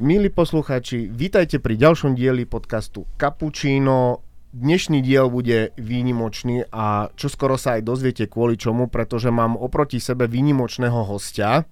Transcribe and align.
Milí 0.00 0.32
poslucháči, 0.32 1.12
vítajte 1.12 1.60
pri 1.60 1.76
ďalšom 1.76 2.16
dieli 2.16 2.48
podcastu 2.48 3.04
Cappuccino. 3.20 4.24
Dnešný 4.48 5.04
diel 5.04 5.28
bude 5.28 5.76
výnimočný 5.76 6.64
a 6.72 7.12
čo 7.12 7.28
skoro 7.28 7.60
sa 7.60 7.76
aj 7.76 7.84
dozviete 7.84 8.24
kvôli 8.24 8.56
čomu, 8.56 8.88
pretože 8.88 9.28
mám 9.28 9.60
oproti 9.60 10.00
sebe 10.00 10.24
výnimočného 10.24 11.04
hostia 11.04 11.68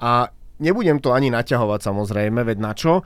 a 0.00 0.32
nebudem 0.64 0.96
to 0.96 1.12
ani 1.12 1.28
naťahovať 1.28 1.80
samozrejme, 1.84 2.40
veď 2.40 2.56
na 2.56 2.72
čo. 2.72 3.04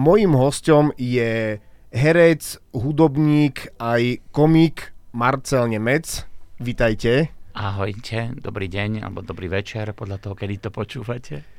Mojím 0.00 0.32
hostom 0.32 0.88
je 0.96 1.60
herec, 1.92 2.42
hudobník, 2.72 3.68
aj 3.76 4.24
komik 4.32 4.96
Marcel 5.12 5.68
Nemec. 5.68 6.24
Vítajte. 6.56 7.36
Ahojte, 7.52 8.32
dobrý 8.40 8.64
deň 8.64 9.04
alebo 9.04 9.20
dobrý 9.20 9.52
večer, 9.52 9.92
podľa 9.92 10.24
toho, 10.24 10.32
kedy 10.32 10.56
to 10.56 10.72
počúvate. 10.72 11.53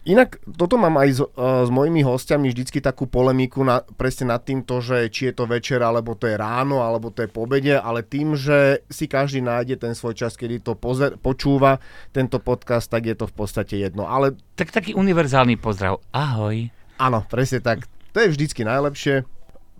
Inak 0.00 0.40
toto 0.56 0.80
mám 0.80 0.96
aj 0.96 1.08
s, 1.12 1.20
uh, 1.20 1.28
s 1.68 1.68
mojimi 1.68 2.00
hostiami 2.00 2.48
vždycky 2.48 2.80
takú 2.80 3.04
polemiku 3.04 3.60
na, 3.60 3.84
presne 3.84 4.32
nad 4.32 4.40
týmto, 4.40 4.80
že 4.80 5.12
či 5.12 5.28
je 5.28 5.34
to 5.36 5.44
večer, 5.44 5.84
alebo 5.84 6.16
to 6.16 6.24
je 6.24 6.40
ráno, 6.40 6.80
alebo 6.80 7.12
to 7.12 7.20
je 7.20 7.28
pobede, 7.28 7.76
ale 7.76 8.00
tým, 8.00 8.32
že 8.32 8.80
si 8.88 9.04
každý 9.04 9.44
nájde 9.44 9.76
ten 9.76 9.92
svoj 9.92 10.16
čas, 10.16 10.40
kedy 10.40 10.64
to 10.64 10.72
pozer, 10.72 11.20
počúva 11.20 11.84
tento 12.16 12.40
podcast, 12.40 12.88
tak 12.88 13.12
je 13.12 13.16
to 13.16 13.28
v 13.28 13.34
podstate 13.36 13.76
jedno. 13.76 14.08
Ale... 14.08 14.40
Tak 14.56 14.72
taký 14.72 14.96
univerzálny 14.96 15.60
pozdrav. 15.60 16.00
Ahoj. 16.16 16.72
Áno, 16.96 17.28
presne 17.28 17.60
tak. 17.60 17.84
To 18.16 18.24
je 18.24 18.32
vždycky 18.32 18.64
najlepšie. 18.64 19.28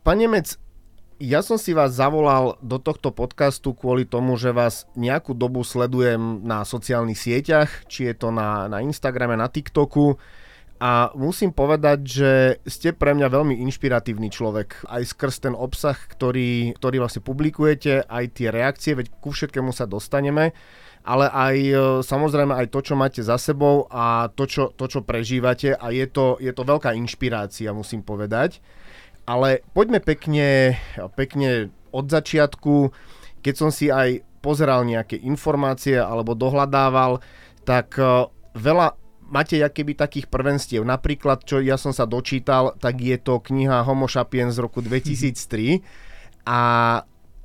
Pán 0.05 0.21
Nemec, 0.21 0.61
ja 1.21 1.45
som 1.45 1.61
si 1.61 1.77
vás 1.77 1.93
zavolal 1.93 2.57
do 2.65 2.81
tohto 2.81 3.13
podcastu 3.13 3.77
kvôli 3.77 4.09
tomu, 4.09 4.41
že 4.41 4.57
vás 4.57 4.89
nejakú 4.97 5.37
dobu 5.37 5.61
sledujem 5.61 6.41
na 6.41 6.65
sociálnych 6.65 7.21
sieťach, 7.21 7.69
či 7.93 8.09
je 8.09 8.15
to 8.17 8.33
na, 8.33 8.73
na 8.73 8.81
Instagrame, 8.81 9.37
na 9.37 9.53
TikToku 9.53 10.17
a 10.81 11.13
musím 11.13 11.53
povedať, 11.53 11.99
že 12.09 12.33
ste 12.65 12.97
pre 12.97 13.13
mňa 13.13 13.29
veľmi 13.29 13.53
inšpiratívny 13.69 14.33
človek. 14.33 14.89
Aj 14.89 15.05
skrz 15.05 15.45
ten 15.45 15.53
obsah, 15.53 15.93
ktorý, 15.93 16.73
ktorý 16.81 17.05
vlastne 17.05 17.21
publikujete, 17.21 18.09
aj 18.09 18.25
tie 18.33 18.49
reakcie, 18.49 18.97
veď 18.97 19.13
ku 19.21 19.29
všetkému 19.29 19.77
sa 19.77 19.85
dostaneme, 19.85 20.57
ale 21.05 21.29
aj 21.29 21.57
e, 21.61 21.75
samozrejme 22.01 22.57
aj 22.57 22.73
to, 22.73 22.81
čo 22.81 22.95
máte 22.97 23.21
za 23.21 23.37
sebou 23.37 23.93
a 23.93 24.33
to, 24.33 24.49
čo, 24.49 24.73
to, 24.73 24.89
čo 24.89 25.05
prežívate 25.05 25.77
a 25.77 25.93
je 25.93 26.09
to, 26.09 26.41
je 26.41 26.49
to 26.49 26.65
veľká 26.65 26.97
inšpirácia, 26.97 27.77
musím 27.77 28.01
povedať. 28.01 28.65
Ale 29.31 29.63
poďme 29.79 30.03
pekne, 30.03 30.75
pekne 31.15 31.71
od 31.95 32.11
začiatku, 32.11 32.91
keď 33.47 33.55
som 33.55 33.71
si 33.71 33.87
aj 33.87 34.27
pozeral 34.43 34.83
nejaké 34.83 35.23
informácie 35.23 36.03
alebo 36.03 36.35
dohľadával, 36.35 37.23
tak 37.63 37.95
e, 37.95 38.27
veľa 38.59 38.99
máte 39.31 39.63
keby 39.63 39.95
takých 39.95 40.27
prvenstiev. 40.27 40.83
Napríklad, 40.83 41.47
čo 41.47 41.63
ja 41.63 41.79
som 41.79 41.95
sa 41.95 42.11
dočítal, 42.11 42.75
tak 42.83 42.99
je 42.99 43.15
to 43.23 43.39
kniha 43.39 43.87
Homo 43.87 44.11
sapiens 44.11 44.59
z 44.59 44.67
roku 44.67 44.83
2003 44.87 45.79
a 46.43 46.61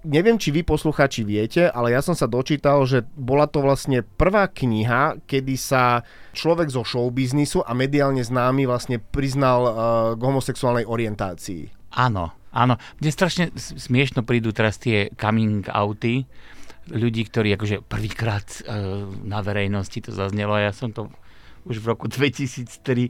neviem, 0.06 0.38
či 0.38 0.54
vy 0.54 0.62
posluchači 0.62 1.26
viete, 1.26 1.68
ale 1.68 1.92
ja 1.92 2.00
som 2.00 2.14
sa 2.14 2.30
dočítal, 2.30 2.86
že 2.86 3.04
bola 3.18 3.50
to 3.50 3.60
vlastne 3.60 4.06
prvá 4.06 4.46
kniha, 4.48 5.26
kedy 5.26 5.58
sa 5.58 6.06
človek 6.38 6.70
zo 6.70 6.86
showbiznisu 6.86 7.66
a 7.66 7.74
mediálne 7.74 8.22
známy 8.22 8.70
vlastne 8.70 9.02
priznal 9.02 9.62
uh, 9.66 9.74
k 10.14 10.22
homosexuálnej 10.22 10.86
orientácii. 10.86 11.92
Áno, 11.98 12.32
áno. 12.54 12.78
Mne 13.02 13.12
strašne 13.12 13.46
smiešno 13.58 14.22
prídu 14.22 14.54
teraz 14.54 14.78
tie 14.78 15.10
coming 15.18 15.66
outy 15.74 16.30
ľudí, 16.86 17.26
ktorí 17.26 17.58
akože 17.58 17.82
prvýkrát 17.82 18.46
uh, 18.70 19.10
na 19.26 19.42
verejnosti 19.42 19.98
to 20.06 20.14
zaznelo 20.14 20.54
a 20.54 20.70
ja 20.70 20.72
som 20.72 20.94
to 20.94 21.10
už 21.66 21.82
v 21.82 21.98
roku 21.98 22.06
2003 22.06 22.62
uh, 22.62 23.10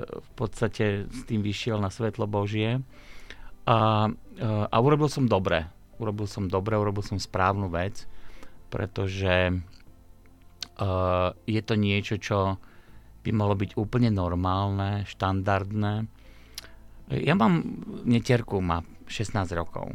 v 0.00 0.30
podstate 0.32 1.04
s 1.04 1.20
tým 1.28 1.44
vyšiel 1.44 1.76
na 1.76 1.92
svetlo 1.92 2.24
Božie. 2.24 2.80
A, 3.68 4.08
a 4.72 4.76
urobil 4.80 5.12
som 5.12 5.28
dobre. 5.28 5.68
Urobil 6.00 6.24
som 6.24 6.48
dobre, 6.48 6.80
urobil 6.80 7.04
som 7.04 7.20
správnu 7.20 7.68
vec, 7.68 8.08
pretože 8.72 9.52
uh, 10.80 11.28
je 11.44 11.60
to 11.60 11.74
niečo, 11.76 12.16
čo 12.16 12.56
by 13.20 13.30
malo 13.36 13.52
byť 13.52 13.76
úplne 13.76 14.08
normálne, 14.08 15.04
štandardné 15.04 16.08
ja 17.10 17.34
mám 17.34 17.82
netierku, 18.06 18.62
má 18.62 18.86
16 19.10 19.50
rokov 19.58 19.90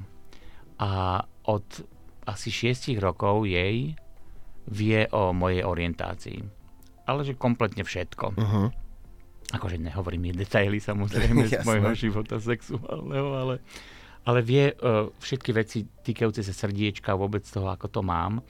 a 0.75 1.23
od 1.47 1.63
asi 2.27 2.51
6 2.51 2.99
rokov 2.99 3.47
jej 3.47 3.95
vie 4.67 5.01
o 5.15 5.31
mojej 5.31 5.63
orientácii. 5.63 6.43
Ale 7.07 7.23
že 7.23 7.37
kompletne 7.37 7.85
všetko. 7.87 8.25
Uh-huh. 8.35 8.67
Akože 9.53 9.77
nehovorím 9.77 10.33
jej 10.33 10.35
detaily 10.43 10.81
samozrejme 10.83 11.47
z 11.53 11.63
mojho 11.63 11.95
života 11.95 12.41
sexuálneho, 12.41 13.29
ale, 13.31 13.55
ale 14.25 14.39
vie 14.41 14.73
uh, 14.73 15.07
všetky 15.21 15.51
veci 15.53 15.85
týkajúce 15.85 16.41
sa 16.41 16.53
srdiečka, 16.53 17.13
vôbec 17.13 17.45
toho, 17.45 17.69
ako 17.69 17.87
to 17.89 18.01
mám. 18.01 18.41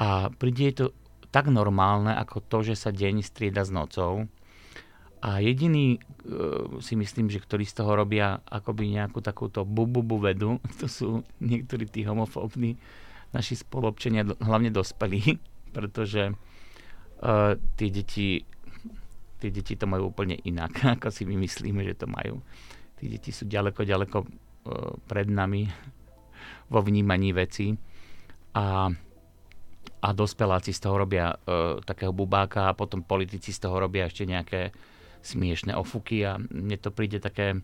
A 0.00 0.28
príde 0.32 0.72
to 0.76 0.86
tak 1.32 1.48
normálne, 1.48 2.12
ako 2.12 2.44
to, 2.44 2.58
že 2.72 2.74
sa 2.76 2.90
deň 2.92 3.24
strieda 3.24 3.64
s 3.64 3.72
nocou 3.72 4.28
a 5.20 5.40
jediný 5.40 6.00
uh, 6.00 6.80
si 6.80 6.96
myslím, 6.96 7.28
že 7.28 7.40
ktorí 7.40 7.68
z 7.68 7.80
toho 7.80 7.92
robia 7.92 8.40
akoby 8.48 8.96
nejakú 8.96 9.20
takúto 9.20 9.68
bububu 9.68 10.16
vedu, 10.20 10.60
to 10.80 10.88
sú 10.88 11.24
niektorí 11.40 11.88
tí 11.88 12.04
homofóbni 12.04 12.80
naši 13.30 13.56
spolobčania, 13.56 14.26
hlavne 14.40 14.72
dospelí, 14.72 15.36
pretože 15.76 16.32
uh, 16.32 17.56
tie 17.76 17.88
deti 17.88 18.44
tie 19.40 19.48
deti 19.48 19.72
to 19.72 19.88
majú 19.88 20.12
úplne 20.12 20.36
inak, 20.44 20.76
ako 21.00 21.08
si 21.08 21.24
my 21.24 21.40
myslíme, 21.40 21.80
že 21.84 21.96
to 21.96 22.06
majú. 22.06 22.44
Tí 23.00 23.08
deti 23.08 23.32
sú 23.32 23.48
ďaleko, 23.48 23.88
ďaleko 23.88 24.18
pred 25.06 25.28
nami 25.28 25.68
vo 26.68 26.80
vnímaní 26.80 27.32
veci. 27.32 27.74
A 28.54 28.90
a 30.00 30.16
dospeláci 30.16 30.72
z 30.72 30.80
toho 30.80 30.96
robia 30.96 31.28
uh, 31.28 31.76
takého 31.84 32.08
bubáka 32.08 32.72
a 32.72 32.76
potom 32.76 33.04
politici 33.04 33.52
z 33.52 33.60
toho 33.60 33.76
robia 33.76 34.08
ešte 34.08 34.24
nejaké 34.24 34.72
smiešné 35.20 35.76
ofuky 35.76 36.24
a 36.24 36.40
mne 36.40 36.80
to 36.80 36.88
príde 36.88 37.20
také 37.20 37.60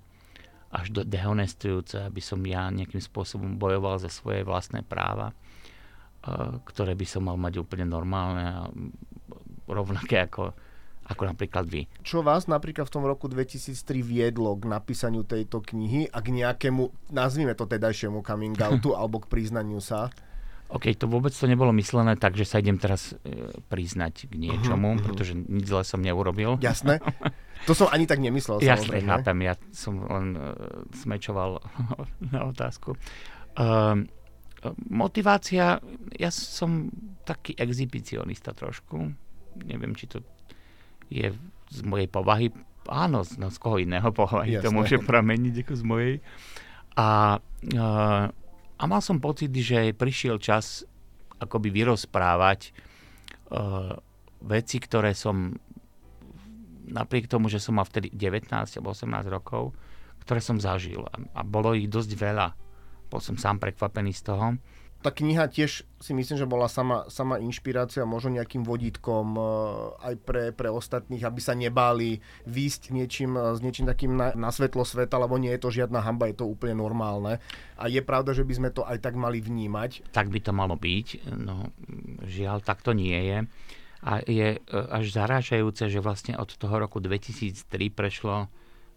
až 0.69 0.93
do 0.93 1.01
dehonestujúce, 1.01 2.05
aby 2.05 2.21
som 2.21 2.37
ja 2.45 2.69
nejakým 2.69 3.01
spôsobom 3.01 3.57
bojoval 3.57 3.97
za 3.97 4.13
svoje 4.13 4.45
vlastné 4.45 4.85
práva, 4.85 5.33
ktoré 6.69 6.93
by 6.93 7.07
som 7.09 7.25
mal 7.25 7.41
mať 7.41 7.65
úplne 7.65 7.89
normálne 7.89 8.45
a 8.45 8.61
rovnaké 9.73 10.29
ako, 10.29 10.53
ako 11.07 11.23
napríklad 11.31 11.65
vy. 11.71 11.87
Čo 12.03 12.27
vás 12.27 12.51
napríklad 12.51 12.91
v 12.91 12.95
tom 12.95 13.05
roku 13.07 13.31
2003 13.31 13.79
viedlo 14.03 14.59
k 14.59 14.67
napísaniu 14.67 15.23
tejto 15.23 15.63
knihy 15.63 16.11
a 16.11 16.19
k 16.19 16.35
nejakému, 16.35 17.15
nazvime 17.15 17.55
to 17.55 17.67
tedajšiemu 17.67 18.27
coming 18.27 18.59
outu 18.67 18.93
alebo 18.99 19.23
k 19.23 19.31
priznaniu 19.31 19.79
sa? 19.79 20.11
OK, 20.67 20.91
to 20.99 21.07
vôbec 21.07 21.31
to 21.31 21.47
nebolo 21.47 21.71
myslené 21.79 22.19
tak, 22.19 22.35
že 22.35 22.43
sa 22.43 22.59
idem 22.59 22.75
teraz 22.75 23.15
e, 23.23 23.55
priznať 23.71 24.27
k 24.27 24.35
niečomu, 24.35 24.99
uh-huh, 24.99 24.99
uh-huh. 24.99 25.07
pretože 25.07 25.39
nič 25.39 25.71
zle 25.71 25.87
som 25.87 26.03
neurobil. 26.03 26.59
Jasné. 26.59 26.99
To 27.65 27.73
som 27.75 27.89
ani 27.91 28.07
tak 28.07 28.23
nemyslel. 28.23 28.63
Jasne, 28.63 29.03
chápem, 29.03 29.43
ja 29.43 29.59
som 29.75 30.05
len 30.07 30.37
uh, 30.39 30.55
smečoval 30.93 31.59
na 32.37 32.47
otázku. 32.47 32.95
Uh, 33.59 34.07
motivácia, 34.87 35.81
ja 36.15 36.31
som 36.31 36.93
taký 37.27 37.59
exhibicionista 37.59 38.55
trošku. 38.55 39.11
Neviem, 39.67 39.97
či 39.99 40.07
to 40.07 40.23
je 41.11 41.35
z 41.71 41.81
mojej 41.83 42.09
povahy. 42.11 42.51
Áno, 42.87 43.27
no 43.39 43.47
z 43.51 43.59
koho 43.59 43.83
iného 43.83 44.11
povahy 44.15 44.59
Jasné. 44.59 44.65
to 44.65 44.71
môže 44.71 44.97
prameniť 45.03 45.67
ako 45.67 45.75
z 45.75 45.83
mojej. 45.83 46.15
A, 46.97 47.39
a 48.79 48.83
mal 48.87 49.01
som 49.03 49.19
pocit, 49.19 49.51
že 49.53 49.93
prišiel 49.93 50.39
čas 50.39 50.87
akoby 51.37 51.69
vyrozprávať 51.69 52.73
uh, 53.53 54.01
veci, 54.41 54.81
ktoré 54.81 55.13
som 55.13 55.53
napriek 56.87 57.27
tomu, 57.27 57.51
že 57.51 57.59
som 57.59 57.77
mal 57.77 57.85
vtedy 57.85 58.15
19 58.15 58.49
alebo 58.49 58.95
18 58.95 59.27
rokov, 59.29 59.75
ktoré 60.23 60.39
som 60.41 60.57
zažil. 60.63 61.03
A, 61.11 61.17
a 61.37 61.41
bolo 61.43 61.75
ich 61.75 61.91
dosť 61.91 62.15
veľa. 62.15 62.49
Bol 63.11 63.21
som 63.23 63.35
sám 63.35 63.59
prekvapený 63.59 64.15
z 64.15 64.23
toho. 64.33 64.47
Tá 65.05 65.15
kniha 65.15 65.47
tiež 65.47 65.87
si 66.01 66.13
myslím, 66.13 66.37
že 66.41 66.51
bola 66.51 66.67
sama, 66.67 67.07
sama 67.07 67.39
inšpirácia, 67.39 68.03
možno 68.09 68.37
nejakým 68.37 68.67
vodítkom 68.67 69.39
uh, 69.39 69.47
aj 70.03 70.15
pre, 70.25 70.45
pre 70.51 70.69
ostatných, 70.73 71.23
aby 71.23 71.41
sa 71.41 71.55
nebáli 71.55 72.19
výjsť 72.49 72.83
niečím, 72.91 73.39
uh, 73.39 73.55
s 73.55 73.61
niečím 73.63 73.87
takým 73.87 74.17
na, 74.17 74.35
na 74.35 74.51
svetlo 74.51 74.83
sveta, 74.83 75.21
lebo 75.21 75.39
nie 75.39 75.55
je 75.55 75.63
to 75.63 75.71
žiadna 75.71 76.03
hamba, 76.03 76.33
je 76.33 76.43
to 76.43 76.51
úplne 76.51 76.81
normálne. 76.81 77.39
A 77.79 77.87
je 77.87 78.03
pravda, 78.03 78.35
že 78.35 78.43
by 78.43 78.55
sme 78.57 78.71
to 78.75 78.83
aj 78.83 78.99
tak 78.99 79.15
mali 79.15 79.39
vnímať. 79.39 80.11
Tak 80.11 80.33
by 80.33 80.41
to 80.43 80.53
malo 80.53 80.75
byť, 80.75 81.29
no 81.39 81.71
žiaľ, 82.27 82.65
tak 82.65 82.83
to 82.83 82.97
nie 82.97 83.17
je. 83.17 83.39
A 84.07 84.23
je 84.23 84.49
e, 84.55 84.59
až 84.71 85.05
zarážajúce, 85.11 85.89
že 85.89 86.05
vlastne 86.05 86.37
od 86.37 86.53
toho 86.53 86.77
roku 86.79 87.01
2003 87.01 87.67
prešlo 87.91 88.47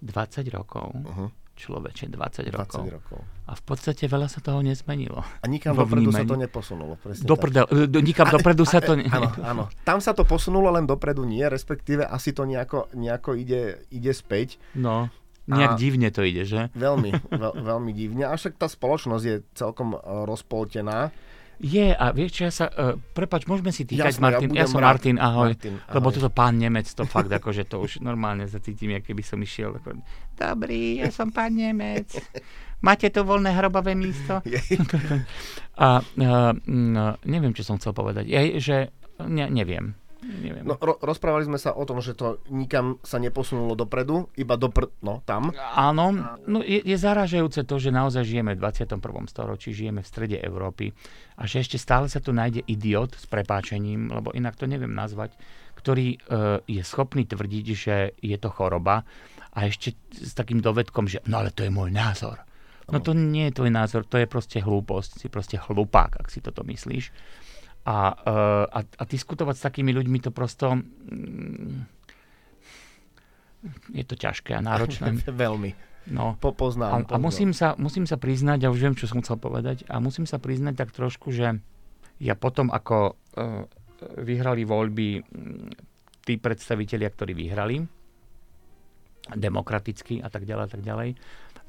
20 0.03 0.47
rokov. 0.51 0.93
Uh-huh. 0.93 1.29
Človeče, 1.59 2.07
20 2.07 2.55
rokov. 2.55 2.87
20 2.87 2.95
rokov. 2.95 3.19
A 3.45 3.53
v 3.53 3.63
podstate 3.67 4.07
veľa 4.07 4.31
sa 4.31 4.39
toho 4.39 4.63
nezmenilo. 4.63 5.19
A 5.19 5.45
nikam 5.45 5.75
dopredu 5.75 6.15
sa 6.15 6.23
to 6.23 6.39
neposunulo. 6.39 6.95
Presne 6.95 7.27
Do 7.27 7.35
tak. 7.35 7.41
prda, 7.43 7.61
do, 7.67 7.99
nikam 7.99 8.31
dopredu 8.31 8.63
sa 8.63 8.79
to... 8.79 8.95
Ne... 8.95 9.11
Áno, 9.11 9.29
áno. 9.43 9.63
Tam 9.83 9.99
sa 9.99 10.15
to 10.15 10.23
posunulo, 10.23 10.71
len 10.71 10.87
dopredu 10.87 11.27
nie, 11.27 11.43
respektíve 11.43 12.07
asi 12.07 12.31
to 12.31 12.47
nejako, 12.47 12.87
nejako 12.95 13.35
ide, 13.35 13.83
ide 13.91 14.15
späť. 14.15 14.55
No, 14.73 15.11
nejak 15.49 15.75
A- 15.75 15.79
divne 15.81 16.09
to 16.13 16.21
ide, 16.21 16.45
že? 16.45 16.69
Veľmi, 16.77 17.09
veľ, 17.41 17.53
veľmi 17.65 17.91
divne. 17.91 18.29
A 18.29 18.37
však 18.37 18.55
tá 18.55 18.69
spoločnosť 18.69 19.23
je 19.25 19.35
celkom 19.57 19.97
e, 19.97 19.99
rozpoltená. 20.29 21.09
Je, 21.59 21.91
a 21.91 22.15
vieš 22.15 22.39
čo, 22.39 22.41
ja 22.47 22.53
sa... 22.55 22.65
Uh, 22.71 22.95
prepač, 23.11 23.43
môžeme 23.43 23.75
si 23.75 23.83
týkať, 23.83 24.15
Jasné, 24.15 24.23
Martin? 24.23 24.47
Ja, 24.55 24.63
budem 24.63 24.71
som 24.71 24.79
rád. 24.79 24.87
Martin, 24.95 25.15
ahoj. 25.19 25.49
Martin, 25.51 25.75
ahoj. 25.75 25.93
Lebo 25.99 26.07
toto 26.15 26.29
pán 26.31 26.55
Nemec, 26.55 26.87
to 26.87 27.03
fakt, 27.03 27.27
akože 27.27 27.67
to 27.67 27.83
už 27.83 27.99
normálne 27.99 28.47
zacítim, 28.47 28.95
ako 28.95 29.11
keby 29.11 29.23
som 29.27 29.39
išiel. 29.43 29.75
Ako, 29.75 29.99
Dobrý, 30.39 31.03
ja 31.03 31.11
som 31.11 31.35
pán 31.35 31.59
Nemec. 31.59 32.15
Máte 32.79 33.11
tu 33.11 33.27
voľné 33.27 33.51
hrobové 33.59 33.91
místo? 33.91 34.39
A 35.83 35.99
uh, 35.99 36.53
neviem, 37.27 37.51
čo 37.51 37.67
som 37.67 37.75
chcel 37.75 37.91
povedať. 37.91 38.23
Je, 38.31 38.63
že 38.63 38.77
ne, 39.19 39.51
neviem. 39.51 39.99
Neviem. 40.29 40.63
No, 40.63 40.77
ro- 40.77 41.01
rozprávali 41.01 41.49
sme 41.49 41.57
sa 41.57 41.73
o 41.73 41.83
tom, 41.89 41.97
že 41.99 42.13
to 42.13 42.37
nikam 42.53 43.01
sa 43.01 43.17
neposunulo 43.17 43.73
dopredu, 43.73 44.29
iba 44.37 44.53
dopr... 44.53 44.93
no 45.01 45.25
tam. 45.25 45.49
Áno, 45.57 46.37
no 46.45 46.59
je, 46.61 46.85
je 46.85 46.97
zaražajúce 46.97 47.65
to, 47.65 47.75
že 47.81 47.89
naozaj 47.89 48.21
žijeme 48.21 48.53
v 48.53 48.61
21. 48.61 49.01
storočí, 49.25 49.73
žijeme 49.73 50.05
v 50.05 50.07
strede 50.07 50.37
Európy 50.37 50.93
a 51.41 51.49
že 51.49 51.65
ešte 51.65 51.81
stále 51.81 52.05
sa 52.05 52.21
tu 52.21 52.29
nájde 52.29 52.61
idiot 52.69 53.17
s 53.17 53.25
prepáčením, 53.25 54.13
lebo 54.13 54.29
inak 54.37 54.53
to 54.53 54.69
neviem 54.69 54.93
nazvať, 54.93 55.33
ktorý 55.79 56.07
e, 56.13 56.17
je 56.69 56.81
schopný 56.85 57.25
tvrdiť, 57.25 57.65
že 57.73 57.95
je 58.19 58.37
to 58.37 58.53
choroba 58.53 59.07
a 59.55 59.59
ešte 59.65 59.97
s 60.13 60.37
takým 60.37 60.61
dovedkom, 60.61 61.09
že 61.09 61.25
no 61.25 61.41
ale 61.41 61.49
to 61.49 61.65
je 61.65 61.71
môj 61.73 61.89
názor. 61.89 62.45
No 62.89 62.97
to 63.05 63.13
nie 63.13 63.49
je 63.49 63.57
tvoj 63.61 63.69
názor, 63.69 64.01
to 64.01 64.17
je 64.17 64.25
proste 64.25 64.57
hlúposť, 64.65 65.21
si 65.21 65.27
proste 65.29 65.61
hlupák, 65.61 66.17
ak 66.17 66.27
si 66.33 66.41
toto 66.41 66.65
myslíš. 66.65 67.13
A, 67.89 67.97
e, 68.13 68.35
a, 68.69 68.79
a 68.85 69.03
diskutovať 69.09 69.55
s 69.57 69.65
takými 69.65 69.89
ľuďmi 69.97 70.21
to 70.21 70.29
prosto... 70.29 70.77
mm, 70.77 71.97
je 73.91 74.03
to 74.07 74.15
ťažké 74.15 74.55
a 74.55 74.61
náročné. 74.63 75.19
Veľmi. 75.27 75.75
No. 76.09 76.39
Po, 76.41 76.49
A, 76.49 76.57
poznám, 76.57 77.05
a 77.05 77.17
musím, 77.21 77.51
sa, 77.51 77.75
musím 77.77 78.09
sa 78.09 78.17
priznať, 78.17 78.65
ja 78.65 78.69
už 78.71 78.79
viem, 78.81 78.95
čo 78.97 79.05
som 79.05 79.21
chcel 79.21 79.37
povedať, 79.37 79.85
a 79.85 80.01
musím 80.01 80.25
sa 80.25 80.41
priznať 80.41 80.73
tak 80.79 80.89
trošku, 80.95 81.29
že 81.29 81.59
ja 82.17 82.33
potom, 82.33 82.73
ako 82.73 83.13
uh, 83.13 83.67
vyhrali 84.17 84.65
voľby 84.65 85.09
mm, 85.21 85.69
tí 86.25 86.39
predstavitelia, 86.39 87.09
ktorí 87.13 87.35
vyhrali, 87.37 87.83
demokraticky 89.29 90.23
a 90.23 90.31
tak 90.31 90.49
ďalej, 90.49 90.63
a 90.65 90.69
tak 90.71 90.81
ďalej, 90.81 91.09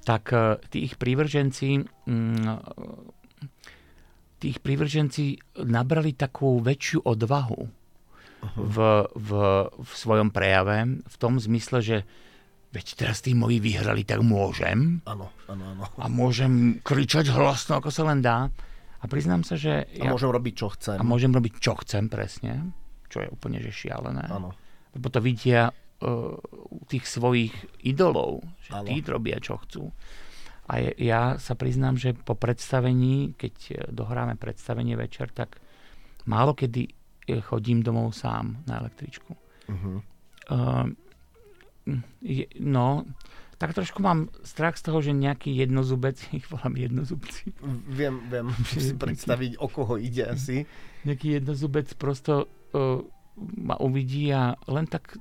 tak 0.08 0.24
uh, 0.32 0.56
tí 0.72 0.88
ich 0.88 0.96
prívrženci 0.96 1.84
mm, 2.08 2.44
tí 4.40 4.50
ich 4.50 4.60
prívrženci 4.60 5.36
nabrali 5.62 6.16
takú 6.16 6.58
väčšiu 6.58 7.04
odvahu 7.04 7.60
v, 8.56 8.76
v, 9.12 9.30
v 9.68 9.90
svojom 9.92 10.32
prejave, 10.32 11.04
v 11.04 11.16
tom 11.20 11.36
zmysle, 11.36 11.84
že 11.84 11.96
veď 12.72 12.86
teraz 12.96 13.20
tí 13.20 13.36
moji 13.36 13.60
vyhrali, 13.60 14.00
tak 14.02 14.24
môžem 14.24 15.04
Áno, 15.04 15.28
áno, 15.44 15.64
áno. 15.76 15.84
a 16.00 16.06
môžem 16.08 16.80
kričať 16.80 17.28
hlasno, 17.30 17.76
ako 17.76 17.92
sa 17.92 18.08
len 18.08 18.24
dá. 18.24 18.48
A 19.00 19.08
priznám 19.08 19.44
sa, 19.44 19.56
že 19.56 19.88
A 19.96 20.08
môžem 20.08 20.28
robiť, 20.28 20.54
čo 20.56 20.68
chcem. 20.72 20.96
a 20.96 21.04
môžem 21.04 21.32
robiť, 21.32 21.52
čo 21.56 21.72
chcem 21.80 22.08
presne, 22.08 22.72
čo 23.08 23.24
je 23.24 23.28
úplne 23.28 23.60
že 23.60 23.72
šialené. 23.72 24.28
Áno. 24.28 24.52
Lebo 24.92 25.06
to 25.08 25.20
vidia 25.20 25.68
uh, 25.68 26.36
tých 26.88 27.08
svojich 27.08 27.52
idolov, 27.80 28.44
že 28.64 28.72
Áno. 28.76 28.86
tí 28.88 29.00
robia, 29.04 29.40
čo 29.40 29.56
chcú. 29.60 29.88
A 30.70 30.94
ja 30.94 31.34
sa 31.42 31.58
priznám, 31.58 31.98
že 31.98 32.14
po 32.14 32.38
predstavení, 32.38 33.34
keď 33.34 33.54
eh, 33.70 33.74
dohráme 33.90 34.38
predstavenie 34.38 34.94
večer, 34.94 35.34
tak 35.34 35.58
málo 36.30 36.54
kedy 36.54 36.86
eh, 36.86 37.42
chodím 37.42 37.82
domov 37.82 38.14
sám 38.14 38.62
na 38.70 38.78
električku. 38.78 39.34
Uh-huh. 39.70 40.02
Uh, 40.50 40.90
je, 42.22 42.50
no, 42.58 43.06
tak 43.54 43.74
trošku 43.74 44.02
mám 44.02 44.30
strach 44.42 44.74
z 44.78 44.90
toho, 44.90 44.98
že 44.98 45.14
nejaký 45.14 45.54
jednozubec, 45.54 46.16
ich 46.38 46.46
volám 46.46 46.78
jednozubci, 46.78 47.50
Viem, 47.90 48.30
viem 48.30 48.50
si 48.66 48.94
predstaviť, 49.02 49.58
o 49.58 49.66
koho 49.66 49.98
ide 49.98 50.30
asi. 50.30 50.66
nejaký 51.02 51.42
jednozubec 51.42 51.90
prosto 51.98 52.46
uh, 52.46 53.02
ma 53.40 53.76
uvidí 53.82 54.30
a 54.30 54.54
len 54.68 54.86
tak 54.86 55.16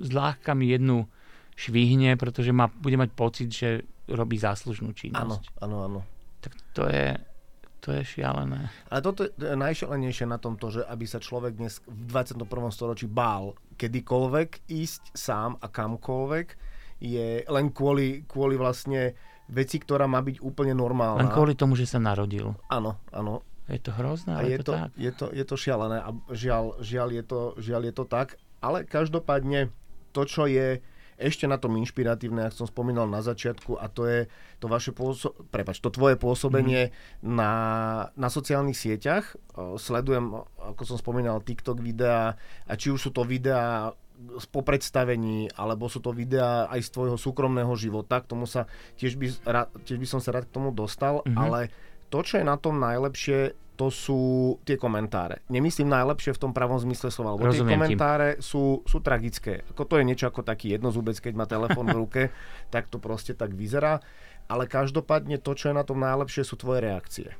zľahka 0.00 0.54
mi 0.54 0.70
jednu 0.70 1.06
švihne, 1.54 2.16
pretože 2.16 2.50
ma, 2.50 2.68
bude 2.68 2.96
mať 2.96 3.10
pocit, 3.12 3.48
že 3.52 3.84
robí 4.12 4.36
záslužnú 4.38 4.92
Áno, 4.92 4.98
činnosť. 4.98 5.44
áno, 5.64 5.76
áno. 5.88 6.00
Tak 6.44 6.52
to 6.76 6.86
je, 6.88 7.16
to 7.80 7.88
je 7.96 8.02
šialené. 8.04 8.70
Ale 8.92 9.00
toto 9.00 9.26
je 9.26 9.32
najšalenejšie 9.38 10.26
na 10.28 10.38
tomto, 10.38 10.70
že 10.70 10.82
aby 10.86 11.04
sa 11.08 11.18
človek 11.18 11.56
dnes 11.58 11.80
v 11.88 12.02
21. 12.10 12.44
storočí 12.70 13.08
bál 13.08 13.58
kedykoľvek 13.80 14.70
ísť 14.70 15.02
sám 15.16 15.58
a 15.58 15.66
kamkoľvek, 15.66 16.46
je 17.02 17.42
len 17.42 17.66
kvôli, 17.74 18.22
kvôli 18.30 18.54
vlastne 18.54 19.18
veci, 19.50 19.82
ktorá 19.82 20.06
má 20.06 20.22
byť 20.22 20.38
úplne 20.38 20.72
normálna. 20.72 21.18
Len 21.18 21.34
kvôli 21.34 21.58
tomu, 21.58 21.74
že 21.74 21.90
sa 21.90 21.98
narodil. 21.98 22.54
Áno, 22.70 23.02
áno. 23.10 23.42
Je 23.70 23.78
to 23.78 23.94
hrozné, 23.94 24.32
ale 24.38 24.50
je 24.50 24.54
je 24.54 24.58
to, 24.58 24.64
to, 24.66 24.72
tak. 24.74 24.90
je, 24.98 25.10
to, 25.14 25.26
je 25.30 25.44
to 25.46 25.56
šialené 25.56 25.98
a 26.02 26.10
žiaľ, 26.34 26.64
žiaľ, 26.82 27.08
je 27.14 27.22
to, 27.24 27.40
žiaľ 27.62 27.82
je 27.88 27.94
to 27.94 28.04
tak. 28.06 28.28
Ale 28.62 28.86
každopádne 28.86 29.70
to, 30.14 30.22
čo 30.26 30.46
je 30.46 30.82
ešte 31.22 31.46
na 31.46 31.56
tom 31.56 31.78
inšpiratívne, 31.78 32.50
ako 32.50 32.66
som 32.66 32.68
spomínal 32.68 33.06
na 33.06 33.22
začiatku, 33.22 33.78
a 33.78 33.86
to 33.86 34.04
je 34.04 34.20
to 34.58 34.66
vaše 34.66 34.90
pôso- 34.90 35.32
prepač, 35.48 35.78
to 35.78 35.88
tvoje 35.88 36.18
pôsobenie 36.18 36.90
mm. 36.90 36.92
na, 37.22 37.52
na 38.14 38.28
sociálnych 38.28 38.74
sieťach. 38.74 39.38
Sledujem, 39.56 40.34
ako 40.58 40.82
som 40.82 40.98
spomínal, 40.98 41.40
TikTok 41.40 41.78
videá, 41.78 42.34
a 42.66 42.72
či 42.74 42.90
už 42.90 42.98
sú 42.98 43.10
to 43.10 43.22
videá 43.22 43.94
z 44.22 44.46
popredstavení, 44.46 45.50
alebo 45.54 45.90
sú 45.90 45.98
to 45.98 46.14
videá 46.14 46.70
aj 46.70 46.86
z 46.86 46.88
tvojho 46.94 47.18
súkromného 47.18 47.74
života, 47.74 48.22
k 48.22 48.30
tomu 48.30 48.46
sa 48.46 48.70
tiež 48.94 49.18
by, 49.18 49.26
tiež 49.82 49.98
by 49.98 50.06
som 50.06 50.20
sa 50.22 50.30
rád 50.30 50.46
k 50.46 50.54
tomu 50.54 50.70
dostal, 50.70 51.22
Mhm. 51.26 51.38
ale 51.38 51.60
to, 52.06 52.20
čo 52.20 52.38
je 52.38 52.44
na 52.44 52.54
tom 52.54 52.76
najlepšie, 52.76 53.56
to 53.76 53.88
sú 53.88 54.20
tie 54.68 54.76
komentáre. 54.76 55.40
Nemyslím 55.48 55.88
najlepšie 55.88 56.36
v 56.36 56.42
tom 56.42 56.52
pravom 56.52 56.76
zmysle 56.76 57.08
slova, 57.08 57.34
lebo 57.34 57.48
tie 57.48 57.60
Rozumiem 57.60 57.72
ti. 57.72 57.76
komentáre 57.96 58.28
sú, 58.38 58.84
sú 58.84 59.00
tragické. 59.00 59.64
Ako 59.72 59.88
to 59.88 59.96
je 59.98 60.04
niečo 60.04 60.28
ako 60.28 60.44
taký 60.44 60.76
jednozubec, 60.76 61.16
keď 61.16 61.32
má 61.34 61.44
telefón 61.48 61.88
v 61.88 61.96
ruke, 61.96 62.22
tak 62.74 62.92
to 62.92 63.00
proste 63.00 63.34
tak 63.34 63.56
vyzerá. 63.56 64.04
Ale 64.46 64.68
každopádne 64.68 65.40
to, 65.40 65.56
čo 65.56 65.72
je 65.72 65.74
na 65.78 65.84
tom 65.86 66.02
najlepšie, 66.02 66.44
sú 66.44 66.60
tvoje 66.60 66.84
reakcie. 66.84 67.32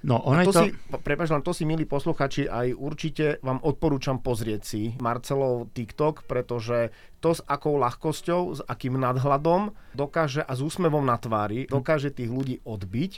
No, 0.00 0.16
ono 0.24 0.42
To 0.48 0.52
to... 0.56 0.60
si, 0.64 0.68
prepáč, 1.04 1.28
len 1.28 1.44
to 1.44 1.52
si, 1.52 1.68
milí 1.68 1.84
posluchači, 1.84 2.48
aj 2.48 2.72
určite 2.72 3.38
vám 3.44 3.60
odporúčam 3.60 4.16
pozrieť 4.18 4.62
si 4.64 4.82
Marcelov 4.98 5.68
TikTok, 5.76 6.24
pretože 6.24 6.90
to 7.20 7.36
s 7.36 7.44
akou 7.44 7.76
ľahkosťou, 7.76 8.40
s 8.56 8.60
akým 8.64 8.96
nadhľadom 8.96 9.76
dokáže 9.92 10.40
a 10.40 10.52
s 10.56 10.64
úsmevom 10.64 11.04
na 11.04 11.20
tvári 11.20 11.68
dokáže 11.68 12.08
tých 12.08 12.32
ľudí 12.32 12.64
odbiť 12.64 13.12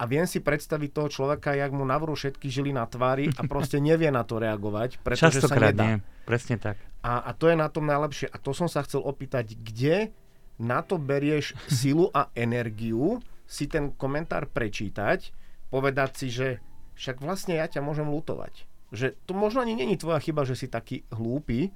a 0.00 0.02
viem 0.08 0.26
si 0.26 0.42
predstaviť 0.42 0.90
toho 0.90 1.08
človeka, 1.12 1.54
jak 1.54 1.70
mu 1.70 1.86
navrú 1.86 2.16
všetky 2.16 2.48
žily 2.50 2.74
na 2.74 2.88
tvári 2.88 3.30
a 3.38 3.42
proste 3.46 3.78
nevie 3.78 4.10
na 4.10 4.26
to 4.26 4.40
reagovať, 4.40 4.98
pretože 5.04 5.38
sa 5.38 5.46
Častokrát 5.46 5.76
nedá. 5.76 5.84
nie. 5.84 5.96
Presne 6.26 6.56
tak. 6.58 6.80
A, 7.02 7.22
a 7.22 7.30
to 7.34 7.50
je 7.50 7.56
na 7.58 7.70
tom 7.70 7.86
najlepšie. 7.86 8.30
A 8.30 8.36
to 8.38 8.54
som 8.54 8.66
sa 8.70 8.82
chcel 8.86 9.02
opýtať, 9.02 9.58
kde 9.58 10.10
na 10.58 10.82
to 10.82 10.98
berieš 10.98 11.54
silu 11.70 12.10
a 12.14 12.30
energiu 12.38 13.18
si 13.46 13.68
ten 13.68 13.92
komentár 13.92 14.48
prečítať, 14.48 15.34
povedať 15.68 16.10
si, 16.16 16.28
že 16.32 16.48
však 16.96 17.20
vlastne 17.20 17.58
ja 17.58 17.66
ťa 17.68 17.82
môžem 17.82 18.06
lutovať. 18.06 18.64
Že 18.92 19.16
to 19.24 19.32
možno 19.34 19.64
ani 19.64 19.76
není 19.76 19.96
tvoja 19.96 20.20
chyba, 20.20 20.44
že 20.44 20.56
si 20.56 20.68
taký 20.68 21.04
hlúpy 21.10 21.72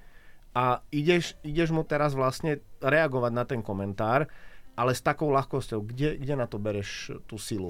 a 0.56 0.80
ideš, 0.92 1.36
ideš 1.44 1.72
mu 1.72 1.84
teraz 1.84 2.16
vlastne 2.16 2.64
reagovať 2.80 3.32
na 3.32 3.44
ten 3.44 3.60
komentár, 3.60 4.28
ale 4.76 4.92
s 4.92 5.04
takou 5.04 5.32
ľahkosťou. 5.32 5.80
Kde, 5.84 6.20
kde 6.20 6.34
na 6.36 6.46
to 6.48 6.56
bereš 6.60 7.16
tú 7.24 7.40
silu? 7.40 7.68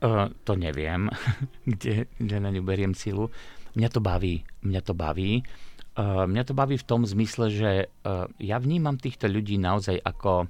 Uh, 0.00 0.32
to 0.48 0.56
neviem, 0.56 1.12
kde, 1.68 2.08
kde 2.16 2.36
na 2.40 2.48
ňu 2.48 2.64
beriem 2.64 2.96
silu. 2.96 3.28
Mňa 3.76 3.88
to 3.92 4.00
baví. 4.00 4.40
Mňa 4.64 4.80
to 4.80 4.96
baví. 4.96 5.44
Uh, 5.92 6.24
mňa 6.24 6.42
to 6.48 6.56
baví 6.56 6.80
v 6.80 6.88
tom 6.88 7.04
zmysle, 7.04 7.52
že 7.52 7.70
uh, 8.08 8.24
ja 8.40 8.56
vnímam 8.56 8.96
týchto 8.96 9.28
ľudí 9.28 9.60
naozaj 9.60 10.00
ako 10.00 10.48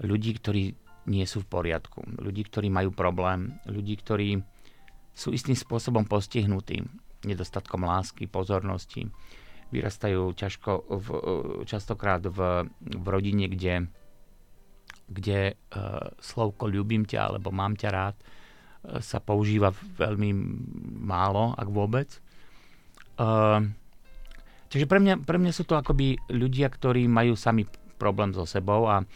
ľudí, 0.00 0.32
ktorí 0.40 0.72
nie 1.12 1.26
sú 1.28 1.44
v 1.44 1.50
poriadku. 1.52 2.00
Ľudí, 2.16 2.48
ktorí 2.48 2.72
majú 2.72 2.96
problém. 2.96 3.60
Ľudí, 3.68 4.00
ktorí 4.00 4.40
sú 5.12 5.36
istým 5.36 5.52
spôsobom 5.52 6.08
postihnutí 6.08 6.80
nedostatkom 7.28 7.84
lásky, 7.84 8.24
pozornosti. 8.24 9.04
Vyrastajú 9.68 10.32
ťažko 10.32 10.70
v, 10.88 11.06
uh, 11.12 11.20
častokrát 11.68 12.24
v, 12.24 12.64
v 12.80 13.06
rodine, 13.06 13.52
kde, 13.52 13.92
kde 15.12 15.60
uh, 15.60 16.08
slovko 16.24 16.72
ľúbim 16.72 17.04
ťa 17.04 17.28
alebo 17.28 17.52
mám 17.52 17.76
ťa 17.76 17.90
rád 17.92 18.16
sa 18.82 19.18
používa 19.22 19.70
veľmi 19.72 20.30
málo, 21.06 21.54
ak 21.54 21.68
vôbec. 21.70 22.08
Uh, 23.14 23.70
čiže 24.66 24.90
pre 24.90 24.98
mňa, 24.98 25.22
pre 25.22 25.38
mňa 25.38 25.52
sú 25.54 25.62
to 25.62 25.78
akoby 25.78 26.18
ľudia, 26.32 26.66
ktorí 26.66 27.06
majú 27.06 27.38
sami 27.38 27.62
problém 28.00 28.34
so 28.34 28.42
sebou 28.42 28.90
a 28.90 29.06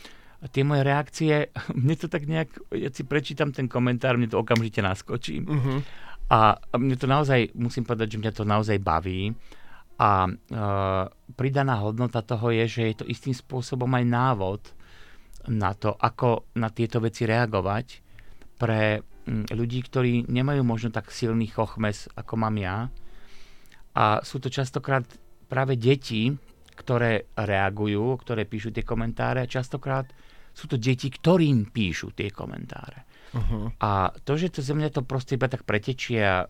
tie 0.52 0.62
moje 0.62 0.82
reakcie, 0.86 1.34
mne 1.82 1.94
to 1.98 2.06
tak 2.06 2.28
nejak, 2.28 2.50
ja 2.70 2.90
si 2.94 3.02
prečítam 3.02 3.50
ten 3.50 3.66
komentár, 3.66 4.14
mne 4.14 4.30
to 4.30 4.38
okamžite 4.38 4.78
naskočí. 4.84 5.42
Uh-huh. 5.42 5.82
A 6.26 6.58
mne 6.74 6.94
to 6.98 7.06
naozaj, 7.06 7.54
musím 7.54 7.86
povedať, 7.86 8.18
že 8.18 8.20
mňa 8.22 8.32
to 8.34 8.42
naozaj 8.42 8.78
baví. 8.82 9.30
A 9.96 10.26
e, 10.26 10.30
pridaná 11.38 11.78
hodnota 11.78 12.20
toho 12.20 12.50
je, 12.50 12.66
že 12.66 12.82
je 12.90 12.94
to 12.98 13.06
istým 13.06 13.30
spôsobom 13.30 13.88
aj 13.94 14.04
návod 14.04 14.62
na 15.46 15.70
to, 15.78 15.94
ako 15.94 16.50
na 16.58 16.68
tieto 16.74 16.98
veci 16.98 17.24
reagovať 17.24 17.86
pre 18.58 19.00
ľudí, 19.26 19.82
ktorí 19.82 20.30
nemajú 20.30 20.62
možno 20.62 20.94
tak 20.94 21.10
silný 21.10 21.50
chochmes, 21.50 22.06
ako 22.14 22.34
mám 22.38 22.56
ja. 22.56 22.76
A 23.96 24.22
sú 24.22 24.38
to 24.38 24.48
častokrát 24.52 25.04
práve 25.50 25.74
deti, 25.74 26.30
ktoré 26.76 27.32
reagujú, 27.34 28.20
ktoré 28.20 28.44
píšu 28.44 28.70
tie 28.70 28.84
komentáre. 28.84 29.48
Častokrát 29.48 30.12
sú 30.52 30.68
to 30.68 30.76
deti, 30.76 31.08
ktorým 31.08 31.72
píšu 31.72 32.12
tie 32.12 32.28
komentáre. 32.32 33.08
Uh-huh. 33.36 33.68
A 33.82 34.14
to, 34.24 34.38
že 34.38 34.48
to 34.48 34.60
ze 34.64 34.72
mňa 34.72 34.88
to 34.94 35.02
proste 35.04 35.36
iba 35.36 35.50
tak 35.50 35.68
pretečie 35.68 36.22
a, 36.22 36.48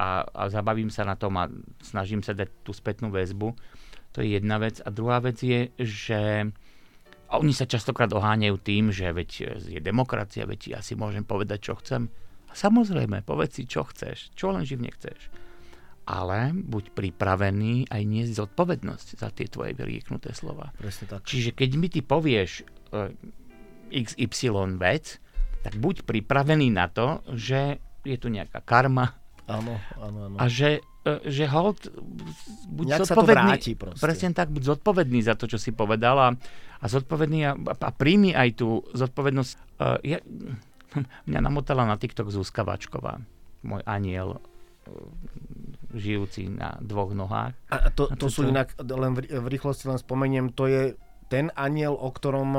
a, 0.00 0.08
a 0.24 0.42
zabavím 0.48 0.88
sa 0.88 1.04
na 1.04 1.18
tom 1.18 1.36
a 1.36 1.50
snažím 1.84 2.24
sa 2.24 2.32
dať 2.32 2.64
tú 2.64 2.72
spätnú 2.72 3.12
väzbu, 3.12 3.52
to 4.14 4.24
je 4.24 4.38
jedna 4.40 4.56
vec. 4.56 4.80
A 4.80 4.88
druhá 4.88 5.20
vec 5.20 5.36
je, 5.42 5.68
že 5.76 6.48
a 7.30 7.38
oni 7.38 7.54
sa 7.54 7.62
častokrát 7.62 8.10
oháňajú 8.10 8.56
tým, 8.58 8.90
že 8.90 9.06
veď 9.14 9.30
je 9.70 9.80
demokracia, 9.80 10.50
veď 10.50 10.74
ja 10.74 10.80
si 10.82 10.98
môžem 10.98 11.22
povedať, 11.22 11.70
čo 11.70 11.78
chcem. 11.78 12.10
A 12.50 12.52
samozrejme, 12.58 13.22
povedz 13.22 13.62
si, 13.62 13.70
čo 13.70 13.86
chceš, 13.86 14.34
čo 14.34 14.50
len 14.50 14.66
živne 14.66 14.90
chceš. 14.90 15.30
Ale 16.10 16.50
buď 16.50 16.90
pripravený 16.90 17.86
aj 17.86 18.02
niesť 18.02 18.34
zodpovednosť 18.34 19.08
za 19.22 19.30
tie 19.30 19.46
tvoje 19.46 19.78
vyrieknuté 19.78 20.34
slova. 20.34 20.74
Presne 20.74 21.06
tak. 21.06 21.22
Čiže 21.22 21.54
keď 21.54 21.70
mi 21.78 21.86
ty 21.86 22.02
povieš 22.02 22.66
uh, 22.90 23.14
e, 23.94 24.02
XY 24.02 24.82
vec, 24.82 25.22
tak 25.62 25.78
buď 25.78 26.02
pripravený 26.02 26.74
na 26.74 26.90
to, 26.90 27.22
že 27.30 27.78
je 28.02 28.16
tu 28.18 28.26
nejaká 28.26 28.58
karma. 28.66 29.19
Áno, 29.50 29.74
áno, 29.98 30.18
áno. 30.30 30.36
A 30.38 30.46
že 30.46 30.80
E, 31.00 31.32
že 31.32 31.48
hold, 31.48 31.88
buď 32.68 32.86
Nejak 32.92 33.00
zodpovedný, 33.08 33.08
sa 33.08 33.16
to 33.16 33.24
vráti 33.24 33.72
presne 33.72 34.28
tak, 34.36 34.52
buď 34.52 34.62
zodpovedný 34.76 35.24
za 35.24 35.32
to, 35.32 35.48
čo 35.48 35.56
si 35.56 35.72
povedal 35.72 36.16
a, 36.20 36.28
a 36.76 36.84
zodpovedný 36.84 37.40
a, 37.48 37.56
a 37.56 37.90
príjmi 37.96 38.36
aj 38.36 38.60
tú 38.60 38.84
zodpovednosť. 38.92 39.52
Uh, 39.80 39.96
ja, 40.04 40.20
mňa 41.28 41.40
namotala 41.40 41.88
na 41.88 41.96
TikTok 41.96 42.28
Zuzka 42.28 42.68
Vačková, 42.68 43.16
môj 43.64 43.80
aniel 43.88 44.36
uh, 44.36 44.42
žijúci 45.96 46.52
na 46.52 46.76
dvoch 46.84 47.16
nohách. 47.16 47.56
A 47.72 47.88
to, 47.88 48.12
to, 48.12 48.28
to 48.28 48.28
sú 48.28 48.52
inak, 48.52 48.76
len 48.76 49.16
v, 49.16 49.24
v 49.24 49.46
rýchlosti 49.48 49.88
len 49.88 49.96
spomeniem, 49.96 50.52
to 50.52 50.68
je 50.68 51.00
ten 51.32 51.48
aniel, 51.56 51.96
o 51.96 52.12
ktorom 52.12 52.50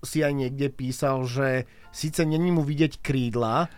si 0.00 0.24
aj 0.24 0.32
niekde 0.32 0.72
písal, 0.72 1.28
že 1.28 1.68
síce 1.94 2.24
není 2.26 2.50
mu 2.50 2.64
vidieť 2.64 3.04
krídla, 3.04 3.70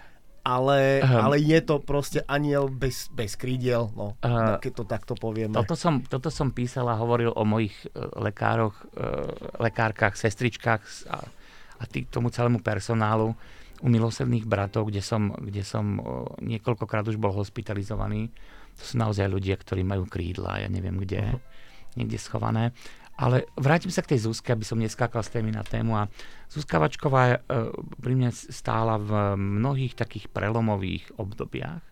ale, 0.51 0.99
um, 1.07 1.31
ale 1.31 1.39
je 1.39 1.63
to 1.63 1.79
proste 1.79 2.27
aniel 2.27 2.67
bez, 2.67 3.07
bez 3.15 3.39
krídiel, 3.39 3.95
no, 3.95 4.19
uh, 4.19 4.59
keď 4.59 4.73
to 4.75 4.85
takto 4.85 5.13
povieme. 5.15 5.55
Toto 5.55 5.79
som, 5.79 6.03
toto 6.03 6.27
som 6.27 6.51
písal 6.51 6.91
a 6.91 6.99
hovoril 6.99 7.31
o 7.31 7.47
mojich 7.47 7.75
uh, 7.95 8.11
lekároch, 8.19 8.75
uh, 8.99 9.31
lekárkach, 9.63 10.19
sestričkách 10.19 10.83
a, 11.07 11.23
a 11.79 11.83
tý, 11.87 12.03
tomu 12.11 12.35
celému 12.35 12.59
personálu 12.59 13.39
u 13.81 13.87
milosrdných 13.87 14.45
bratov, 14.45 14.91
kde 14.91 15.01
som, 15.01 15.31
kde 15.39 15.63
som 15.63 16.03
uh, 16.03 16.27
niekoľkokrát 16.43 17.07
už 17.07 17.17
bol 17.17 17.31
hospitalizovaný. 17.31 18.35
To 18.75 18.83
sú 18.83 18.99
naozaj 18.99 19.31
ľudia, 19.31 19.55
ktorí 19.55 19.87
majú 19.87 20.11
krídla, 20.11 20.67
ja 20.67 20.69
neviem 20.69 20.99
kde, 20.99 21.39
uh-huh. 21.39 21.41
niekde 21.95 22.19
schované. 22.19 22.75
Ale 23.21 23.45
vrátim 23.53 23.93
sa 23.93 24.01
k 24.01 24.17
tej 24.17 24.25
Zuzke, 24.25 24.57
aby 24.57 24.65
som 24.65 24.81
neskákal 24.81 25.21
z 25.21 25.37
témy 25.37 25.53
na 25.53 25.61
tému. 25.61 25.93
A 25.93 26.09
Zuzka 26.49 26.81
Vačková 26.81 27.37
e, 27.37 27.39
pri 28.01 28.13
mne 28.17 28.33
stála 28.33 28.97
v 28.97 29.37
mnohých 29.37 29.93
takých 29.93 30.33
prelomových 30.33 31.21
obdobiach. 31.21 31.85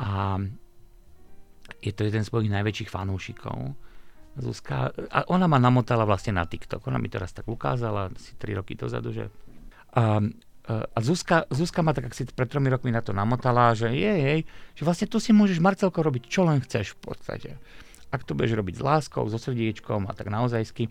A 0.00 0.40
je 1.84 1.92
to 1.92 2.08
jeden 2.08 2.24
z 2.24 2.32
mojich 2.32 2.48
najväčších 2.56 2.88
fanúšikov. 2.88 3.76
Zuzka, 4.40 4.96
a 5.12 5.28
ona 5.28 5.44
ma 5.44 5.60
namotala 5.60 6.08
vlastne 6.08 6.40
na 6.40 6.48
TikTok. 6.48 6.88
Ona 6.88 6.96
mi 6.96 7.12
to 7.12 7.20
raz 7.20 7.36
tak 7.36 7.44
ukázala, 7.44 8.08
asi 8.08 8.32
3 8.40 8.58
roky 8.64 8.80
dozadu, 8.80 9.12
že... 9.12 9.28
A, 9.92 10.24
a 10.72 10.98
Zuzka, 11.04 11.44
Zuzka 11.52 11.84
ma 11.84 11.92
tak, 11.92 12.08
ak 12.08 12.16
si 12.16 12.24
pred 12.24 12.48
tromi 12.48 12.72
rokmi 12.72 12.88
na 12.88 13.04
to 13.04 13.12
namotala, 13.12 13.76
že 13.76 13.92
jej, 13.92 14.16
jej, 14.16 14.40
že 14.72 14.82
vlastne 14.88 15.04
tu 15.04 15.20
si 15.20 15.36
môžeš, 15.36 15.60
Marcelko, 15.60 16.00
robiť 16.00 16.24
čo 16.32 16.48
len 16.48 16.64
chceš 16.64 16.96
v 16.96 17.12
podstate 17.12 17.50
ak 18.14 18.24
to 18.24 18.38
budeš 18.38 18.54
robiť 18.56 18.74
s 18.78 18.82
láskou, 18.82 19.26
so 19.26 19.36
srdiečkom 19.36 20.06
a 20.06 20.12
tak 20.14 20.30
naozajsky. 20.30 20.88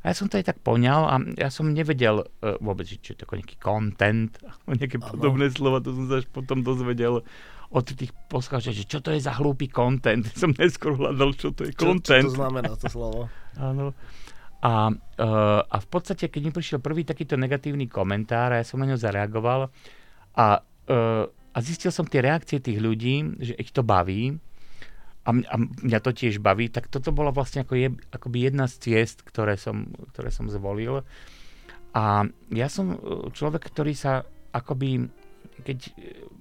A 0.00 0.12
ja 0.12 0.14
som 0.16 0.32
to 0.32 0.40
aj 0.40 0.48
tak 0.48 0.58
poňal 0.64 1.02
a 1.12 1.14
ja 1.36 1.52
som 1.52 1.68
nevedel 1.68 2.24
uh, 2.24 2.56
vôbec, 2.64 2.88
či 2.88 3.12
je 3.12 3.20
to 3.20 3.28
nejaký 3.28 3.60
content, 3.60 4.32
nejaké 4.64 4.96
ano. 4.96 5.12
podobné 5.12 5.52
slova, 5.52 5.84
to 5.84 5.92
som 5.92 6.08
sa 6.08 6.24
až 6.24 6.26
potom 6.32 6.64
dozvedel 6.64 7.20
od 7.70 7.84
tých 7.86 8.10
poslucháčov, 8.26 8.74
že 8.74 8.84
čo 8.88 8.98
to 8.98 9.14
je 9.14 9.22
za 9.22 9.36
hlúpy 9.38 9.70
content. 9.70 10.26
Som 10.40 10.50
neskôr 10.58 10.98
hľadal, 10.98 11.38
čo 11.38 11.54
to 11.54 11.62
je 11.68 11.72
content. 11.78 12.26
Čo, 12.26 12.34
čo 12.34 12.34
to 12.34 12.40
znamená 12.42 12.70
to 12.74 12.86
slovo? 12.90 13.20
Áno. 13.70 13.94
A, 14.60 14.92
uh, 14.92 15.60
a 15.64 15.76
v 15.80 15.86
podstate, 15.88 16.28
keď 16.28 16.50
mi 16.50 16.52
prišiel 16.52 16.84
prvý 16.84 17.06
takýto 17.06 17.38
negatívny 17.38 17.88
komentár, 17.88 18.52
a 18.52 18.60
ja 18.60 18.66
som 18.66 18.76
na 18.82 18.90
ňo 18.90 18.98
zareagoval 18.98 19.72
a, 20.36 20.46
uh, 20.60 21.24
a 21.30 21.58
zistil 21.64 21.88
som 21.94 22.04
tie 22.04 22.20
reakcie 22.20 22.60
tých 22.60 22.76
ľudí, 22.76 23.40
že 23.40 23.56
ich 23.56 23.72
to 23.72 23.80
baví, 23.80 24.36
a, 25.30 25.32
a 25.32 25.56
mňa 25.62 26.00
to 26.02 26.10
tiež 26.10 26.42
baví, 26.42 26.66
tak 26.66 26.90
toto 26.90 27.14
bola 27.14 27.30
vlastne 27.30 27.62
ako 27.62 27.78
je, 27.78 27.88
akoby 28.10 28.50
jedna 28.50 28.66
z 28.66 28.74
ciest, 28.82 29.22
ktoré 29.22 29.54
som, 29.54 29.94
ktoré 30.10 30.34
som 30.34 30.50
zvolil. 30.50 31.06
A 31.94 32.26
ja 32.50 32.66
som 32.66 32.94
e, 32.94 32.98
človek, 33.30 33.70
ktorý 33.70 33.94
sa 33.94 34.26
akoby, 34.50 35.06
keď 35.62 35.78
e, 35.86 35.90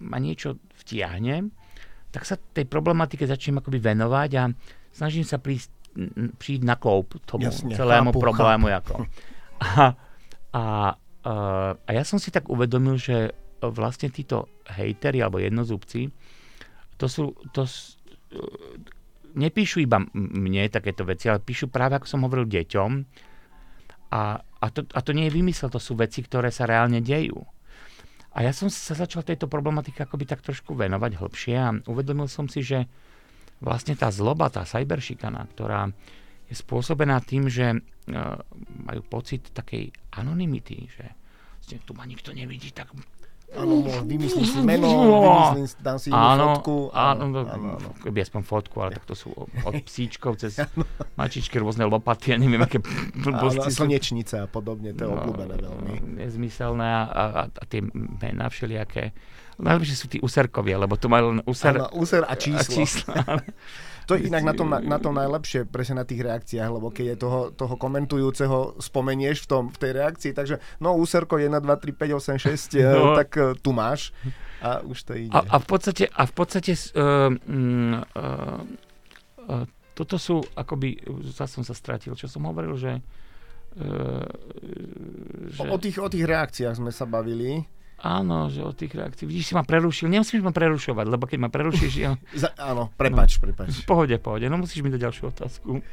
ma 0.02 0.18
niečo 0.18 0.58
vtiahne, 0.82 1.54
tak 2.10 2.26
sa 2.26 2.42
tej 2.42 2.66
problematike 2.66 3.30
začnem 3.30 3.62
akoby 3.62 3.78
venovať 3.78 4.30
a 4.42 4.44
snažím 4.90 5.22
sa 5.22 5.38
prísť, 5.38 5.70
prísť 6.42 6.64
na 6.66 6.74
kloup 6.74 7.14
tomu 7.30 7.46
Jasne, 7.46 7.78
celému 7.78 8.10
chápu, 8.10 8.22
problému. 8.26 8.66
Chápu. 8.74 8.82
Ako. 8.82 8.96
A, 9.60 9.68
a, 9.70 10.64
a, 11.22 11.34
a 11.78 11.90
ja 11.94 12.04
som 12.08 12.18
si 12.18 12.34
tak 12.34 12.50
uvedomil, 12.50 12.98
že 12.98 13.38
vlastne 13.62 14.10
títo 14.10 14.50
hejteri 14.66 15.22
alebo 15.22 15.38
jednozúbci, 15.38 16.10
to 17.00 17.08
sú, 17.08 17.32
to, 17.56 17.64
nepíšu 19.36 19.84
iba 19.84 20.02
mne 20.14 20.70
takéto 20.70 21.06
veci, 21.06 21.30
ale 21.30 21.42
píšu 21.42 21.70
práve, 21.70 21.98
ako 21.98 22.08
som 22.08 22.26
hovoril, 22.26 22.50
deťom. 22.50 22.92
A, 24.10 24.42
a, 24.42 24.66
to, 24.74 24.90
a 24.90 25.00
to 25.06 25.12
nie 25.14 25.30
je 25.30 25.36
vymysel, 25.38 25.70
to 25.70 25.78
sú 25.78 25.94
veci, 25.94 26.26
ktoré 26.26 26.50
sa 26.50 26.66
reálne 26.66 27.02
dejú. 27.02 27.38
A 28.34 28.46
ja 28.46 28.54
som 28.54 28.70
sa 28.70 28.94
začal 28.94 29.26
tejto 29.26 29.50
problematike 29.50 30.06
akoby 30.06 30.26
tak 30.30 30.46
trošku 30.46 30.78
venovať 30.78 31.18
hlbšie 31.18 31.56
a 31.58 31.74
uvedomil 31.90 32.30
som 32.30 32.46
si, 32.46 32.62
že 32.62 32.86
vlastne 33.62 33.98
tá 33.98 34.14
zloba, 34.14 34.54
tá 34.54 34.66
cyberšikana, 34.66 35.50
ktorá 35.58 35.90
je 36.50 36.56
spôsobená 36.58 37.22
tým, 37.22 37.50
že 37.50 37.74
uh, 37.74 38.38
majú 38.86 39.02
pocit 39.06 39.50
takej 39.54 39.94
anonymity, 40.18 40.90
že 40.90 41.06
tu 41.86 41.94
ma 41.94 42.06
nikto 42.06 42.34
nevidí, 42.34 42.74
tak 42.74 42.90
Áno, 43.50 43.82
vymyslím 44.06 44.46
si 44.46 44.60
meno, 44.62 44.86
vymyslím, 44.86 45.66
dám 45.82 45.98
si 45.98 46.14
áno, 46.14 46.62
fotku. 46.62 46.94
Áno, 46.94 47.34
áno, 47.34 47.40
áno, 47.50 47.68
áno. 47.82 47.90
Keby 48.06 48.22
aspoň 48.22 48.42
fotku, 48.46 48.78
ale 48.86 48.94
tak 48.94 49.10
to 49.10 49.18
sú 49.18 49.34
od 49.42 49.74
psíčkov 49.90 50.38
cez 50.38 50.62
mačičky, 51.20 51.58
rôzne 51.58 51.90
lopaty, 51.90 52.34
ja 52.34 52.38
neviem, 52.38 52.62
aké 52.62 52.78
blbosti. 52.78 53.74
Áno, 53.80 54.46
a 54.46 54.48
podobne, 54.48 54.94
to 54.94 55.02
je 55.02 55.10
no, 55.10 55.18
obľúbené 55.18 55.56
veľmi. 55.58 55.94
Nezmyselné 56.22 56.88
a, 56.88 57.04
a, 57.10 57.24
a 57.50 57.64
tie 57.66 57.82
mená 57.94 58.54
všelijaké. 58.54 59.18
Najlepšie 59.60 59.96
sú 59.98 60.08
tí 60.08 60.18
userkovia, 60.22 60.80
lebo 60.80 60.96
to 60.96 61.12
majú 61.12 61.36
len 61.36 61.42
user, 61.44 61.76
áno, 61.76 61.92
user 61.98 62.24
a 62.24 62.34
číslo. 62.38 62.64
A 62.64 62.76
číslo 62.80 63.12
To 64.10 64.18
je 64.18 64.26
inak 64.26 64.42
na 64.42 64.54
tom, 64.58 64.68
na, 64.74 64.82
na 64.82 64.98
tom 64.98 65.14
najlepšie, 65.14 65.70
presne 65.70 66.02
na 66.02 66.06
tých 66.10 66.26
reakciách, 66.26 66.70
lebo 66.74 66.90
keď 66.90 67.14
je 67.14 67.18
toho, 67.22 67.42
toho 67.54 67.78
komentujúceho 67.78 68.82
spomenieš 68.82 69.46
v, 69.46 69.48
tom, 69.48 69.64
v 69.70 69.78
tej 69.78 69.92
reakcii, 70.02 70.32
takže 70.34 70.58
no 70.82 70.98
úserko 70.98 71.38
1, 71.38 71.54
2, 71.54 71.62
3, 71.62 71.94
5, 71.94 72.42
8, 72.42 72.82
6, 72.82 72.82
no. 72.82 73.14
tak 73.14 73.30
uh, 73.38 73.54
tu 73.54 73.70
máš 73.70 74.10
a 74.66 74.82
už 74.82 74.98
to 75.06 75.14
ide. 75.14 75.30
A, 75.30 75.46
a 75.46 75.56
v 75.62 75.66
podstate, 75.70 76.10
a 76.10 76.24
v 76.26 76.34
podstate 76.34 76.74
uh, 76.74 77.30
uh, 77.30 78.02
uh, 79.46 79.66
toto 79.94 80.18
sú 80.18 80.42
akoby, 80.58 81.06
zase 81.30 81.62
som 81.62 81.66
sa 81.68 81.78
stratil, 81.78 82.18
čo 82.18 82.26
som 82.26 82.50
hovoril, 82.50 82.74
že 82.76 82.98
Uh, 83.70 84.26
že... 85.54 85.62
O, 85.62 85.64
o, 85.70 85.78
tých, 85.78 86.02
o 86.02 86.10
tých 86.10 86.26
reakciách 86.26 86.82
sme 86.82 86.90
sa 86.90 87.06
bavili. 87.06 87.62
Áno, 88.00 88.48
že 88.48 88.64
od 88.64 88.76
tých 88.76 88.96
reakcií. 88.96 89.28
Vidíš, 89.28 89.52
si 89.52 89.54
ma 89.56 89.68
prerušil. 89.68 90.08
Nemusíš 90.08 90.40
ma 90.40 90.56
prerušovať, 90.56 91.06
lebo 91.08 91.28
keď 91.28 91.40
ma 91.44 91.50
prerušíš... 91.52 91.94
Ja... 92.00 92.16
Za, 92.32 92.56
áno, 92.56 92.92
prepač, 92.96 93.40
no, 93.40 93.52
prepač. 93.52 93.84
V 93.84 93.88
pohode, 93.88 94.16
pohode. 94.24 94.48
No 94.48 94.56
musíš 94.56 94.84
mi 94.84 94.90
dať 94.92 95.02
ďalšiu 95.04 95.24
otázku. 95.28 95.84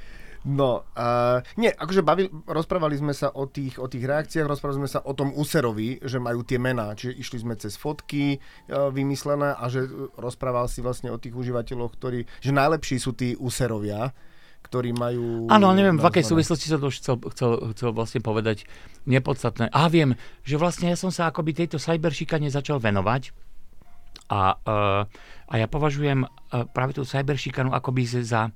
No, 0.46 0.86
uh, 0.94 1.42
nie, 1.58 1.74
akože 1.74 2.06
bavili, 2.06 2.30
rozprávali 2.46 2.94
sme 2.94 3.10
sa 3.10 3.34
o 3.34 3.50
tých, 3.50 3.82
o 3.82 3.90
tých 3.90 4.06
reakciách, 4.06 4.46
rozprávali 4.46 4.86
sme 4.86 4.90
sa 4.94 5.02
o 5.02 5.10
tom 5.10 5.34
úserovi, 5.34 5.98
že 6.06 6.22
majú 6.22 6.46
tie 6.46 6.54
mená, 6.62 6.94
čiže 6.94 7.18
išli 7.18 7.38
sme 7.42 7.58
cez 7.58 7.74
fotky 7.74 8.38
uh, 8.38 8.86
vymyslené 8.94 9.58
a 9.58 9.66
že 9.66 9.90
rozprával 10.14 10.70
si 10.70 10.86
vlastne 10.86 11.10
o 11.10 11.18
tých 11.18 11.34
užívateľoch, 11.34 11.98
ktorí, 11.98 12.30
že 12.38 12.54
najlepší 12.54 13.02
sú 13.02 13.18
tí 13.18 13.34
úserovia, 13.34 14.14
ktorí 14.66 14.90
majú... 14.90 15.46
Áno, 15.46 15.70
neviem, 15.70 15.94
v 15.94 16.06
akej 16.10 16.26
súvislosti 16.26 16.66
som 16.66 16.82
to 16.82 16.90
už 16.90 16.98
chcel, 16.98 17.16
chcel, 17.30 17.50
chcel 17.70 17.90
vlastne 17.94 18.18
povedať 18.18 18.66
nepodstatné. 19.06 19.70
A 19.70 19.86
viem, 19.86 20.18
že 20.42 20.58
vlastne 20.58 20.90
ja 20.90 20.98
som 20.98 21.14
sa 21.14 21.30
akoby 21.30 21.54
tejto 21.54 21.78
cyberšikane 21.78 22.50
začal 22.50 22.82
venovať 22.82 23.30
a, 24.26 24.58
uh, 24.58 25.02
a 25.46 25.54
ja 25.54 25.66
považujem 25.70 26.26
uh, 26.26 26.66
práve 26.66 26.98
tú 26.98 27.06
cyberšikanu 27.06 27.70
akoby 27.70 28.26
za 28.26 28.50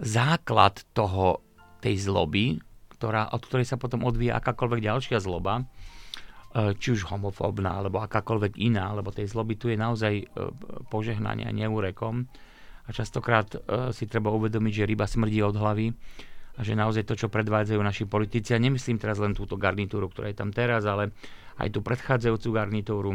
základ 0.00 0.80
toho, 0.96 1.44
tej 1.82 2.08
zloby, 2.08 2.62
ktorá, 2.94 3.28
od 3.34 3.42
ktorej 3.42 3.66
sa 3.66 3.76
potom 3.76 4.06
odvíja 4.06 4.38
akákoľvek 4.38 4.80
ďalšia 4.80 5.18
zloba, 5.20 5.60
uh, 5.60 6.72
či 6.78 6.96
už 6.96 7.12
homofóbna, 7.12 7.84
alebo 7.84 8.00
akákoľvek 8.00 8.56
iná, 8.56 8.96
lebo 8.96 9.12
tej 9.12 9.28
zloby 9.28 9.60
tu 9.60 9.68
je 9.68 9.76
naozaj 9.76 10.14
uh, 10.24 10.48
požehnanie 10.88 11.44
a 12.86 12.90
častokrát 12.90 13.48
uh, 13.54 13.90
si 13.94 14.10
treba 14.10 14.34
uvedomiť, 14.34 14.72
že 14.82 14.88
ryba 14.88 15.06
smrdí 15.06 15.38
od 15.42 15.54
hlavy 15.54 15.94
a 16.56 16.60
že 16.60 16.76
naozaj 16.76 17.08
to, 17.08 17.14
čo 17.16 17.32
predvádzajú 17.32 17.80
naši 17.80 18.04
politici, 18.04 18.52
a 18.52 18.60
nemyslím 18.60 19.00
teraz 19.00 19.16
len 19.16 19.32
túto 19.32 19.56
garnitúru, 19.56 20.12
ktorá 20.12 20.28
je 20.28 20.36
tam 20.36 20.52
teraz, 20.52 20.84
ale 20.84 21.16
aj 21.56 21.68
tú 21.72 21.80
predchádzajúcu 21.80 22.48
garnitúru, 22.52 23.12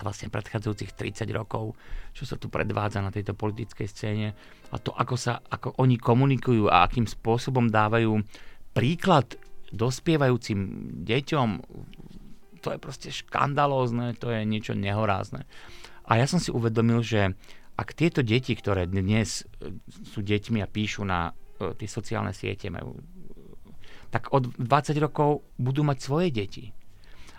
vlastne 0.00 0.32
predchádzajúcich 0.32 0.96
30 0.96 1.28
rokov, 1.36 1.76
čo 2.16 2.24
sa 2.24 2.40
tu 2.40 2.48
predvádza 2.48 3.04
na 3.04 3.12
tejto 3.12 3.36
politickej 3.36 3.86
scéne 3.86 4.28
a 4.72 4.76
to, 4.80 4.96
ako, 4.96 5.16
sa, 5.20 5.44
ako 5.52 5.76
oni 5.76 6.00
komunikujú 6.00 6.72
a 6.72 6.88
akým 6.88 7.04
spôsobom 7.04 7.68
dávajú 7.68 8.24
príklad 8.72 9.36
dospievajúcim 9.70 10.58
deťom, 11.04 11.48
to 12.60 12.68
je 12.72 12.78
proste 12.80 13.08
škandalózne, 13.12 14.16
to 14.16 14.32
je 14.32 14.42
niečo 14.44 14.72
nehorázne. 14.72 15.44
A 16.10 16.18
ja 16.18 16.26
som 16.26 16.42
si 16.42 16.50
uvedomil, 16.50 17.06
že 17.06 17.38
ak 17.80 17.96
tieto 17.96 18.20
deti, 18.20 18.52
ktoré 18.52 18.84
dnes 18.84 19.48
e, 19.56 19.72
sú 20.04 20.20
deťmi 20.20 20.60
a 20.60 20.68
píšu 20.68 21.00
na 21.08 21.32
e, 21.56 21.72
tie 21.80 21.88
sociálne 21.88 22.36
siete, 22.36 22.68
majú, 22.68 23.00
tak 24.12 24.36
od 24.36 24.52
20 24.60 25.00
rokov 25.00 25.48
budú 25.56 25.80
mať 25.80 25.98
svoje 26.04 26.28
deti. 26.28 26.76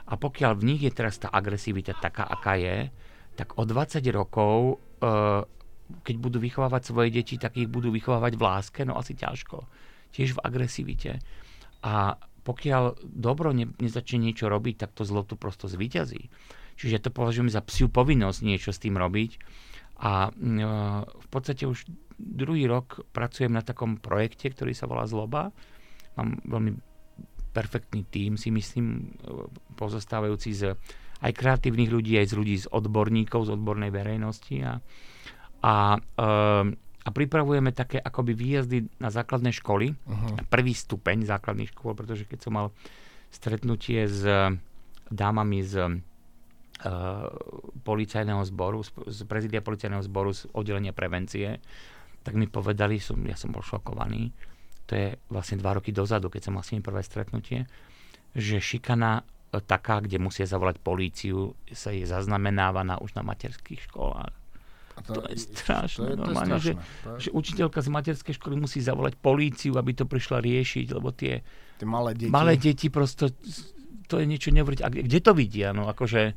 A 0.10 0.18
pokiaľ 0.18 0.58
v 0.58 0.66
nich 0.66 0.82
je 0.82 0.90
teraz 0.90 1.22
tá 1.22 1.30
agresivita 1.30 1.94
taká, 1.94 2.26
aká 2.26 2.58
je, 2.58 2.90
tak 3.38 3.54
o 3.62 3.64
20 3.70 4.02
rokov, 4.10 4.82
e, 4.98 5.06
keď 6.02 6.16
budú 6.18 6.42
vychovávať 6.42 6.90
svoje 6.90 7.14
deti, 7.14 7.38
tak 7.38 7.62
ich 7.62 7.70
budú 7.70 7.94
vychovávať 7.94 8.34
v 8.34 8.42
láske, 8.42 8.82
no 8.82 8.98
asi 8.98 9.14
ťažko. 9.14 9.62
Tiež 10.10 10.42
v 10.42 10.44
agresivite. 10.44 11.22
A 11.86 12.18
pokiaľ 12.42 12.98
dobro 13.06 13.54
ne, 13.54 13.70
nezačne 13.78 14.18
niečo 14.26 14.50
robiť, 14.50 14.90
tak 14.90 14.98
to 14.98 15.06
zlo 15.06 15.22
tu 15.22 15.38
prosto 15.38 15.70
zvíťazí. 15.70 16.34
Čiže 16.82 17.06
to 17.06 17.10
považujem 17.14 17.54
za 17.54 17.62
psiu 17.62 17.94
povinnosť 17.94 18.40
niečo 18.42 18.74
s 18.74 18.82
tým 18.82 18.98
robiť 18.98 19.38
a 20.02 20.34
mm, 20.34 20.58
e, 20.58 20.66
v 21.06 21.28
podstate 21.30 21.70
už 21.70 21.86
druhý 22.18 22.66
rok 22.66 23.06
pracujem 23.14 23.54
na 23.54 23.62
takom 23.62 24.02
projekte, 24.02 24.50
ktorý 24.50 24.74
sa 24.74 24.90
volá 24.90 25.06
Zloba. 25.06 25.54
Mám 26.18 26.42
veľmi 26.46 26.72
perfektný 27.54 28.02
tím, 28.10 28.36
si 28.36 28.50
myslím, 28.50 29.14
e, 29.22 29.46
pozostávajúci 29.78 30.52
z 30.58 30.62
aj 31.22 31.38
kreatívnych 31.38 31.94
ľudí, 31.94 32.18
aj 32.18 32.34
z 32.34 32.38
ľudí 32.38 32.56
z 32.58 32.68
odborníkov, 32.74 33.46
z 33.46 33.54
odbornej 33.54 33.94
verejnosti 33.94 34.58
a, 34.66 34.82
a, 35.62 36.02
e, 36.02 36.22
a 37.06 37.10
pripravujeme 37.14 37.70
také 37.78 38.02
akoby 38.02 38.34
výjazdy 38.34 38.78
na 38.98 39.14
základné 39.14 39.54
školy, 39.54 39.94
uh-huh. 39.94 40.42
na 40.42 40.44
prvý 40.50 40.74
stupeň 40.74 41.30
základných 41.30 41.78
škôl, 41.78 41.94
pretože 41.94 42.26
keď 42.26 42.40
som 42.42 42.58
mal 42.58 42.68
stretnutie 43.30 44.10
s 44.10 44.26
dámami 45.14 45.62
z 45.62 46.02
policajného 47.86 48.42
zboru, 48.48 48.82
z 48.86 49.20
prezidia 49.30 49.62
policajného 49.62 50.02
zboru 50.02 50.34
z 50.34 50.50
oddelenia 50.54 50.94
prevencie, 50.96 51.62
tak 52.22 52.34
mi 52.38 52.46
povedali, 52.46 53.02
som, 53.02 53.18
ja 53.26 53.38
som 53.38 53.54
bol 53.54 53.66
šokovaný, 53.66 54.34
to 54.86 54.94
je 54.98 55.08
vlastne 55.30 55.62
dva 55.62 55.78
roky 55.78 55.94
dozadu, 55.94 56.28
keď 56.28 56.42
som 56.50 56.54
mal 56.58 56.66
s 56.66 56.74
nimi 56.74 56.84
prvé 56.84 57.02
stretnutie, 57.06 57.70
že 58.34 58.58
šikana 58.60 59.22
eh, 59.22 59.62
taká, 59.64 60.02
kde 60.02 60.18
musia 60.18 60.50
zavolať 60.50 60.82
políciu, 60.82 61.54
sa 61.72 61.94
je 61.94 62.04
zaznamenávaná 62.04 63.00
už 63.00 63.14
na 63.18 63.24
materských 63.24 63.88
školách. 63.90 64.34
To, 65.08 65.18
to 65.18 65.22
je 65.34 65.38
strašné. 65.40 66.04
To 66.04 66.12
je, 66.14 66.16
normálne, 66.20 66.52
to 66.52 66.58
je 66.60 66.62
strašné. 66.62 66.62
Že, 66.62 66.74
to 66.76 67.10
je... 67.10 67.22
že 67.24 67.30
učiteľka 67.34 67.80
z 67.82 67.90
materskej 67.90 68.34
školy 68.38 68.56
musí 68.60 68.80
zavolať 68.84 69.18
políciu, 69.18 69.80
aby 69.80 69.98
to 69.98 70.06
prišla 70.06 70.44
riešiť, 70.44 70.86
lebo 70.94 71.10
tie, 71.16 71.42
tie 71.80 71.88
malé 71.88 72.12
deti, 72.14 72.30
malé 72.30 72.54
deti 72.60 72.88
prosto, 72.92 73.32
to 74.06 74.20
je 74.20 74.26
niečo 74.28 74.52
neuveriteľné. 74.52 74.86
A 74.86 74.92
kde 74.92 75.20
to 75.24 75.32
vidia? 75.32 75.72
No 75.72 75.88
akože, 75.88 76.36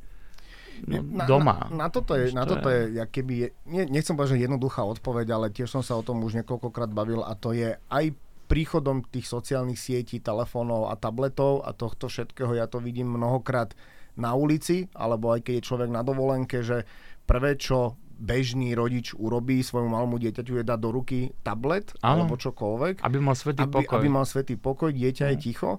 na, 0.86 1.24
doma. 1.24 1.70
Na, 1.70 1.86
na 1.86 1.88
toto 1.88 2.18
je, 2.18 2.34
na 2.34 2.44
toto 2.44 2.68
je, 2.68 2.98
je 2.98 3.04
keby, 3.06 3.34
je, 3.66 3.82
nechcem 3.88 4.14
povedať, 4.18 4.36
že 4.36 4.44
jednoduchá 4.48 4.82
odpoveď, 4.82 5.26
ale 5.32 5.46
tiež 5.54 5.70
som 5.70 5.82
sa 5.86 5.94
o 5.96 6.02
tom 6.02 6.20
už 6.22 6.42
niekoľkokrát 6.42 6.90
bavil 6.90 7.22
a 7.22 7.32
to 7.38 7.54
je 7.54 7.78
aj 7.78 8.04
príchodom 8.44 9.02
tých 9.08 9.24
sociálnych 9.24 9.80
sietí, 9.80 10.20
telefónov 10.20 10.92
a 10.92 10.94
tabletov 11.00 11.64
a 11.64 11.72
tohto 11.72 12.12
všetkého 12.12 12.52
ja 12.52 12.68
to 12.68 12.78
vidím 12.78 13.16
mnohokrát 13.16 13.72
na 14.14 14.36
ulici, 14.36 14.86
alebo 14.94 15.34
aj 15.34 15.48
keď 15.48 15.54
je 15.58 15.66
človek 15.66 15.90
na 15.90 16.04
dovolenke, 16.06 16.62
že 16.62 16.86
prvé, 17.26 17.58
čo 17.58 17.98
bežný 18.14 18.78
rodič 18.78 19.10
urobí 19.16 19.58
svojmu 19.58 19.90
malému 19.90 20.22
dieťaťu 20.22 20.62
je 20.62 20.64
dať 20.64 20.78
do 20.78 20.90
ruky 20.94 21.34
tablet 21.42 21.90
ano. 21.98 22.22
alebo 22.22 22.38
čokoľvek. 22.38 23.02
Aby 23.02 23.18
mal 23.18 23.34
svetý 23.34 23.66
aby, 23.66 23.74
pokoj. 23.82 23.94
Aby 23.98 24.08
mal 24.08 24.26
svetý 24.28 24.54
pokoj, 24.54 24.94
dieťa 24.94 25.24
mm. 25.26 25.30
je 25.34 25.36
ticho 25.40 25.70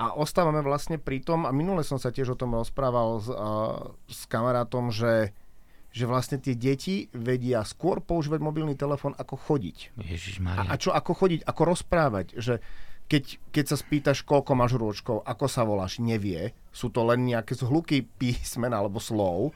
a 0.00 0.16
ostávame 0.16 0.64
vlastne 0.64 0.96
pri 0.96 1.20
tom, 1.20 1.44
a 1.44 1.52
minule 1.52 1.84
som 1.84 2.00
sa 2.00 2.08
tiež 2.08 2.32
o 2.32 2.40
tom 2.40 2.56
rozprával 2.56 3.20
s, 3.20 3.28
uh, 3.28 3.92
s 4.08 4.24
kamarátom, 4.24 4.88
že, 4.88 5.36
že 5.92 6.08
vlastne 6.08 6.40
tie 6.40 6.56
deti 6.56 7.12
vedia 7.12 7.60
skôr 7.68 8.00
používať 8.00 8.40
mobilný 8.40 8.72
telefón, 8.80 9.12
ako 9.20 9.36
chodiť. 9.36 9.92
A, 10.64 10.72
a 10.72 10.80
čo, 10.80 10.96
ako 10.96 11.12
chodiť, 11.12 11.44
ako 11.44 11.62
rozprávať, 11.76 12.26
že 12.40 12.64
keď, 13.10 13.24
keď 13.52 13.64
sa 13.68 13.76
spýtaš, 13.76 14.24
koľko 14.24 14.56
máš 14.56 14.78
rôčkov, 14.80 15.26
ako 15.26 15.46
sa 15.50 15.66
voláš, 15.66 15.98
nevie. 16.00 16.54
Sú 16.70 16.88
to 16.94 17.02
len 17.04 17.26
nejaké 17.26 17.58
zhluky 17.58 18.06
písmen 18.06 18.70
alebo 18.70 19.02
slov 19.02 19.52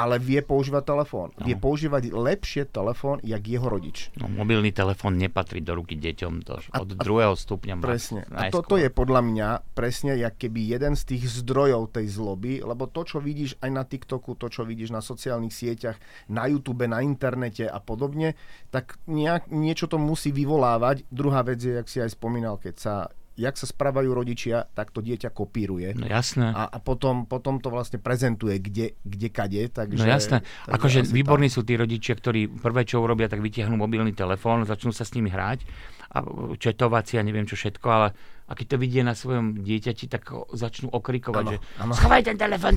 ale 0.00 0.16
vie 0.16 0.40
používať 0.40 0.82
telefón. 0.88 1.28
No. 1.36 1.44
Vie 1.44 1.60
používať 1.60 2.08
lepšie 2.08 2.72
telefón, 2.72 3.20
jak 3.20 3.44
jeho 3.44 3.68
rodič. 3.68 4.08
No, 4.16 4.32
mobilný 4.32 4.72
telefón 4.72 5.20
nepatrí 5.20 5.60
do 5.60 5.76
ruky 5.76 6.00
deťom 6.00 6.32
to 6.40 6.56
od 6.72 6.88
a, 6.88 6.96
druhého 6.96 7.36
stupňa. 7.36 7.76
Presne. 7.84 8.24
A 8.32 8.48
toto 8.48 8.80
je 8.80 8.88
podľa 8.88 9.20
mňa 9.20 9.48
presne 9.76 10.16
jak 10.16 10.40
keby 10.40 10.72
jeden 10.72 10.96
z 10.96 11.02
tých 11.04 11.44
zdrojov 11.44 11.92
tej 11.92 12.08
zloby, 12.08 12.64
lebo 12.64 12.88
to, 12.88 13.04
čo 13.04 13.20
vidíš 13.20 13.60
aj 13.60 13.70
na 13.70 13.84
TikToku, 13.84 14.40
to, 14.40 14.48
čo 14.48 14.64
vidíš 14.64 14.88
na 14.88 15.04
sociálnych 15.04 15.52
sieťach, 15.52 16.00
na 16.32 16.48
YouTube, 16.48 16.88
na 16.88 17.04
internete 17.04 17.68
a 17.68 17.76
podobne, 17.76 18.40
tak 18.72 18.96
nejak, 19.04 19.52
niečo 19.52 19.84
to 19.84 20.00
musí 20.00 20.32
vyvolávať. 20.32 21.04
Druhá 21.12 21.44
vec 21.44 21.60
je, 21.60 21.76
jak 21.76 21.88
si 21.92 22.00
aj 22.00 22.16
spomínal, 22.16 22.56
keď 22.56 22.74
sa 22.80 22.94
jak 23.38 23.54
sa 23.56 23.66
správajú 23.66 24.10
rodičia, 24.10 24.66
tak 24.74 24.90
to 24.90 25.00
dieťa 25.00 25.30
kopíruje. 25.30 25.96
No 25.96 26.06
jasné. 26.06 26.50
A, 26.50 26.66
a 26.66 26.78
potom, 26.82 27.24
potom 27.24 27.62
to 27.62 27.70
vlastne 27.70 28.02
prezentuje 28.02 28.58
kde, 28.58 28.98
kde 29.06 29.28
kade. 29.30 29.62
Takže, 29.70 30.02
no 30.02 30.06
jasné. 30.06 30.36
Akože 30.66 31.06
výborní 31.08 31.48
tam... 31.48 31.54
sú 31.56 31.60
tí 31.62 31.74
rodičia, 31.78 32.18
ktorí 32.18 32.50
prvé 32.60 32.84
čo 32.84 33.00
urobia, 33.00 33.30
tak 33.30 33.40
vytiahnú 33.40 33.78
mobilný 33.78 34.12
telefón, 34.12 34.66
začnú 34.66 34.90
sa 34.90 35.06
s 35.06 35.14
nimi 35.14 35.30
hrať 35.30 35.64
a 36.10 36.26
četovať 36.58 37.04
si 37.06 37.14
a 37.16 37.22
neviem 37.22 37.46
čo 37.46 37.54
všetko, 37.54 37.86
ale 37.86 38.08
a 38.50 38.52
keď 38.58 38.66
to 38.74 38.76
vidie 38.82 39.06
na 39.06 39.14
svojom 39.14 39.62
dieťati, 39.62 40.10
tak 40.10 40.26
začnú 40.50 40.90
okrikovať, 40.90 41.44
ano, 41.46 41.50
že 41.54 41.58
ano. 41.78 41.92
schovaj 41.94 42.22
ten 42.26 42.34
telefón, 42.34 42.74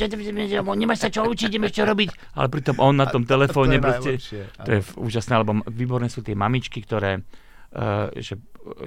nemáš 0.78 1.00
sa 1.02 1.10
čo 1.10 1.26
učiť, 1.26 1.50
nemáš 1.50 1.74
čo 1.74 1.82
robiť. 1.90 2.38
Ale 2.38 2.48
pritom 2.54 2.78
on 2.78 2.94
na 2.94 3.10
tom 3.10 3.26
telefóne 3.26 3.82
proste, 3.82 4.22
to 4.62 4.70
je 4.70 4.80
úžasné, 5.02 5.34
alebo 5.34 5.66
výborné 5.66 6.14
sú 6.14 6.22
tie 6.22 6.38
mamičky, 6.38 6.86
ktoré 6.86 7.26
že 8.14 8.38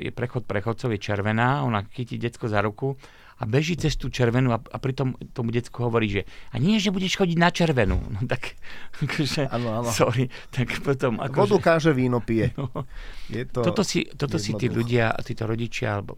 je 0.00 0.10
prechod 0.14 0.48
prechodcov, 0.48 0.94
je 0.94 1.00
červená, 1.00 1.60
ona 1.66 1.84
chytí 1.92 2.16
decko 2.16 2.48
za 2.48 2.64
ruku 2.64 2.96
a 3.36 3.44
beží 3.44 3.76
cez 3.76 4.00
tú 4.00 4.08
červenú 4.08 4.48
a, 4.56 4.58
a 4.58 4.76
pritom 4.80 5.12
tomu 5.36 5.52
decku 5.52 5.84
hovorí, 5.84 6.08
že 6.08 6.22
a 6.24 6.56
nie, 6.56 6.80
že 6.80 6.88
budeš 6.88 7.20
chodiť 7.20 7.36
na 7.36 7.50
červenú. 7.52 8.00
No 8.16 8.24
tak, 8.24 8.56
akože, 9.04 9.52
ano, 9.52 9.84
ano. 9.84 9.90
sorry, 9.92 10.32
tak 10.48 10.80
potom... 10.80 11.20
Akože, 11.20 11.36
Vodu 11.36 11.56
káže, 11.60 11.92
víno 11.92 12.24
pije. 12.24 12.56
No, 12.56 12.88
je 13.28 13.44
to 13.44 13.60
toto 13.60 13.84
si, 13.84 14.08
toto 14.08 14.40
si 14.40 14.56
tí 14.56 14.72
ľudia, 14.72 15.12
títo 15.20 15.44
rodičia, 15.44 16.00
alebo 16.00 16.16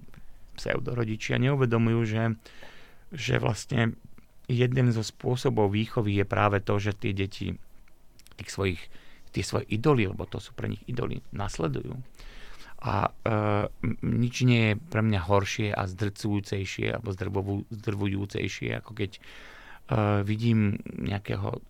pseudorodičia 0.54 1.42
neuvedomujú, 1.42 2.00
že, 2.06 2.22
že 3.10 3.42
vlastne 3.42 3.98
jeden 4.46 4.94
zo 4.94 5.02
spôsobov 5.02 5.74
výchovy 5.74 6.22
je 6.22 6.24
práve 6.24 6.62
to, 6.62 6.78
že 6.78 6.94
tie 6.94 7.10
deti 7.10 7.58
tých 8.38 8.50
svojich, 8.54 8.80
tie 9.34 9.42
svoje 9.42 9.66
idoly, 9.74 10.06
lebo 10.06 10.22
to 10.30 10.38
sú 10.38 10.54
pre 10.54 10.70
nich 10.70 10.82
idoly, 10.86 11.18
nasledujú 11.34 11.98
a 12.78 13.10
e, 13.10 13.32
nič 14.06 14.46
nie 14.46 14.72
je 14.72 14.74
pre 14.78 15.02
mňa 15.02 15.20
horšie 15.26 15.74
a 15.74 15.82
zdrcujúcejšie 15.90 16.94
alebo 16.94 17.10
zdrvujúcejšie, 17.74 18.70
ako 18.78 18.90
keď 18.94 19.10
e, 19.18 19.20
vidím 20.22 20.78
nejakého 20.86 21.58
e, 21.58 21.60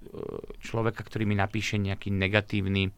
človeka, 0.61 1.01
ktorý 1.01 1.25
mi 1.25 1.33
napíše 1.33 1.81
nejaký 1.81 2.13
negatívny, 2.13 2.89
e, 2.89 2.93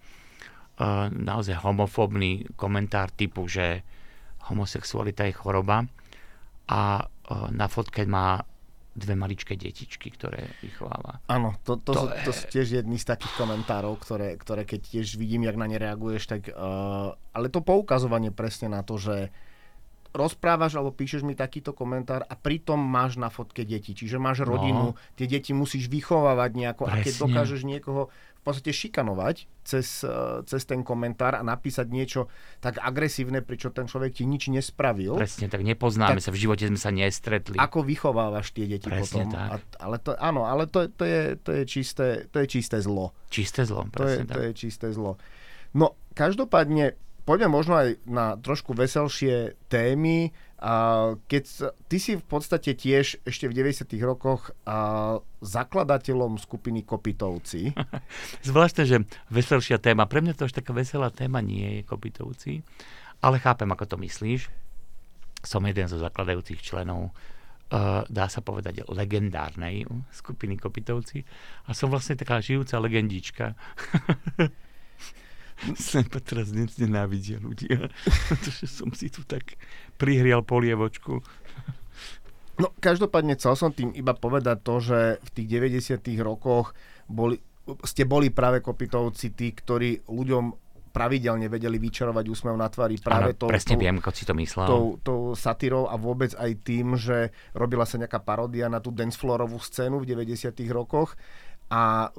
naozaj 1.07 1.63
homofóbny 1.63 2.51
komentár 2.59 3.15
typu, 3.15 3.47
že 3.47 3.87
homosexualita 4.51 5.31
je 5.31 5.39
choroba 5.39 5.87
a 6.67 6.83
e, 6.99 7.05
na 7.55 7.71
fotke 7.71 8.03
má 8.11 8.43
dve 9.01 9.17
maličké 9.17 9.57
detičky, 9.57 10.13
ktoré 10.13 10.45
vychováva. 10.61 11.25
Áno, 11.27 11.57
to, 11.65 11.81
to, 11.81 11.91
to, 11.91 11.93
sú, 11.97 12.07
to 12.29 12.33
sú 12.37 12.45
tiež 12.53 12.67
jedny 12.85 13.01
z 13.01 13.09
takých 13.09 13.35
komentárov, 13.41 13.97
ktoré, 13.97 14.37
ktoré 14.37 14.69
keď 14.69 15.01
tiež 15.01 15.17
vidím, 15.17 15.49
jak 15.49 15.57
na 15.57 15.65
ne 15.65 15.81
reaguješ, 15.81 16.29
tak... 16.29 16.53
Uh, 16.53 17.17
ale 17.33 17.49
to 17.49 17.65
poukazovanie 17.65 18.29
presne 18.29 18.69
na 18.69 18.85
to, 18.85 19.01
že 19.01 19.33
rozprávaš 20.11 20.75
alebo 20.75 20.91
píšeš 20.91 21.23
mi 21.23 21.39
takýto 21.39 21.71
komentár 21.71 22.27
a 22.27 22.35
pritom 22.35 22.79
máš 22.79 23.15
na 23.15 23.31
fotke 23.31 23.63
deti. 23.63 23.95
Čiže 23.95 24.19
máš 24.19 24.43
rodinu, 24.43 24.95
no. 24.95 24.99
tie 25.15 25.31
deti 25.31 25.55
musíš 25.55 25.87
vychovávať 25.87 26.51
nejako 26.59 26.91
Presne. 26.91 26.99
a 26.99 27.05
keď 27.07 27.15
dokážeš 27.23 27.61
niekoho 27.63 28.11
v 28.41 28.43
podstate 28.43 28.73
šikanovať 28.73 29.45
cez, 29.61 30.01
eh, 30.01 30.41
cez 30.49 30.65
ten 30.65 30.81
komentár 30.81 31.37
a 31.37 31.45
napísať 31.45 31.87
niečo 31.93 32.33
tak 32.65 32.81
agresívne, 32.81 33.45
pričo 33.45 33.69
ten 33.69 33.85
človek 33.85 34.17
ti 34.17 34.25
nič 34.25 34.49
nespravil. 34.49 35.13
Presne, 35.21 35.53
tak 35.53 35.61
nepoznáme 35.61 36.25
tak, 36.25 36.25
sa, 36.25 36.31
v 36.33 36.41
živote 36.41 36.65
sme 36.65 36.81
sa 36.81 36.89
nestretli. 36.89 37.61
Ako 37.61 37.85
vychovávaš 37.85 38.57
tie 38.57 38.65
deti 38.65 38.89
presne 38.89 39.29
potom. 39.29 39.37
Tak. 39.37 39.49
A, 39.53 39.57
ale 39.85 39.97
to, 40.01 40.11
áno, 40.17 40.49
ale 40.49 40.65
to, 40.73 40.89
to, 40.89 41.05
je, 41.05 41.37
to, 41.37 41.51
je 41.53 41.63
čisté, 41.69 42.07
to 42.33 42.41
je 42.41 42.47
čisté 42.49 42.81
zlo. 42.81 43.13
Čisté 43.29 43.69
zlo, 43.69 43.85
presne 43.93 44.25
to 44.25 44.25
je, 44.25 44.31
tak. 44.33 44.35
To 44.35 44.41
je 44.41 44.51
čisté 44.57 44.87
zlo. 44.97 45.21
No, 45.77 46.01
každopádne 46.17 46.97
poďme 47.29 47.49
možno 47.53 47.79
aj 47.79 48.01
na 48.09 48.35
trošku 48.41 48.73
veselšie 48.75 49.55
témy. 49.71 50.35
A 50.61 50.73
keď 51.25 51.73
ty 51.89 51.97
si 51.97 52.21
v 52.21 52.25
podstate 52.25 52.77
tiež 52.77 53.25
ešte 53.25 53.49
v 53.49 53.57
90. 53.65 53.97
rokoch 54.05 54.53
a 54.69 55.17
zakladateľom 55.41 56.37
skupiny 56.37 56.85
Kopitovci. 56.85 57.73
Zvláštne, 58.49 58.85
že 58.85 58.97
veselšia 59.33 59.81
téma. 59.81 60.05
Pre 60.05 60.21
mňa 60.21 60.37
to 60.37 60.45
už 60.45 60.53
taká 60.53 60.77
veselá 60.77 61.09
téma 61.09 61.41
nie 61.41 61.81
je 61.81 61.89
Kopitovci, 61.89 62.61
ale 63.25 63.41
chápem, 63.41 63.73
ako 63.73 63.85
to 63.89 63.97
myslíš. 64.05 64.53
Som 65.41 65.65
jeden 65.65 65.89
zo 65.89 65.97
zakladajúcich 65.97 66.61
členov 66.61 67.17
Uh, 67.71 68.03
dá 68.11 68.27
sa 68.27 68.43
povedať, 68.43 68.83
legendárnej 68.91 69.87
skupiny 70.11 70.59
Kopitovci. 70.59 71.23
A 71.63 71.71
som 71.71 71.87
vlastne 71.87 72.19
taká 72.19 72.43
žijúca 72.43 72.83
legendička. 72.83 73.55
Sem 75.77 76.05
teraz 76.09 76.53
dnes 76.53 76.73
nenávidia 76.81 77.37
ľudia, 77.41 77.93
pretože 78.29 78.67
som 78.67 78.89
si 78.97 79.13
tu 79.13 79.25
tak 79.25 79.57
prihrial 80.01 80.41
polievočku. 80.41 81.21
No, 82.61 82.77
každopádne 82.77 83.41
chcel 83.41 83.57
som 83.57 83.73
tým 83.73 83.93
iba 83.97 84.13
povedať 84.13 84.61
to, 84.61 84.75
že 84.85 84.99
v 85.21 85.29
tých 85.33 85.49
90 85.81 86.01
rokoch 86.21 86.77
boli, 87.09 87.41
ste 87.89 88.05
boli 88.05 88.29
práve 88.29 88.61
kopitovci 88.61 89.33
tí, 89.33 89.57
ktorí 89.57 90.05
ľuďom 90.05 90.71
pravidelne 90.91 91.47
vedeli 91.47 91.79
vyčarovať 91.79 92.25
úsmev 92.27 92.59
na 92.59 92.67
tvári 92.67 92.99
práve 92.99 93.39
to, 93.39 93.47
presne 93.47 93.79
tou, 93.79 93.81
viem, 93.81 93.97
ako 94.03 94.11
si 94.11 94.27
to 94.27 94.35
myslel. 94.35 94.67
Tou, 94.67 94.85
tou 95.01 95.21
satírou 95.39 95.87
a 95.87 95.95
vôbec 95.95 96.35
aj 96.35 96.51
tým, 96.67 96.99
že 96.99 97.31
robila 97.55 97.87
sa 97.87 97.97
nejaká 97.97 98.19
paródia 98.21 98.67
na 98.67 98.83
tú 98.83 98.91
dancefloorovú 98.91 99.57
scénu 99.63 100.03
v 100.03 100.19
90 100.19 100.51
rokoch 100.75 101.15
a 101.71 102.11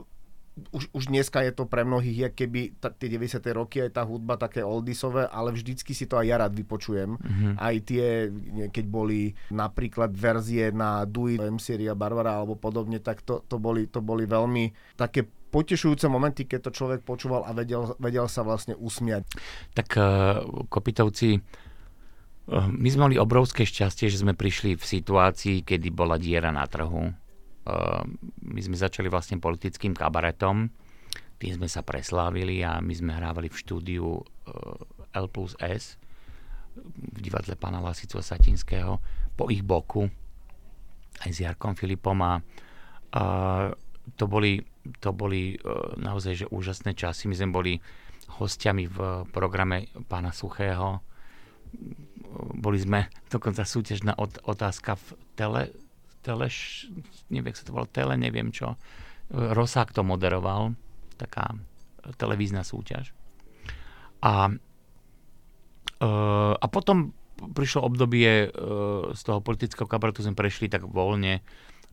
už, 0.69 0.93
už 0.93 1.03
dneska 1.09 1.41
je 1.41 1.51
to 1.51 1.65
pre 1.65 1.81
mnohých, 1.81 2.29
jak 2.29 2.33
keby 2.37 2.77
t- 2.77 2.95
tie 3.01 3.09
90. 3.09 3.41
roky 3.57 3.81
aj 3.81 3.97
tá 3.97 4.03
hudba 4.05 4.37
také 4.37 4.61
oldisové, 4.61 5.25
ale 5.25 5.49
vždycky 5.55 5.97
si 5.97 6.05
to 6.05 6.21
aj 6.21 6.25
ja 6.29 6.37
rád 6.37 6.53
vypočujem. 6.53 7.17
Mm-hmm. 7.17 7.53
Aj 7.57 7.75
tie, 7.81 8.29
keď 8.69 8.85
boli 8.85 9.33
napríklad 9.49 10.13
verzie 10.13 10.69
na 10.69 11.03
Do 11.09 11.25
It, 11.31 11.41
MC 11.41 11.81
a 11.89 11.95
Barbara 11.97 12.37
alebo 12.37 12.53
podobne, 12.53 13.01
tak 13.01 13.25
to, 13.25 13.41
to, 13.47 13.57
boli, 13.57 13.89
to 13.89 14.05
boli 14.05 14.29
veľmi 14.29 14.95
také 14.95 15.25
potešujúce 15.25 16.07
momenty, 16.07 16.47
keď 16.47 16.71
to 16.71 16.71
človek 16.71 17.03
počúval 17.03 17.43
a 17.43 17.51
vedel, 17.51 17.93
vedel 17.99 18.25
sa 18.31 18.41
vlastne 18.41 18.73
usmiať. 18.79 19.27
Tak 19.75 19.87
uh, 19.99 20.03
Kopitovci, 20.71 21.37
uh, 21.37 22.67
my 22.71 22.87
sme 22.87 23.11
mali 23.11 23.15
obrovské 23.19 23.67
šťastie, 23.67 24.07
že 24.07 24.23
sme 24.23 24.31
prišli 24.31 24.79
v 24.79 24.83
situácii, 24.83 25.67
kedy 25.67 25.91
bola 25.91 26.15
diera 26.15 26.55
na 26.55 26.63
trhu 26.63 27.20
my 28.41 28.61
sme 28.61 28.73
začali 28.73 29.05
vlastne 29.05 29.37
politickým 29.37 29.93
kabaretom, 29.93 30.69
tým 31.41 31.57
sme 31.57 31.65
sa 31.65 31.81
preslávili 31.81 32.61
a 32.61 32.77
my 32.77 32.93
sme 32.93 33.17
hrávali 33.17 33.49
v 33.49 33.57
štúdiu 33.57 34.05
eh, 34.13 35.17
L 35.17 35.25
plus 35.25 35.57
S 35.57 35.97
v 36.77 37.17
divadle 37.19 37.57
pána 37.57 37.81
Lasicu 37.81 38.21
Satinského 38.21 39.01
po 39.33 39.49
ich 39.49 39.65
boku 39.65 40.05
aj 41.25 41.29
s 41.33 41.41
Jarkom 41.41 41.73
Filipom 41.73 42.15
a, 42.21 42.39
a 43.17 43.23
to 44.15 44.25
boli, 44.29 44.61
to 45.01 45.09
boli 45.17 45.57
eh, 45.57 45.61
naozaj 45.97 46.45
že 46.45 46.47
úžasné 46.53 46.93
časy. 46.93 47.25
My 47.25 47.35
sme 47.35 47.49
boli 47.49 47.73
hostiami 48.37 48.85
v 48.85 48.97
programe 49.33 49.89
pána 50.05 50.29
Suchého. 50.31 51.01
Boli 52.55 52.79
sme 52.79 53.11
dokonca 53.27 53.65
súťažná 53.65 54.15
otázka 54.45 54.95
v 54.95 55.07
tele, 55.35 55.61
teleš, 56.21 56.87
neviem, 57.33 57.53
sa 57.53 57.65
to 57.65 57.73
volalo, 57.73 57.89
tele, 57.89 58.15
neviem 58.15 58.53
čo. 58.53 58.77
Rosák 59.31 59.93
to 59.93 60.05
moderoval, 60.05 60.77
taká 61.17 61.57
televízna 62.17 62.65
súťaž. 62.65 63.13
A, 64.21 64.53
e, 65.97 66.07
a 66.57 66.65
potom 66.69 67.13
prišlo 67.41 67.85
obdobie 67.85 68.47
e, 68.47 68.49
z 69.13 69.21
toho 69.21 69.41
politického 69.41 69.89
kabaretu, 69.89 70.21
sme 70.21 70.37
prešli 70.37 70.69
tak 70.69 70.85
voľne 70.85 71.41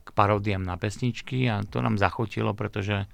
k 0.05 0.09
paródiám 0.13 0.65
na 0.65 0.77
pesničky 0.77 1.49
a 1.49 1.65
to 1.65 1.81
nám 1.81 2.01
zachotilo, 2.01 2.53
pretože 2.53 3.09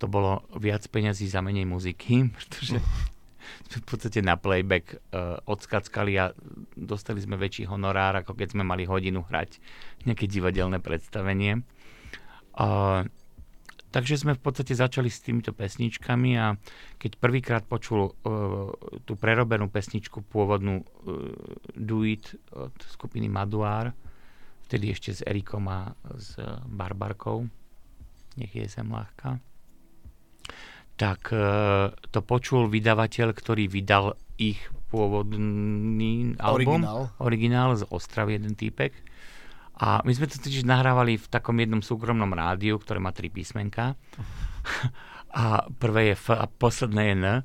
to 0.00 0.08
bolo 0.08 0.48
viac 0.56 0.84
peňazí 0.88 1.28
za 1.28 1.44
menej 1.44 1.68
muziky, 1.68 2.28
pretože 2.36 2.80
v 3.70 3.84
podstate 3.86 4.20
na 4.22 4.34
playback 4.34 4.98
uh, 5.14 5.38
odskackali 5.46 6.12
a 6.18 6.34
dostali 6.74 7.22
sme 7.22 7.38
väčší 7.38 7.66
honorár, 7.70 8.18
ako 8.18 8.34
keď 8.34 8.58
sme 8.58 8.64
mali 8.66 8.86
hodinu 8.86 9.22
hrať 9.22 9.62
nejaké 10.06 10.26
divadelné 10.26 10.82
predstavenie. 10.82 11.62
Uh, 12.56 13.06
takže 13.94 14.18
sme 14.18 14.34
v 14.34 14.42
podstate 14.42 14.74
začali 14.74 15.10
s 15.10 15.22
týmito 15.22 15.54
pesničkami 15.54 16.30
a 16.38 16.54
keď 16.98 17.10
prvýkrát 17.18 17.62
počul 17.66 18.10
uh, 18.10 18.70
tú 19.06 19.14
prerobenú 19.14 19.70
pesničku 19.70 20.26
pôvodnú 20.26 20.82
uh, 20.82 20.86
Do 21.74 22.02
It 22.06 22.34
od 22.54 22.74
skupiny 22.90 23.30
Maduár, 23.30 23.94
vtedy 24.70 24.94
ešte 24.94 25.10
s 25.14 25.20
Erikom 25.26 25.66
a 25.66 25.94
s 26.14 26.38
Barbarkou, 26.66 27.46
nech 28.38 28.54
je 28.54 28.66
sem 28.70 28.86
ľahká, 28.86 29.42
tak 31.00 31.32
e, 31.32 31.40
to 32.12 32.20
počul 32.20 32.68
vydavateľ, 32.68 33.32
ktorý 33.32 33.72
vydal 33.72 34.20
ich 34.36 34.60
pôvodný 34.92 36.36
album. 36.36 36.84
Originál. 36.84 37.00
Originál 37.16 37.70
z 37.80 37.88
Ostravy, 37.88 38.36
jeden 38.36 38.52
týpek. 38.52 38.92
A 39.80 40.04
my 40.04 40.12
sme 40.12 40.28
to 40.28 40.36
totiž 40.36 40.68
nahrávali 40.68 41.16
v 41.16 41.24
takom 41.32 41.56
jednom 41.56 41.80
súkromnom 41.80 42.28
rádiu, 42.36 42.76
ktoré 42.76 43.00
má 43.00 43.16
tri 43.16 43.32
písmenka. 43.32 43.96
A 45.30 45.62
prvé 45.70 46.10
je 46.10 46.18
F 46.18 46.34
a 46.34 46.50
posledné 46.50 47.02
je 47.06 47.14
N. 47.14 47.24
A, 47.30 47.38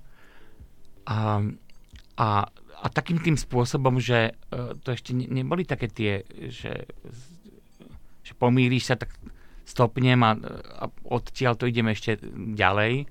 a, 2.18 2.30
a 2.82 2.86
takým 2.90 3.22
tým 3.22 3.38
spôsobom, 3.38 4.02
že 4.02 4.34
e, 4.34 4.74
to 4.82 4.90
ešte 4.90 5.14
neboli 5.14 5.70
také 5.70 5.86
tie, 5.86 6.26
že, 6.50 6.90
že 8.26 8.34
pomýliš 8.42 8.90
sa, 8.90 8.98
tak 8.98 9.14
stopnem 9.70 10.18
a, 10.26 10.34
a 10.82 10.90
odtiaľ 11.06 11.62
to 11.62 11.70
ideme 11.70 11.94
ešte 11.94 12.18
ďalej 12.58 13.06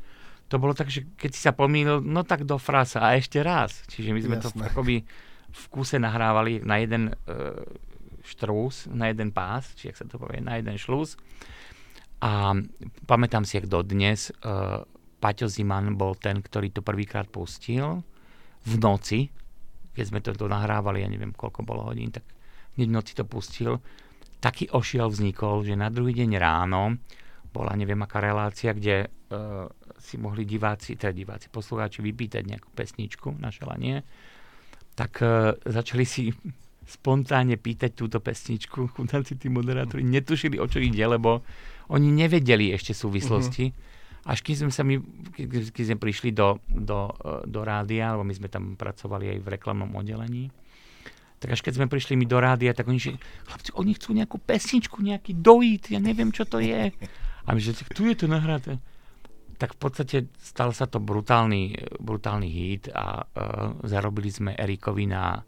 to 0.48 0.61
bolo 0.61 0.76
tak, 0.76 0.92
že 0.92 1.09
keď 1.16 1.30
si 1.33 1.40
sa 1.40 1.52
pomýlil, 1.57 2.04
no 2.04 2.22
tak 2.22 2.44
do 2.44 2.61
frasa 2.61 3.00
a 3.00 3.16
ešte 3.16 3.40
raz. 3.40 3.83
Čiže 3.88 4.11
my 4.12 4.20
sme 4.20 4.37
Jasné. 4.38 4.44
to 4.44 4.68
akoby 4.70 5.02
v 5.54 5.64
kuse 5.70 5.96
nahrávali 5.96 6.61
na 6.66 6.83
jeden 6.83 7.14
uh, 7.14 7.62
štrús, 8.24 8.90
na 8.90 9.09
jeden 9.09 9.30
pás, 9.30 9.72
či 9.78 9.92
ak 9.92 9.96
sa 10.00 10.04
to 10.09 10.18
povie, 10.18 10.42
na 10.42 10.59
jeden 10.59 10.74
šlús. 10.76 11.16
A 12.24 12.57
pamätám 13.04 13.44
si, 13.44 13.61
ak 13.61 13.68
dodnes, 13.68 14.33
uh, 14.44 14.83
Paťo 15.20 15.48
Ziman 15.48 15.96
bol 15.96 16.16
ten, 16.20 16.40
ktorý 16.40 16.72
to 16.72 16.85
prvýkrát 16.85 17.28
pustil 17.28 18.04
v 18.64 18.72
noci, 18.80 19.33
keď 19.94 20.04
sme 20.04 20.20
to, 20.20 20.35
to 20.35 20.50
nahrávali, 20.50 21.04
ja 21.04 21.09
neviem, 21.09 21.33
koľko 21.33 21.62
bolo 21.62 21.87
hodín, 21.88 22.11
tak 22.11 22.26
v 22.74 22.90
noci 22.90 23.14
to 23.14 23.22
pustil. 23.24 23.78
Taký 24.42 24.74
ošiel 24.74 25.09
vznikol, 25.09 25.62
že 25.64 25.78
na 25.78 25.88
druhý 25.88 26.12
deň 26.12 26.30
ráno 26.37 26.98
bola 27.54 27.72
neviem 27.78 28.02
aká 28.02 28.18
relácia, 28.18 28.74
kde 28.74 29.07
uh, 29.07 29.70
si 30.04 30.20
mohli 30.20 30.44
diváci, 30.44 31.00
teda 31.00 31.16
diváci, 31.16 31.48
poslucháči 31.48 32.04
vypýtať 32.04 32.44
nejakú 32.44 32.68
pesničku 32.76 33.40
na 33.40 33.48
želanie, 33.48 34.04
tak 34.92 35.24
uh, 35.24 35.56
začali 35.64 36.04
si 36.04 36.28
spontánne 36.84 37.56
pýtať 37.56 37.96
túto 37.96 38.20
pesničku. 38.20 38.92
Chudáci 38.92 39.40
tí 39.40 39.48
moderátori 39.48 40.04
netušili, 40.04 40.60
o 40.60 40.68
čo 40.68 40.78
ide, 40.78 41.00
lebo 41.08 41.40
oni 41.88 42.12
nevedeli 42.12 42.76
ešte 42.76 42.92
súvislosti. 42.92 43.72
Uh-huh. 43.72 44.32
Až 44.32 44.40
keď 44.40 44.54
sme, 44.64 44.72
sa 44.72 44.84
my, 44.84 45.00
keď 45.36 45.84
sme 45.92 45.98
prišli 46.00 46.32
do, 46.32 46.60
do, 46.68 47.12
e, 47.12 47.44
do 47.44 47.60
rádia, 47.60 48.16
lebo 48.16 48.24
my 48.24 48.32
sme 48.32 48.48
tam 48.48 48.72
pracovali 48.72 49.36
aj 49.36 49.38
v 49.40 49.48
reklamnom 49.52 49.92
oddelení, 49.92 50.48
tak 51.40 51.56
až 51.56 51.60
keď 51.60 51.72
sme 51.76 51.92
prišli 51.92 52.16
my 52.16 52.24
do 52.24 52.40
rádia, 52.40 52.72
tak 52.72 52.88
oni, 52.88 52.96
že 52.96 53.20
chlapci, 53.44 53.76
oni 53.76 53.92
chcú 53.96 54.16
nejakú 54.16 54.40
pesničku, 54.40 54.96
nejaký 55.04 55.36
dojít, 55.36 55.92
ja 55.92 56.00
neviem, 56.00 56.32
čo 56.32 56.48
to 56.48 56.56
je. 56.56 56.88
A 57.44 57.48
my, 57.52 57.60
že 57.60 57.76
tu 57.92 58.08
je 58.08 58.16
to 58.16 58.24
nahraté 58.24 58.80
tak 59.54 59.74
v 59.74 59.78
podstate 59.78 60.16
stal 60.38 60.74
sa 60.74 60.90
to 60.90 60.98
brutálny, 60.98 61.74
brutálny 62.02 62.48
hit 62.50 62.90
a 62.90 63.22
uh, 63.22 63.78
zarobili 63.86 64.30
sme 64.30 64.50
Erikovi 64.58 65.06
na, 65.06 65.38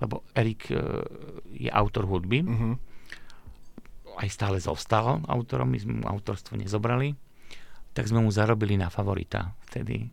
lebo 0.00 0.24
Erik 0.36 0.68
uh, 0.72 1.02
je 1.52 1.72
autor 1.72 2.04
hudby. 2.06 2.44
Uh-huh. 2.44 2.74
aj 4.16 4.28
stále 4.32 4.56
zostal 4.60 5.20
autorom, 5.28 5.68
my 5.68 5.78
sme 5.80 5.94
mu 6.00 6.04
autorstvo 6.08 6.56
nezobrali, 6.56 7.12
tak 7.92 8.08
sme 8.08 8.24
mu 8.24 8.32
zarobili 8.32 8.76
na 8.76 8.92
favorita 8.92 9.52
vtedy. 9.68 10.08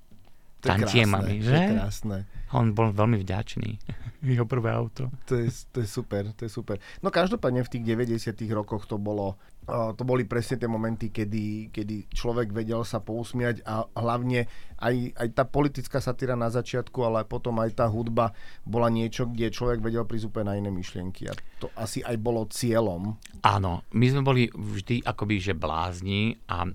To 0.63 0.71
Tantiemami, 0.71 1.43
krásne, 1.43 1.47
že? 1.47 1.51
To 1.51 1.60
je 1.60 1.75
krásne. 1.75 2.17
On 2.56 2.71
bol 2.71 2.95
veľmi 2.95 3.19
vďačný. 3.19 3.69
Jeho 4.32 4.47
prvé 4.47 4.71
auto. 4.71 5.12
To 5.27 5.36
je, 5.36 5.51
to 5.75 5.84
je 5.84 5.88
super, 5.91 6.32
to 6.32 6.47
je 6.47 6.51
super. 6.51 6.79
No 7.03 7.12
každopádne 7.12 7.67
v 7.67 7.71
tých 7.75 7.84
90 7.84 8.39
rokoch 8.56 8.88
to 8.88 8.95
bolo, 8.95 9.36
to 9.67 10.04
boli 10.04 10.28
presne 10.28 10.60
tie 10.60 10.67
momenty, 10.67 11.10
kedy, 11.10 11.71
kedy 11.71 12.12
človek 12.12 12.52
vedel 12.52 12.84
sa 12.84 12.99
pousmiať 12.99 13.63
a 13.63 13.88
hlavne 13.95 14.45
aj, 14.80 15.15
aj 15.15 15.28
tá 15.32 15.43
politická 15.47 16.04
satíra 16.04 16.36
na 16.36 16.52
začiatku, 16.52 16.99
ale 16.99 17.23
potom 17.23 17.56
aj 17.63 17.80
tá 17.80 17.86
hudba 17.88 18.36
bola 18.67 18.91
niečo, 18.91 19.28
kde 19.28 19.56
človek 19.56 19.80
vedel 19.80 20.04
prísť 20.04 20.28
úplne 20.28 20.47
na 20.52 20.60
iné 20.60 20.69
myšlienky 20.71 21.32
a 21.32 21.34
to 21.63 21.71
asi 21.80 22.04
aj 22.04 22.19
bolo 22.19 22.43
cieľom. 22.52 23.15
Áno, 23.47 23.88
my 23.95 24.06
sme 24.12 24.21
boli 24.21 24.43
vždy 24.52 25.08
akoby, 25.08 25.36
že 25.39 25.54
blázni 25.56 26.36
a 26.52 26.67
e, 26.67 26.71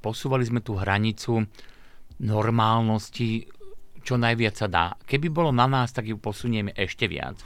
posúvali 0.00 0.48
sme 0.48 0.64
tú 0.64 0.80
hranicu 0.80 1.44
normálnosti 2.20 3.48
čo 4.00 4.16
najviac 4.16 4.54
sa 4.56 4.68
dá. 4.68 4.86
Keby 5.04 5.28
bolo 5.28 5.50
na 5.52 5.68
nás, 5.68 5.92
tak 5.92 6.08
ju 6.08 6.16
posunieme 6.16 6.72
ešte 6.72 7.06
viac. 7.06 7.36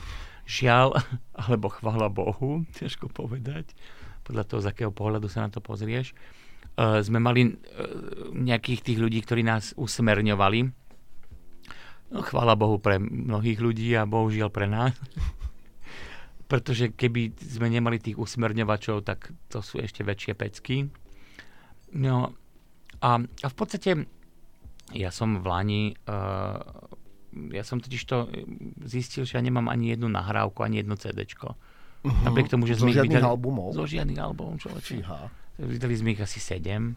Žiaľ, 0.47 0.97
alebo 1.45 1.67
chvala 1.71 2.09
Bohu, 2.11 2.63
ťažko 2.79 3.11
povedať, 3.11 3.75
podľa 4.25 4.45
toho, 4.49 4.61
z 4.65 4.71
akého 4.73 4.91
pohľadu 4.91 5.29
sa 5.29 5.45
na 5.45 5.53
to 5.53 5.61
pozrieš, 5.61 6.17
uh, 6.81 6.99
sme 7.05 7.21
mali 7.21 7.53
uh, 7.53 7.55
nejakých 8.33 8.81
tých 8.81 8.99
ľudí, 8.99 9.21
ktorí 9.21 9.45
nás 9.45 9.77
usmerňovali. 9.77 10.61
No, 12.15 12.19
chvála 12.25 12.57
Bohu 12.57 12.81
pre 12.81 12.97
mnohých 12.99 13.61
ľudí 13.61 13.93
a 13.95 14.09
bohužiaľ 14.09 14.49
pre 14.49 14.67
nás. 14.67 14.97
Pretože 16.51 16.93
keby 16.93 17.37
sme 17.41 17.69
nemali 17.69 18.01
tých 18.01 18.21
usmerňovačov, 18.21 19.05
tak 19.05 19.33
to 19.49 19.65
sú 19.65 19.81
ešte 19.81 20.05
väčšie 20.05 20.33
pecky. 20.37 20.89
No 21.95 22.33
a, 23.01 23.11
a 23.21 23.47
v 23.49 23.57
podstate 23.57 24.09
ja 24.93 25.09
som 25.09 25.41
v 25.41 25.47
Lani, 25.49 25.83
uh, 26.09 26.61
ja 27.51 27.65
som 27.65 27.81
totiž 27.81 28.03
to 28.05 28.29
zistil, 28.85 29.25
že 29.25 29.41
ja 29.41 29.43
nemám 29.43 29.73
ani 29.73 29.97
jednu 29.97 30.07
nahrávku, 30.13 30.63
ani 30.63 30.85
jedno 30.85 30.95
CDčko. 30.95 31.57
Uh-huh. 32.05 32.25
Napriek 32.29 32.53
tomu, 32.53 32.69
že 32.69 32.77
Zo 32.77 32.85
sme 32.85 32.93
ich 32.93 33.01
vydali... 33.01 33.25
albumov? 33.25 33.73
Zo 33.73 33.89
žiadnych 33.89 34.21
albumov, 34.21 34.61
človeče. 34.61 34.93
Fíha. 35.01 35.21
Vydali 35.57 35.95
sme 35.97 36.13
ich 36.13 36.21
asi 36.21 36.37
sedem, 36.37 36.93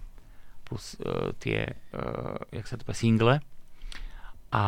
plus 0.64 1.00
uh, 1.00 1.32
tie, 1.40 1.64
uh, 1.96 2.36
jak 2.52 2.68
sa 2.68 2.76
to 2.76 2.84
povie, 2.84 3.00
single. 3.00 3.36
A, 4.52 4.66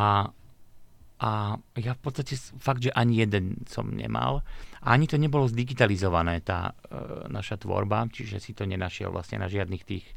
a 1.20 1.30
ja 1.76 1.92
v 1.92 2.00
podstate 2.00 2.40
fakt, 2.56 2.80
že 2.80 2.92
ani 2.92 3.20
jeden 3.20 3.60
som 3.68 3.92
nemal. 3.92 4.40
A 4.80 4.96
ani 4.96 5.04
to 5.04 5.20
nebolo 5.20 5.44
zdigitalizované, 5.44 6.40
tá 6.40 6.72
uh, 6.72 7.28
naša 7.28 7.60
tvorba, 7.60 8.08
čiže 8.08 8.40
si 8.40 8.56
to 8.56 8.64
nenašiel 8.64 9.12
vlastne 9.12 9.36
na 9.36 9.48
žiadnych 9.48 9.84
tých 9.84 10.08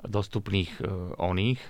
dostupných 0.00 0.84
uh, 0.84 1.16
oných 1.16 1.60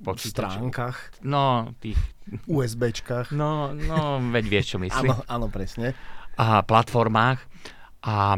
počítačov. 0.00 0.68
stránkach, 0.68 0.96
No, 1.20 1.72
tých, 1.76 2.00
USBčkách. 2.48 3.36
no, 3.36 3.72
no, 3.72 4.16
veď 4.32 4.44
vieš, 4.48 4.76
čo 4.76 4.78
myslím. 4.84 5.12
Áno, 5.12 5.24
áno, 5.28 5.46
presne. 5.52 5.92
A 6.36 6.64
platformách. 6.64 7.38
A, 8.02 8.34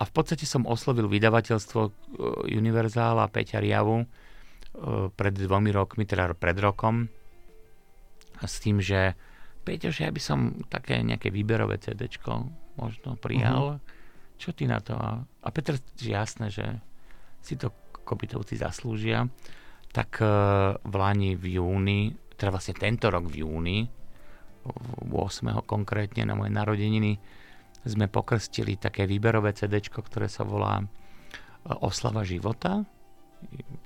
a 0.00 0.02
v 0.08 0.12
podstate 0.16 0.48
som 0.48 0.64
oslovil 0.64 1.04
vydavateľstvo 1.04 1.80
e, 1.84 1.90
Universal 2.56 3.20
a 3.20 3.28
Peťa 3.28 3.60
Riavu 3.60 4.00
e, 4.00 4.06
pred 5.12 5.36
dvomi 5.36 5.68
rokmi, 5.68 6.08
teda 6.08 6.32
pred 6.32 6.56
rokom, 6.56 7.04
s 8.40 8.56
tým, 8.64 8.80
že 8.80 9.12
Peťo, 9.60 9.92
že 9.92 10.08
ja 10.08 10.12
by 10.12 10.22
som 10.22 10.56
také 10.72 11.04
nejaké 11.04 11.28
výberové 11.28 11.76
CD 11.76 12.08
možno 12.80 13.20
prijal. 13.20 13.84
Čo 14.40 14.56
ty 14.56 14.64
na 14.64 14.80
to? 14.80 14.96
A, 14.96 15.20
a 15.20 15.48
Petr, 15.52 15.76
že 16.00 16.16
jasné, 16.16 16.48
že 16.48 16.64
si 17.44 17.60
to 17.60 17.76
kopytovci 18.00 18.56
zaslúžia. 18.56 19.28
Tak 19.92 20.24
e, 20.24 20.26
v 20.80 20.94
Lani 20.96 21.36
v 21.36 21.60
júni, 21.60 22.16
teda 22.40 22.48
vlastne 22.48 22.80
tento 22.80 23.12
rok 23.12 23.28
v 23.28 23.44
júni, 23.44 23.99
8. 24.64 25.64
konkrétne 25.64 26.28
na 26.28 26.36
moje 26.36 26.52
narodeniny 26.52 27.16
sme 27.84 28.06
pokrstili 28.12 28.76
také 28.76 29.08
výberové 29.08 29.56
CD, 29.56 29.80
ktoré 29.80 30.28
sa 30.28 30.44
volá 30.44 30.80
e, 30.80 30.84
Oslava 31.80 32.26
života. 32.28 32.84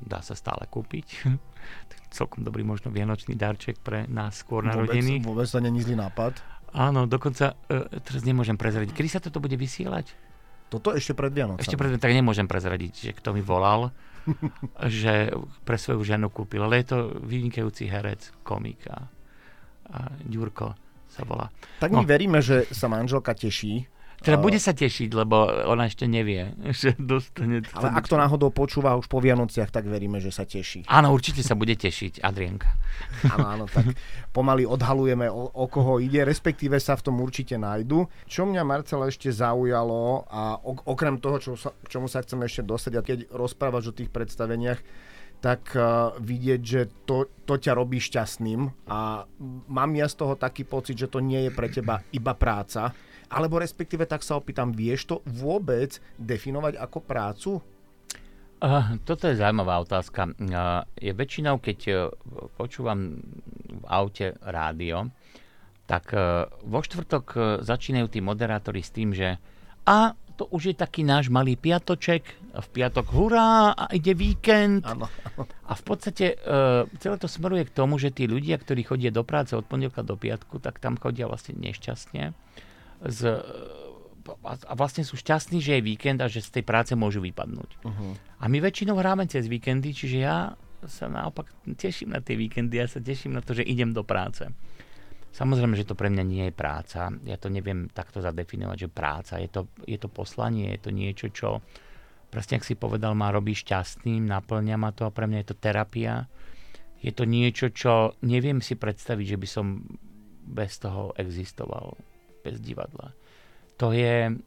Dá 0.03 0.19
sa 0.19 0.35
stále 0.35 0.67
kúpiť. 0.67 1.07
Celkom 2.17 2.43
dobrý 2.43 2.67
možno 2.67 2.91
vianočný 2.91 3.39
darček 3.39 3.79
pre 3.79 4.11
nás 4.11 4.43
skôr 4.43 4.67
narodení. 4.67 5.23
Vôbec, 5.23 5.47
vôbec 5.47 5.47
to 5.47 5.59
není 5.63 5.79
zlý 5.83 5.95
nápad. 5.95 6.43
Áno, 6.75 7.07
dokonca 7.07 7.55
e, 7.71 8.03
teraz 8.03 8.27
nemôžem 8.27 8.59
prezradiť. 8.59 8.91
Kedy 8.91 9.09
sa 9.09 9.23
toto 9.23 9.39
bude 9.39 9.55
vysielať? 9.55 10.11
Toto 10.75 10.91
ešte 10.91 11.15
pred 11.15 11.31
Vianocami. 11.31 11.63
Ešte 11.63 11.79
pred, 11.79 11.95
tak 12.03 12.11
nemôžem 12.11 12.51
prezradiť, 12.51 12.93
že 12.99 13.11
kto 13.15 13.31
mi 13.31 13.47
volal, 13.47 13.95
že 14.91 15.31
pre 15.63 15.79
svoju 15.79 16.03
ženu 16.03 16.35
kúpil. 16.35 16.67
Ale 16.67 16.83
je 16.83 16.91
to 16.91 16.99
vynikajúci 17.23 17.87
herec, 17.87 18.35
komik 18.43 18.83
a, 19.87 19.99
Ďurko 20.21 20.73
sa 21.07 21.23
volá. 21.23 21.47
Tak 21.79 21.91
my 21.91 22.03
No. 22.03 22.09
veríme, 22.09 22.39
že 22.41 22.67
sa 22.69 22.87
manželka 22.87 23.33
teší. 23.33 23.87
Teda 24.19 24.41
bude 24.41 24.57
sa 24.57 24.73
tešiť, 24.73 25.13
lebo 25.13 25.37
ona 25.69 25.85
ešte 25.85 26.09
nevie, 26.09 26.49
že 26.73 26.97
dostane... 26.97 27.61
Ale 27.77 27.93
ak 27.93 28.09
to 28.09 28.17
náhodou 28.17 28.49
počúva 28.49 28.97
už 28.97 29.05
po 29.05 29.21
Vianociach, 29.21 29.69
tak 29.69 29.85
veríme, 29.85 30.17
že 30.17 30.33
sa 30.33 30.49
teší. 30.49 30.89
Áno, 30.89 31.13
určite 31.13 31.45
sa 31.45 31.53
bude 31.53 31.77
tešiť, 31.77 32.25
Adrienka. 32.25 32.73
Áno, 33.37 33.45
áno, 33.45 33.65
tak 33.67 33.93
pomaly 34.33 34.65
odhalujeme, 34.65 35.29
o, 35.29 35.53
o 35.53 35.65
koho 35.69 36.01
ide, 36.01 36.25
respektíve 36.25 36.81
sa 36.81 36.97
v 36.97 37.05
tom 37.05 37.21
určite 37.21 37.55
nájdu. 37.55 38.09
Čo 38.25 38.49
mňa, 38.49 38.63
Marcela, 38.65 39.07
ešte 39.07 39.29
zaujalo, 39.29 40.25
a 40.25 40.57
ok- 40.57 40.89
okrem 40.89 41.21
toho, 41.21 41.37
čo 41.37 41.51
sa, 41.55 41.77
čomu 41.85 42.09
sa 42.09 42.19
chcem 42.19 42.41
ešte 42.41 42.63
dostať, 42.63 42.93
a 42.95 43.03
keď 43.03 43.19
rozprávaš 43.29 43.93
o 43.93 43.95
tých 43.95 44.09
predstaveniach, 44.09 44.81
tak 45.41 45.77
uh, 45.77 46.17
vidieť, 46.19 46.61
že 46.61 46.81
to, 47.05 47.31
to 47.45 47.61
ťa 47.61 47.77
robí 47.77 48.01
šťastným 48.01 48.89
a 48.89 49.29
mám 49.69 49.93
ja 49.93 50.09
z 50.09 50.17
toho 50.19 50.35
taký 50.35 50.65
pocit, 50.65 50.97
že 50.97 51.11
to 51.11 51.21
nie 51.21 51.49
je 51.49 51.53
pre 51.53 51.69
teba 51.69 52.01
iba 52.13 52.33
práca, 52.33 52.93
alebo 53.29 53.61
respektíve 53.61 54.09
tak 54.09 54.25
sa 54.25 54.41
opýtam, 54.41 54.73
vieš 54.73 55.11
to 55.11 55.17
vôbec 55.29 56.01
definovať 56.17 56.81
ako 56.81 56.99
prácu? 57.05 57.51
Uh, 58.65 58.97
toto 59.05 59.29
je 59.29 59.37
zaujímavá 59.37 59.83
otázka. 59.85 60.33
Uh, 60.41 60.87
je 60.97 61.13
väčšinou, 61.13 61.61
keď 61.61 61.79
uh, 61.89 61.97
počúvam 62.57 63.21
v 63.69 63.85
aute 63.85 64.39
rádio, 64.41 65.13
tak 65.85 66.17
vo 66.65 66.81
štvrtok 66.81 67.61
začínajú 67.61 68.09
tí 68.09 68.25
moderátori 68.25 68.81
s 68.81 68.89
tým, 68.89 69.13
že 69.13 69.37
a 69.85 70.17
to 70.35 70.51
už 70.51 70.73
je 70.73 70.77
taký 70.77 71.07
náš 71.07 71.31
malý 71.31 71.55
piatoček, 71.55 72.23
v 72.55 72.69
piatok 72.71 73.07
hurá 73.11 73.75
a 73.75 73.91
ide 73.91 74.15
víkend. 74.15 74.87
Áno. 74.87 75.11
A 75.67 75.73
v 75.75 75.83
podstate 75.83 76.39
uh, 76.39 76.87
celé 77.03 77.19
to 77.19 77.27
smeruje 77.27 77.67
k 77.67 77.75
tomu, 77.75 77.99
že 77.99 78.15
tí 78.15 78.31
ľudia, 78.31 78.59
ktorí 78.59 78.87
chodia 78.87 79.11
do 79.11 79.27
práce 79.27 79.55
od 79.59 79.67
pondelka 79.67 80.07
do 80.07 80.15
piatku, 80.15 80.63
tak 80.63 80.79
tam 80.79 80.95
chodia 80.95 81.27
vlastne 81.27 81.59
nešťastne. 81.59 82.35
Z, 83.05 83.21
a 84.45 84.53
a 84.57 84.73
vlastne 84.73 85.05
sú 85.05 85.21
šťastní, 85.21 85.61
že 85.61 85.77
je 85.79 85.83
víkend 85.85 86.19
a 86.25 86.31
že 86.31 86.41
z 86.41 86.61
tej 86.61 86.65
práce 86.65 86.97
môžu 86.97 87.21
vypadnúť. 87.21 87.71
Uh-huh. 87.85 88.17
A 88.41 88.45
my 88.49 88.59
väčšinou 88.63 88.97
hráme 88.97 89.29
cez 89.29 89.45
víkendy, 89.45 89.93
čiže 89.93 90.17
ja 90.25 90.57
sa 90.85 91.09
naopak 91.09 91.49
teším 91.77 92.13
na 92.13 92.21
tie 92.21 92.37
víkendy, 92.37 92.77
ja 92.81 92.89
sa 92.89 93.01
teším 93.01 93.37
na 93.37 93.43
to, 93.45 93.57
že 93.57 93.65
idem 93.65 93.93
do 93.93 94.05
práce. 94.05 94.49
Samozrejme, 95.35 95.75
že 95.75 95.91
to 95.91 95.99
pre 95.99 96.15
mňa 96.15 96.25
nie 96.25 96.45
je 96.47 96.55
práca. 96.55 97.11
Ja 97.27 97.35
to 97.35 97.51
neviem 97.51 97.91
takto 97.91 98.23
zadefinovať, 98.23 98.87
že 98.87 98.89
práca. 98.89 99.43
Je 99.43 99.51
to, 99.51 99.67
je 99.83 99.99
to 99.99 100.07
poslanie, 100.07 100.71
je 100.79 100.81
to 100.87 100.91
niečo, 100.95 101.27
čo 101.35 101.59
presne, 102.31 102.63
ak 102.63 102.67
si 102.67 102.79
povedal, 102.79 103.19
ma 103.19 103.35
robí 103.35 103.51
šťastným, 103.51 104.31
naplňa 104.31 104.79
ma 104.79 104.95
to 104.95 105.11
a 105.11 105.15
pre 105.15 105.27
mňa 105.27 105.43
je 105.43 105.49
to 105.51 105.57
terapia. 105.59 106.31
Je 107.03 107.11
to 107.11 107.27
niečo, 107.27 107.75
čo 107.75 108.15
neviem 108.23 108.63
si 108.63 108.79
predstaviť, 108.79 109.27
že 109.35 109.41
by 109.43 109.49
som 109.51 109.67
bez 110.47 110.79
toho 110.79 111.11
existoval, 111.19 111.99
bez 112.47 112.63
divadla. 112.63 113.11
To 113.83 113.91
je, 113.91 114.39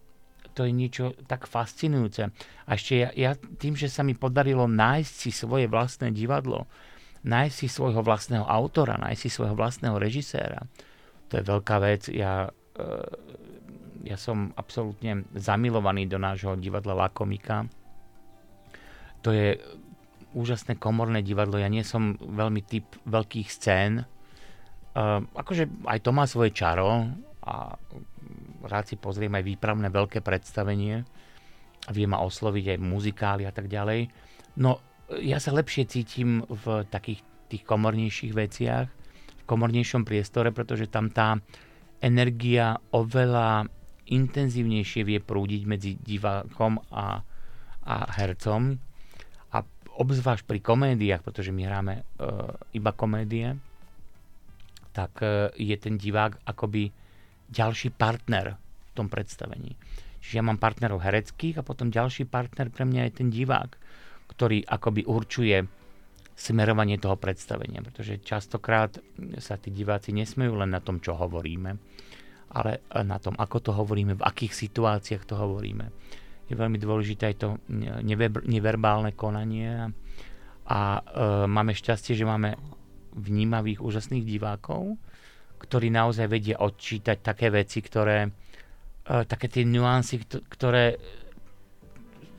to 0.55 0.63
je 0.63 0.71
niečo 0.71 1.19
tak 1.27 1.51
fascinujúce. 1.51 2.31
A 2.63 2.69
ešte 2.79 2.95
ja, 2.95 3.09
ja 3.11 3.31
tým, 3.35 3.75
že 3.75 3.91
sa 3.91 4.07
mi 4.07 4.15
podarilo 4.15 4.71
nájsť 4.71 5.13
si 5.13 5.35
svoje 5.35 5.67
vlastné 5.67 6.15
divadlo, 6.15 6.63
nájsť 7.23 7.55
si 7.55 7.67
svojho 7.69 8.01
vlastného 8.05 8.45
autora, 8.45 8.99
nájsť 8.99 9.21
si 9.21 9.29
svojho 9.29 9.57
vlastného 9.57 9.97
režiséra, 9.97 10.65
to 11.27 11.39
je 11.39 11.43
veľká 11.43 11.75
vec. 11.83 12.07
Ja, 12.13 12.47
e, 12.77 12.87
ja 14.07 14.17
som 14.17 14.53
absolútne 14.55 15.27
zamilovaný 15.35 16.07
do 16.07 16.21
nášho 16.21 16.55
divadla 16.55 16.95
La 16.95 17.09
Komika. 17.11 17.67
To 19.25 19.33
je 19.33 19.59
úžasné 20.37 20.77
komorné 20.79 21.25
divadlo. 21.25 21.59
Ja 21.59 21.67
nie 21.67 21.83
som 21.83 22.15
veľmi 22.15 22.61
typ 22.63 22.87
veľkých 23.09 23.49
scén. 23.49 24.05
Uh, 24.97 25.21
akože 25.37 25.69
aj 25.85 25.99
to 26.01 26.09
má 26.09 26.25
svoje 26.25 26.57
čaro 26.57 27.05
a 27.45 27.77
rád 28.65 28.85
si 28.89 28.97
pozriem 28.97 29.29
aj 29.29 29.45
výpravné 29.45 29.93
veľké 29.93 30.25
predstavenie 30.25 31.05
vie 31.91 32.05
ma 32.07 32.19
osloviť 32.19 32.75
aj 32.75 32.79
muzikály 32.83 33.43
a 33.47 33.53
tak 33.55 33.71
ďalej. 33.71 34.11
No 34.59 34.81
ja 35.07 35.39
sa 35.39 35.55
lepšie 35.55 35.87
cítim 35.87 36.43
v 36.47 36.83
takých 36.91 37.23
tých 37.47 37.63
komornejších 37.63 38.33
veciach, 38.35 38.87
v 38.91 39.43
komornejšom 39.47 40.03
priestore, 40.03 40.51
pretože 40.51 40.91
tam 40.91 41.07
tá 41.07 41.39
energia 42.03 42.75
oveľa 42.91 43.71
intenzívnejšie 44.07 45.01
vie 45.07 45.19
prúdiť 45.23 45.61
medzi 45.67 45.91
divákom 45.95 46.79
a, 46.91 47.23
a 47.87 47.95
hercom. 48.19 48.79
A 49.55 49.63
obzvlášť 49.99 50.43
pri 50.43 50.59
komédiách, 50.59 51.23
pretože 51.23 51.55
my 51.55 51.61
hráme 51.63 51.93
uh, 52.03 52.55
iba 52.75 52.91
komédie, 52.91 53.55
tak 54.91 55.11
uh, 55.23 55.51
je 55.55 55.75
ten 55.79 55.95
divák 55.95 56.43
akoby 56.43 56.91
ďalší 57.47 57.95
partner 57.95 58.59
v 58.59 58.91
tom 58.91 59.07
predstavení. 59.07 59.75
Čiže 60.19 60.43
ja 60.43 60.43
mám 60.43 60.59
partnerov 60.59 60.99
hereckých 60.99 61.63
a 61.63 61.67
potom 61.67 61.87
ďalší 61.87 62.27
partner 62.27 62.67
pre 62.67 62.83
mňa 62.83 63.07
je 63.07 63.13
ten 63.23 63.31
divák, 63.31 63.79
ktorý 64.37 64.61
akoby 64.69 65.01
určuje 65.09 65.65
smerovanie 66.37 67.01
toho 67.01 67.17
predstavenia, 67.17 67.81
pretože 67.81 68.21
častokrát 68.21 69.01
sa 69.41 69.57
tí 69.57 69.73
diváci 69.73 70.13
nesmejú 70.13 70.53
len 70.61 70.69
na 70.69 70.77
tom, 70.77 71.01
čo 71.01 71.17
hovoríme, 71.17 71.73
ale 72.53 72.85
na 73.01 73.17
tom, 73.17 73.33
ako 73.33 73.57
to 73.57 73.71
hovoríme, 73.73 74.13
v 74.13 74.21
akých 74.21 74.53
situáciách 74.53 75.25
to 75.25 75.33
hovoríme. 75.33 75.89
Je 76.45 76.53
veľmi 76.53 76.77
dôležité 76.77 77.33
aj 77.33 77.35
to 77.41 77.47
neverbálne 78.45 79.17
konanie 79.17 79.89
a, 80.69 80.81
e, 80.95 81.49
máme 81.49 81.73
šťastie, 81.73 82.13
že 82.13 82.23
máme 82.23 82.55
vnímavých, 83.17 83.81
úžasných 83.81 84.23
divákov, 84.23 84.95
ktorí 85.57 85.89
naozaj 85.89 86.29
vedia 86.29 86.61
odčítať 86.61 87.17
také 87.25 87.49
veci, 87.49 87.81
ktoré, 87.81 88.29
e, 88.29 88.31
také 89.25 89.49
tie 89.49 89.65
nuancy, 89.65 90.21
ktoré 90.23 91.01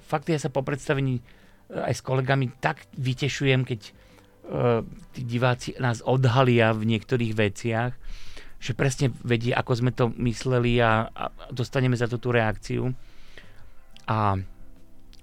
fakt 0.06 0.30
ja 0.30 0.38
sa 0.38 0.48
po 0.48 0.62
predstavení 0.62 1.20
aj 1.68 1.94
s 1.94 2.02
kolegami 2.02 2.52
tak 2.58 2.88
vytešujem, 2.96 3.64
keď 3.68 3.80
uh, 3.84 4.80
tí 5.12 5.22
diváci 5.24 5.76
nás 5.76 6.00
odhalia 6.00 6.72
v 6.72 6.96
niektorých 6.96 7.32
veciach, 7.36 7.92
že 8.58 8.72
presne 8.74 9.14
vedia, 9.22 9.54
ako 9.60 9.72
sme 9.76 9.92
to 9.94 10.10
mysleli 10.18 10.82
a, 10.82 11.06
a 11.12 11.24
dostaneme 11.54 11.94
za 11.94 12.10
to 12.10 12.18
tú 12.18 12.34
reakciu. 12.34 12.90
A 14.08 14.40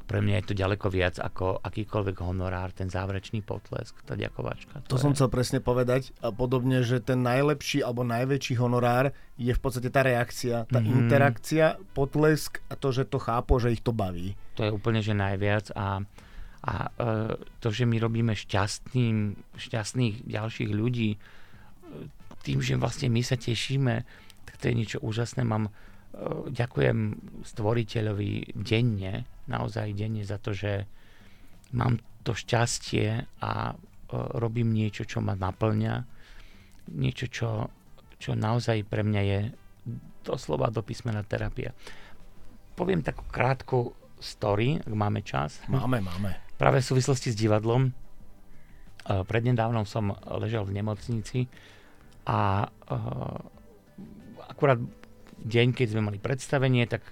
pre 0.05 0.21
mňa 0.21 0.35
je 0.39 0.45
to 0.53 0.55
ďaleko 0.55 0.87
viac 0.93 1.17
ako 1.17 1.57
akýkoľvek 1.65 2.17
honorár, 2.21 2.69
ten 2.71 2.93
záverečný 2.93 3.41
potlesk, 3.41 4.05
tá 4.05 4.13
ďakovačka. 4.13 4.85
To, 4.85 4.95
to 4.95 4.97
je... 4.97 5.01
som 5.01 5.11
chcel 5.17 5.33
presne 5.33 5.59
povedať. 5.59 6.13
A 6.21 6.29
podobne, 6.29 6.85
že 6.85 7.01
ten 7.01 7.25
najlepší 7.25 7.81
alebo 7.81 8.05
najväčší 8.05 8.53
honorár 8.61 9.11
je 9.35 9.49
v 9.49 9.61
podstate 9.61 9.89
tá 9.89 10.05
reakcia, 10.05 10.69
tá 10.69 10.77
mm-hmm. 10.77 10.93
interakcia, 10.93 11.81
potlesk 11.97 12.61
a 12.69 12.77
to, 12.77 12.93
že 12.93 13.09
to 13.09 13.17
chápo, 13.17 13.57
že 13.57 13.73
ich 13.73 13.81
to 13.81 13.91
baví. 13.91 14.37
To 14.61 14.63
je 14.63 14.71
úplne, 14.71 15.01
že 15.01 15.17
najviac 15.17 15.73
a 15.73 16.05
a 16.65 16.89
e, 16.89 16.91
to, 17.61 17.69
že 17.69 17.85
my 17.85 18.01
robíme 18.01 18.33
šťastným, 18.33 19.37
šťastných 19.53 20.25
ďalších 20.25 20.71
ľudí, 20.73 21.13
e, 21.13 21.19
tým, 22.41 22.59
že 22.61 22.81
vlastne 22.81 23.13
my 23.13 23.21
sa 23.21 23.37
tešíme, 23.37 24.01
tak 24.49 24.55
to 24.57 24.73
je 24.73 24.73
niečo 24.73 24.97
úžasné. 25.05 25.45
Mám, 25.45 25.69
e, 25.69 25.71
ďakujem 26.49 27.21
stvoriteľovi 27.45 28.57
denne, 28.57 29.29
naozaj 29.45 29.93
denne 29.93 30.25
za 30.25 30.41
to, 30.41 30.57
že 30.57 30.89
mám 31.77 32.01
to 32.25 32.33
šťastie 32.33 33.29
a 33.45 33.77
robím 34.33 34.73
niečo, 34.73 35.05
čo 35.05 35.21
ma 35.21 35.37
naplňa, 35.37 35.95
niečo, 36.97 37.29
čo, 37.29 37.69
čo 38.17 38.33
naozaj 38.33 38.89
pre 38.89 39.05
mňa 39.05 39.21
je 39.21 39.39
doslova 40.25 40.73
do 40.73 40.81
písmena 40.81 41.21
terapia. 41.21 41.77
Poviem 42.73 43.05
takú 43.05 43.21
krátku 43.29 43.93
story, 44.17 44.81
ak 44.81 44.93
máme 44.93 45.21
čas. 45.21 45.61
Máme, 45.69 46.01
máme 46.01 46.44
práve 46.55 46.79
v 46.81 46.89
súvislosti 46.91 47.31
s 47.31 47.39
divadlom. 47.39 47.91
Prednedávnom 49.05 49.85
som 49.85 50.17
ležal 50.41 50.65
v 50.65 50.81
nemocnici 50.81 51.45
a 52.25 52.65
akurát 54.49 54.81
deň, 55.45 55.67
keď 55.77 55.87
sme 55.93 56.09
mali 56.09 56.17
predstavenie, 56.17 56.89
tak 56.89 57.05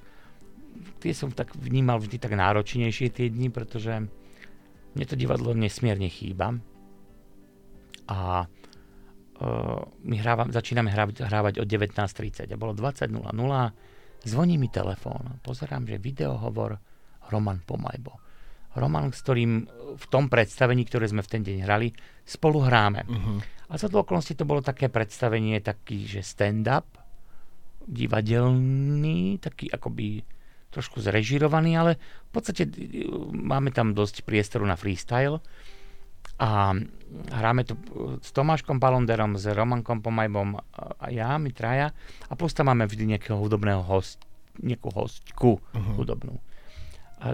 tie 0.97 1.13
som 1.13 1.29
tak 1.29 1.53
vnímal 1.53 2.01
vždy 2.01 2.17
tak 2.17 2.34
náročnejšie 2.34 3.13
tie 3.13 3.29
dni, 3.29 3.53
pretože 3.53 4.10
mne 4.97 5.06
to 5.06 5.13
divadlo 5.13 5.53
nesmierne 5.53 6.10
chýba. 6.10 6.58
A 8.10 8.49
my 10.01 10.15
hrávam, 10.17 10.49
začíname 10.49 10.89
hrávať, 10.89 11.29
hrávať 11.29 11.53
o 11.62 11.67
19.30 11.67 12.47
a 12.47 12.58
bolo 12.58 12.73
20.00, 12.73 13.12
zvoní 14.23 14.56
mi 14.56 14.71
telefón, 14.71 15.38
pozerám, 15.43 15.86
že 15.86 15.99
videohovor 15.99 16.79
Roman 17.27 17.60
Pomajbo. 17.62 18.22
Roman, 18.75 19.13
s 19.13 19.21
ktorým 19.21 19.69
v 19.93 20.05
tom 20.09 20.27
predstavení, 20.29 20.86
ktoré 20.86 21.05
sme 21.05 21.21
v 21.21 21.31
ten 21.31 21.41
deň 21.45 21.57
hrali, 21.65 21.93
spolu 22.25 22.65
hráme. 22.65 23.05
Uh-huh. 23.05 23.39
A 23.69 23.73
za 23.77 23.89
to 23.89 24.01
okolnosti 24.01 24.33
to 24.33 24.45
bolo 24.45 24.62
také 24.65 24.89
predstavenie, 24.89 25.62
taký, 25.62 26.05
že 26.09 26.25
stand-up, 26.25 26.86
divadelný, 27.86 29.38
taký 29.38 29.69
akoby 29.69 30.23
trošku 30.73 31.05
zrežirovaný, 31.05 31.77
ale 31.77 31.91
v 32.29 32.31
podstate 32.33 32.65
e, 32.65 32.71
máme 33.29 33.69
tam 33.69 33.93
dosť 33.93 34.25
priestoru 34.25 34.65
na 34.65 34.73
freestyle. 34.73 35.38
A 36.41 36.73
hráme 37.29 37.62
to 37.62 37.77
s 38.17 38.33
Tomáškom 38.33 38.81
Palonderom, 38.81 39.38
s 39.38 39.45
Romankom 39.45 40.01
Pomajbom 40.01 40.57
a 40.57 41.05
ja, 41.13 41.38
my 41.38 41.53
traja. 41.53 41.93
A 42.25 42.33
plus 42.33 42.57
tam 42.57 42.73
máme 42.73 42.89
vždy 42.89 43.05
nejakého 43.05 43.38
hudobného 43.38 43.86
host, 43.86 44.17
nejakú 44.57 44.89
hostku 44.89 45.62
uh-huh. 45.62 45.93
hudobnú 45.93 46.41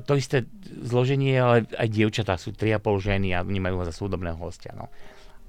to 0.05 0.13
isté 0.13 0.45
zloženie, 0.85 1.33
ale 1.33 1.65
aj 1.73 1.87
dievčatá 1.89 2.37
sú 2.37 2.53
3,5 2.53 3.09
ženy 3.09 3.33
a 3.33 3.41
vnímajú 3.41 3.81
ho 3.81 3.85
za 3.89 3.93
súdobného 3.95 4.37
hostia. 4.37 4.77
No. 4.77 4.85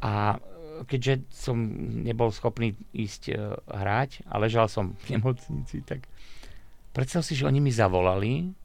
A 0.00 0.40
keďže 0.88 1.29
som 1.29 1.61
nebol 2.00 2.33
schopný 2.33 2.72
ísť 2.96 3.22
uh, 3.37 3.61
hrať 3.68 4.24
a 4.24 4.40
ležal 4.40 4.64
som 4.72 4.96
v 5.05 5.20
nemocnici, 5.20 5.85
tak 5.85 6.09
predstav 6.96 7.20
si, 7.20 7.37
že 7.37 7.44
oni 7.44 7.61
mi 7.61 7.68
zavolali 7.68 8.57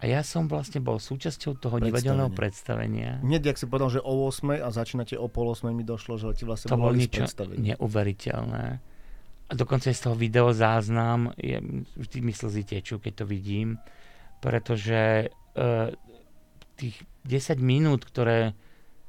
a 0.00 0.08
ja 0.08 0.22
som 0.24 0.48
vlastne 0.48 0.80
bol 0.80 0.96
súčasťou 0.96 1.60
toho 1.60 1.76
divadelného 1.76 2.32
predstavenia. 2.32 3.20
Hneď, 3.20 3.52
ak 3.52 3.60
si 3.60 3.66
povedal, 3.68 3.98
že 3.98 4.00
o 4.00 4.24
8 4.32 4.62
a 4.62 4.68
začínate 4.72 5.18
o 5.18 5.28
pol 5.28 5.52
8 5.52 5.68
mi 5.74 5.84
došlo, 5.84 6.16
že 6.16 6.32
ti 6.32 6.48
vlastne 6.48 6.72
to 6.72 6.80
bolo 6.80 6.96
niečo 6.96 7.26
neuveriteľné. 7.36 8.66
A 9.50 9.52
dokonca 9.58 9.90
je 9.90 9.98
z 9.98 10.02
toho 10.06 10.16
videozáznam, 10.16 11.34
je, 11.34 11.58
vždy 11.98 12.18
mi 12.22 12.30
slzy 12.30 12.62
tečú, 12.62 13.02
keď 13.02 13.12
to 13.20 13.24
vidím 13.26 13.82
pretože 14.40 15.28
uh, 15.56 15.92
tých 16.80 16.96
10 17.28 17.60
minút, 17.60 18.08
ktoré 18.08 18.56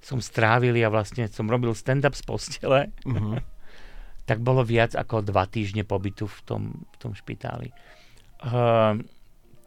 som 0.04 0.20
strávil 0.20 0.76
a 0.82 0.92
vlastne 0.92 1.30
som 1.30 1.48
robil 1.48 1.72
stand-up 1.72 2.18
z 2.18 2.24
postele, 2.26 2.80
uh-huh. 3.08 3.40
tak 4.30 4.44
bolo 4.44 4.66
viac 4.66 4.98
ako 4.98 5.24
dva 5.24 5.48
týždne 5.48 5.88
pobytu 5.88 6.28
v 6.28 6.40
tom, 6.44 6.64
v 6.92 6.96
tom 7.00 7.12
špitáli. 7.16 7.72
Uh, 8.42 9.00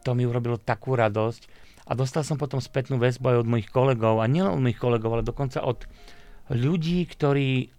to 0.05 0.13
mi 0.13 0.27
urobilo 0.27 0.61
takú 0.61 0.93
radosť 0.93 1.47
a 1.89 1.91
dostal 1.97 2.21
som 2.21 2.37
potom 2.37 2.59
spätnú 2.59 2.99
väzbu 3.01 3.25
aj 3.25 3.37
od 3.41 3.47
mojich 3.47 3.69
kolegov 3.71 4.19
a 4.21 4.29
nielen 4.29 4.53
od 4.53 4.61
mojich 4.61 4.77
kolegov, 4.77 5.17
ale 5.17 5.23
dokonca 5.25 5.63
od 5.63 5.87
ľudí, 6.51 7.07
ktorí 7.09 7.73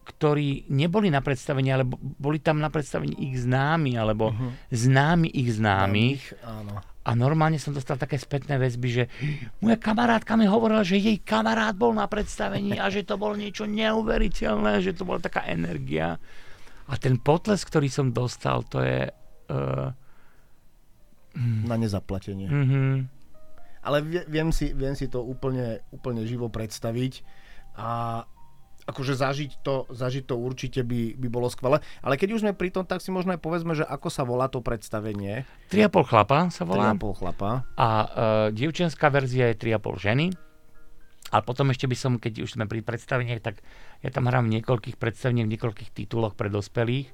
ktorí 0.00 0.66
neboli 0.74 1.06
na 1.06 1.22
predstavení, 1.22 1.70
ale 1.70 1.86
boli 1.94 2.42
tam 2.42 2.58
na 2.58 2.66
predstavení 2.66 3.14
ich 3.30 3.46
známi, 3.46 3.94
alebo 3.94 4.34
uh-huh. 4.34 4.50
známi 4.74 5.30
ich 5.30 5.54
známych. 5.54 6.34
Áno. 6.42 6.82
A 7.00 7.16
normálne 7.16 7.56
som 7.56 7.72
dostal 7.72 7.96
také 7.96 8.20
spätné 8.20 8.60
väzby, 8.60 8.88
že 8.92 9.04
moja 9.64 9.80
kamarátka 9.80 10.36
mi 10.36 10.44
hovorila, 10.44 10.84
že 10.84 11.00
jej 11.00 11.16
kamarát 11.24 11.72
bol 11.72 11.96
na 11.96 12.04
predstavení 12.04 12.76
a 12.76 12.92
že 12.92 13.08
to 13.08 13.16
bolo 13.16 13.40
niečo 13.40 13.64
neuveriteľné, 13.64 14.84
že 14.84 14.92
to 14.92 15.08
bola 15.08 15.16
taká 15.16 15.48
energia. 15.48 16.20
A 16.90 16.94
ten 17.00 17.16
potles, 17.16 17.64
ktorý 17.64 17.88
som 17.88 18.12
dostal, 18.12 18.66
to 18.68 18.84
je... 18.84 19.08
Uh, 19.48 19.88
na 21.38 21.78
nezaplatenie. 21.78 22.50
Mm-hmm. 22.50 22.92
Ale 23.80 24.02
viem 24.28 24.50
si, 24.52 24.76
viem 24.76 24.92
si 24.92 25.08
to 25.08 25.24
úplne, 25.24 25.80
úplne 25.94 26.26
živo 26.28 26.52
predstaviť. 26.52 27.24
A 27.80 28.22
akože 28.90 29.14
zažiť 29.16 29.62
to, 29.62 29.86
zažiť 29.88 30.24
to 30.26 30.34
určite 30.36 30.82
by, 30.82 31.14
by 31.16 31.28
bolo 31.30 31.46
skvelé. 31.46 31.78
Ale 32.02 32.18
keď 32.18 32.36
už 32.36 32.42
sme 32.42 32.52
pri 32.52 32.74
tom, 32.74 32.84
tak 32.84 33.00
si 33.00 33.14
možno 33.14 33.32
aj 33.32 33.40
povedzme, 33.40 33.72
že 33.78 33.86
ako 33.86 34.08
sa 34.10 34.26
volá 34.26 34.50
to 34.50 34.60
predstavenie. 34.60 35.46
3,5 35.70 36.10
chlapa 36.10 36.38
sa 36.50 36.66
volá. 36.66 36.92
3,5 36.92 37.20
chlapa. 37.22 37.50
A 37.78 37.88
uh, 37.88 38.06
dievčenská 38.50 39.08
verzia 39.08 39.54
je 39.54 39.56
3,5 39.56 40.04
ženy. 40.04 40.26
A 41.30 41.46
potom 41.46 41.70
ešte 41.70 41.86
by 41.86 41.96
som, 41.96 42.12
keď 42.18 42.42
už 42.42 42.58
sme 42.58 42.66
pri 42.66 42.82
predstaveniach, 42.82 43.38
tak 43.38 43.62
ja 44.02 44.10
tam 44.10 44.26
hrám 44.26 44.50
v 44.50 44.58
niekoľkých 44.58 44.98
predstaveniach, 44.98 45.46
v 45.46 45.54
niekoľkých 45.54 45.90
tituloch 45.94 46.34
pre 46.34 46.50
dospelých. 46.50 47.06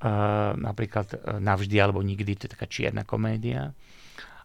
Uh, 0.00 0.56
napríklad 0.56 1.12
uh, 1.12 1.36
Navždy 1.36 1.76
alebo 1.76 2.00
nikdy, 2.00 2.32
to 2.32 2.48
je 2.48 2.54
taká 2.56 2.64
čierna 2.64 3.04
komédia. 3.04 3.76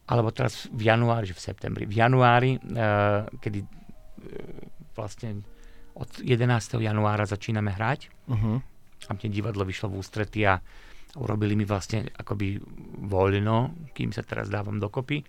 Alebo 0.06 0.36
teraz 0.36 0.68
v 0.68 0.92
januári, 0.92 1.32
že 1.32 1.38
v 1.40 1.46
septembri. 1.48 1.84
V 1.88 1.96
januári, 1.96 2.60
uh, 2.60 3.24
kedy 3.40 3.64
uh, 3.64 3.68
vlastne 5.00 5.48
od 5.96 6.10
11. 6.20 6.84
januára 6.84 7.24
začíname 7.24 7.72
hrať. 7.72 8.12
Uh-huh. 8.28 8.60
A 9.08 9.12
mne 9.16 9.30
divadlo 9.32 9.64
vyšlo 9.64 9.92
v 9.92 10.04
ústrety 10.04 10.44
a 10.44 10.60
urobili 11.16 11.56
mi 11.56 11.64
vlastne 11.64 12.12
akoby 12.12 12.60
voľno, 13.08 13.88
kým 13.96 14.12
sa 14.12 14.24
teraz 14.24 14.52
dávam 14.52 14.76
dokopy. 14.76 15.24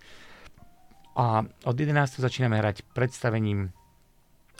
A 1.17 1.41
od 1.41 1.75
11. 1.75 2.19
začíname 2.19 2.59
hrať 2.59 2.83
predstavením 2.91 3.71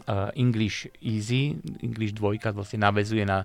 uh, 0.08 0.32
English 0.34 0.88
Easy. 1.04 1.60
English 1.84 2.16
2 2.16 2.56
vlastne 2.56 2.82
navezuje 2.82 3.28
na 3.28 3.44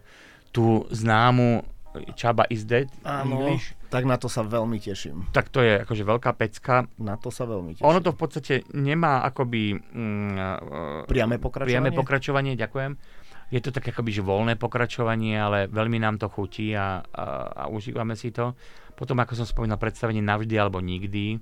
tú 0.55 0.87
známu 0.89 1.67
Čaba 2.17 2.49
is 2.49 2.65
dead. 2.65 2.89
Áno, 3.05 3.53
English. 3.53 3.77
tak 3.93 4.09
na 4.09 4.17
to 4.17 4.33
sa 4.33 4.41
veľmi 4.41 4.81
teším. 4.81 5.29
Tak 5.37 5.53
to 5.53 5.61
je 5.61 5.85
akože 5.85 6.05
veľká 6.09 6.33
pecka. 6.33 6.89
Na 6.97 7.21
to 7.21 7.29
sa 7.29 7.45
veľmi 7.45 7.77
teším. 7.77 7.85
Ono 7.85 8.01
to 8.01 8.17
v 8.17 8.19
podstate 8.19 8.55
nemá 8.73 9.21
akoby 9.29 9.77
mm, 9.77 11.05
Priame 11.05 11.37
pokračovanie? 11.37 11.69
priame 11.69 11.91
pokračovanie, 11.93 12.53
ďakujem. 12.57 12.93
Je 13.53 13.61
to 13.61 13.69
tak 13.69 13.93
akoby 13.93 14.17
že 14.17 14.25
voľné 14.25 14.57
pokračovanie, 14.57 15.37
ale 15.37 15.69
veľmi 15.69 16.01
nám 16.01 16.17
to 16.17 16.33
chutí 16.33 16.73
a, 16.73 17.05
a, 17.05 17.25
a 17.53 17.65
užívame 17.69 18.17
si 18.17 18.33
to. 18.33 18.57
Potom, 18.97 19.21
ako 19.21 19.37
som 19.37 19.45
spomínal, 19.45 19.77
predstavenie 19.77 20.25
Navždy 20.25 20.57
alebo 20.57 20.81
nikdy, 20.81 21.37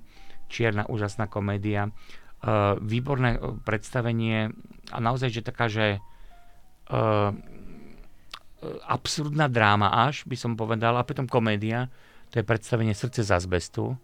čierna 0.51 0.83
úžasná 0.91 1.31
komédia, 1.31 1.87
uh, 1.87 2.75
výborné 2.83 3.39
uh, 3.39 3.55
predstavenie 3.63 4.51
a 4.91 4.97
naozaj, 4.99 5.31
že 5.31 5.41
taká, 5.47 5.71
že 5.71 6.03
uh, 6.91 7.31
absurdná 8.85 9.49
dráma 9.49 9.89
až, 10.05 10.23
by 10.29 10.37
som 10.37 10.53
povedal, 10.53 10.93
a 10.97 11.07
potom 11.07 11.25
komédia, 11.25 11.89
to 12.29 12.39
je 12.39 12.47
predstavenie 12.47 12.93
Srdce 12.93 13.25
z 13.25 13.31
azbestu. 13.33 13.97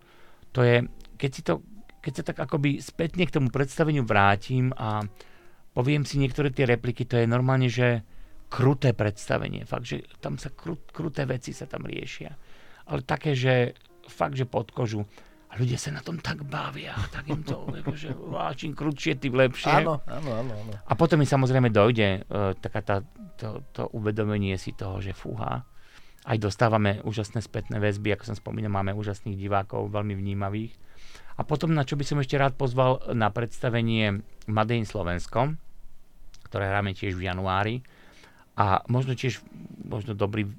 To 0.51 0.59
je, 0.65 0.83
keď 1.15 1.31
si 1.31 1.41
to, 1.45 1.61
keď 2.01 2.13
sa 2.13 2.23
tak 2.33 2.37
akoby 2.43 2.81
spätne 2.81 3.23
k 3.23 3.33
tomu 3.33 3.53
predstaveniu 3.53 4.03
vrátim 4.03 4.73
a 4.75 5.05
poviem 5.77 6.03
si 6.03 6.17
niektoré 6.17 6.49
tie 6.49 6.65
repliky, 6.65 7.05
to 7.05 7.21
je 7.21 7.29
normálne, 7.29 7.69
že 7.69 8.01
kruté 8.49 8.95
predstavenie. 8.95 9.67
Fakt, 9.67 9.85
že 9.85 10.03
tam 10.23 10.39
sa 10.39 10.49
krut, 10.49 10.89
kruté 10.89 11.27
veci 11.27 11.51
sa 11.51 11.67
tam 11.67 11.85
riešia. 11.85 12.31
Ale 12.87 13.03
také, 13.03 13.35
že 13.35 13.75
fakt, 14.07 14.39
že 14.39 14.47
pod 14.47 14.71
kožu. 14.71 15.03
A 15.47 15.55
ľudia 15.55 15.79
sa 15.79 15.95
na 15.95 16.03
tom 16.03 16.19
tak 16.19 16.43
bavia, 16.43 16.95
tak 17.11 17.27
im 17.31 17.43
to, 17.43 17.67
akože, 17.83 18.11
á, 18.35 18.51
čím 18.55 18.75
krutšie, 18.75 19.19
tým 19.19 19.35
lepšie. 19.35 19.83
Áno, 19.83 20.03
áno, 20.07 20.29
áno. 20.43 20.51
áno. 20.51 20.71
A 20.87 20.93
potom 20.95 21.19
mi 21.19 21.27
samozrejme 21.27 21.71
dojde 21.71 22.23
uh, 22.27 22.55
taká 22.59 22.79
tá, 22.83 22.95
to, 23.37 23.61
to 23.71 23.87
uvedomenie 23.93 24.57
si 24.57 24.73
toho, 24.73 24.99
že 24.99 25.13
fúha. 25.13 25.63
Aj 26.27 26.37
dostávame 26.41 26.99
úžasné 27.07 27.39
spätné 27.39 27.79
väzby, 27.79 28.17
ako 28.17 28.33
som 28.33 28.37
spomínal, 28.37 28.73
máme 28.73 28.91
úžasných 28.91 29.39
divákov, 29.39 29.93
veľmi 29.93 30.17
vnímavých. 30.17 30.75
A 31.37 31.45
potom, 31.45 31.71
na 31.71 31.85
čo 31.85 31.95
by 31.95 32.03
som 32.03 32.17
ešte 32.17 32.35
rád 32.35 32.57
pozval 32.57 33.13
na 33.13 33.29
predstavenie 33.29 34.25
Made 34.49 34.75
in 34.75 34.89
Slovensko, 34.89 35.53
ktoré 36.49 36.67
hráme 36.67 36.97
tiež 36.97 37.13
v 37.13 37.29
januári. 37.29 37.75
A 38.57 38.81
možno 38.89 39.13
tiež 39.13 39.45
možno 39.85 40.17
dobrý 40.17 40.49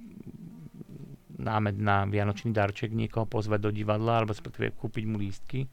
námed 1.38 1.78
na 1.78 2.06
vianočný 2.06 2.50
darček 2.54 2.94
niekoho 2.94 3.26
pozvať 3.26 3.58
do 3.58 3.70
divadla 3.70 4.22
alebo 4.22 4.34
respektíve 4.34 4.74
kúpiť 4.74 5.04
mu 5.06 5.18
lístky. 5.18 5.66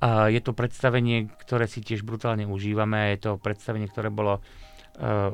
A 0.00 0.28
je 0.28 0.40
to 0.44 0.52
predstavenie, 0.52 1.32
ktoré 1.40 1.64
si 1.64 1.80
tiež 1.80 2.04
brutálne 2.04 2.44
užívame 2.44 3.16
je 3.16 3.18
to 3.24 3.30
predstavenie, 3.40 3.88
ktoré 3.88 4.12
bolo 4.12 4.40
uh, 4.40 5.32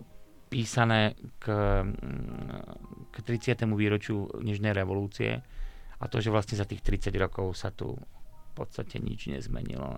písané 0.53 1.17
k, 1.41 1.49
mm, 1.81 3.09
k 3.09 3.17
30. 3.25 3.73
výročiu 3.73 4.29
Nežnej 4.45 4.77
revolúcie 4.77 5.41
a 5.97 6.05
to, 6.13 6.21
že 6.21 6.29
vlastne 6.29 6.61
za 6.61 6.69
tých 6.69 6.85
30 6.85 7.17
rokov 7.17 7.57
sa 7.57 7.73
tu 7.73 7.97
v 7.97 8.53
podstate 8.53 9.01
nič 9.01 9.33
nezmenilo. 9.33 9.97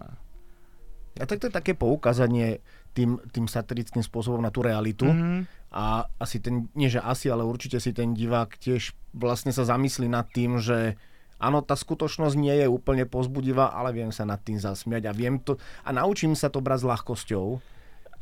A 1.19 1.25
tak 1.27 1.43
to 1.43 1.51
je 1.51 1.59
také 1.59 1.75
poukázanie 1.75 2.63
tým, 2.95 3.19
tým 3.35 3.51
satirickým 3.51 4.03
spôsobom 4.03 4.39
na 4.39 4.55
tú 4.55 4.63
realitu. 4.63 5.11
Mhm. 5.11 5.51
A 5.75 6.07
asi 6.23 6.39
ten, 6.39 6.71
nie 6.79 6.87
že 6.87 7.03
asi, 7.03 7.27
ale 7.27 7.43
určite 7.43 7.83
si 7.83 7.91
ten 7.91 8.15
divák 8.15 8.55
tiež 8.63 8.95
vlastne 9.11 9.51
sa 9.51 9.67
zamyslí 9.67 10.07
nad 10.07 10.31
tým, 10.31 10.63
že 10.63 10.95
áno, 11.43 11.67
tá 11.67 11.75
skutočnosť 11.75 12.39
nie 12.39 12.55
je 12.63 12.71
úplne 12.71 13.11
pozbudivá, 13.11 13.75
ale 13.75 13.91
viem 13.91 14.15
sa 14.15 14.23
nad 14.23 14.39
tým 14.39 14.63
zasmiať 14.63 15.11
a 15.11 15.13
viem 15.17 15.43
to 15.43 15.59
a 15.83 15.91
naučím 15.91 16.39
sa 16.39 16.47
to 16.47 16.63
brať 16.63 16.87
s 16.87 16.89
ľahkosťou. 16.95 17.47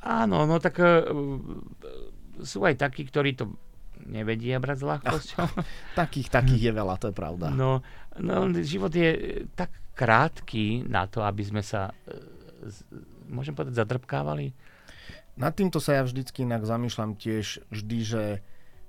Áno, 0.02 0.48
no 0.48 0.56
tak 0.58 0.80
uh, 0.80 1.12
sú 2.40 2.64
aj 2.64 2.80
takí, 2.80 3.04
ktorí 3.04 3.36
to 3.36 3.52
nevedia 4.06 4.58
brať 4.58 4.78
s 4.82 4.84
ľahkosťou. 4.88 5.46
Takých, 6.00 6.28
takých 6.32 6.62
je 6.70 6.72
veľa, 6.74 6.94
to 6.98 7.06
je 7.12 7.16
pravda. 7.16 7.54
No, 7.54 7.84
no, 8.18 8.50
život 8.64 8.90
je 8.90 9.44
tak 9.54 9.70
krátky 9.94 10.88
na 10.88 11.06
to, 11.06 11.22
aby 11.22 11.44
sme 11.44 11.62
sa, 11.62 11.92
e, 12.08 12.66
môžem 13.28 13.54
povedať, 13.54 13.78
zadrbkávali. 13.78 14.56
Nad 15.38 15.52
týmto 15.56 15.80
sa 15.80 16.00
ja 16.00 16.02
vždycky 16.04 16.44
inak 16.44 16.64
zamýšľam 16.64 17.16
tiež 17.16 17.64
vždy, 17.72 17.98
že, 18.04 18.26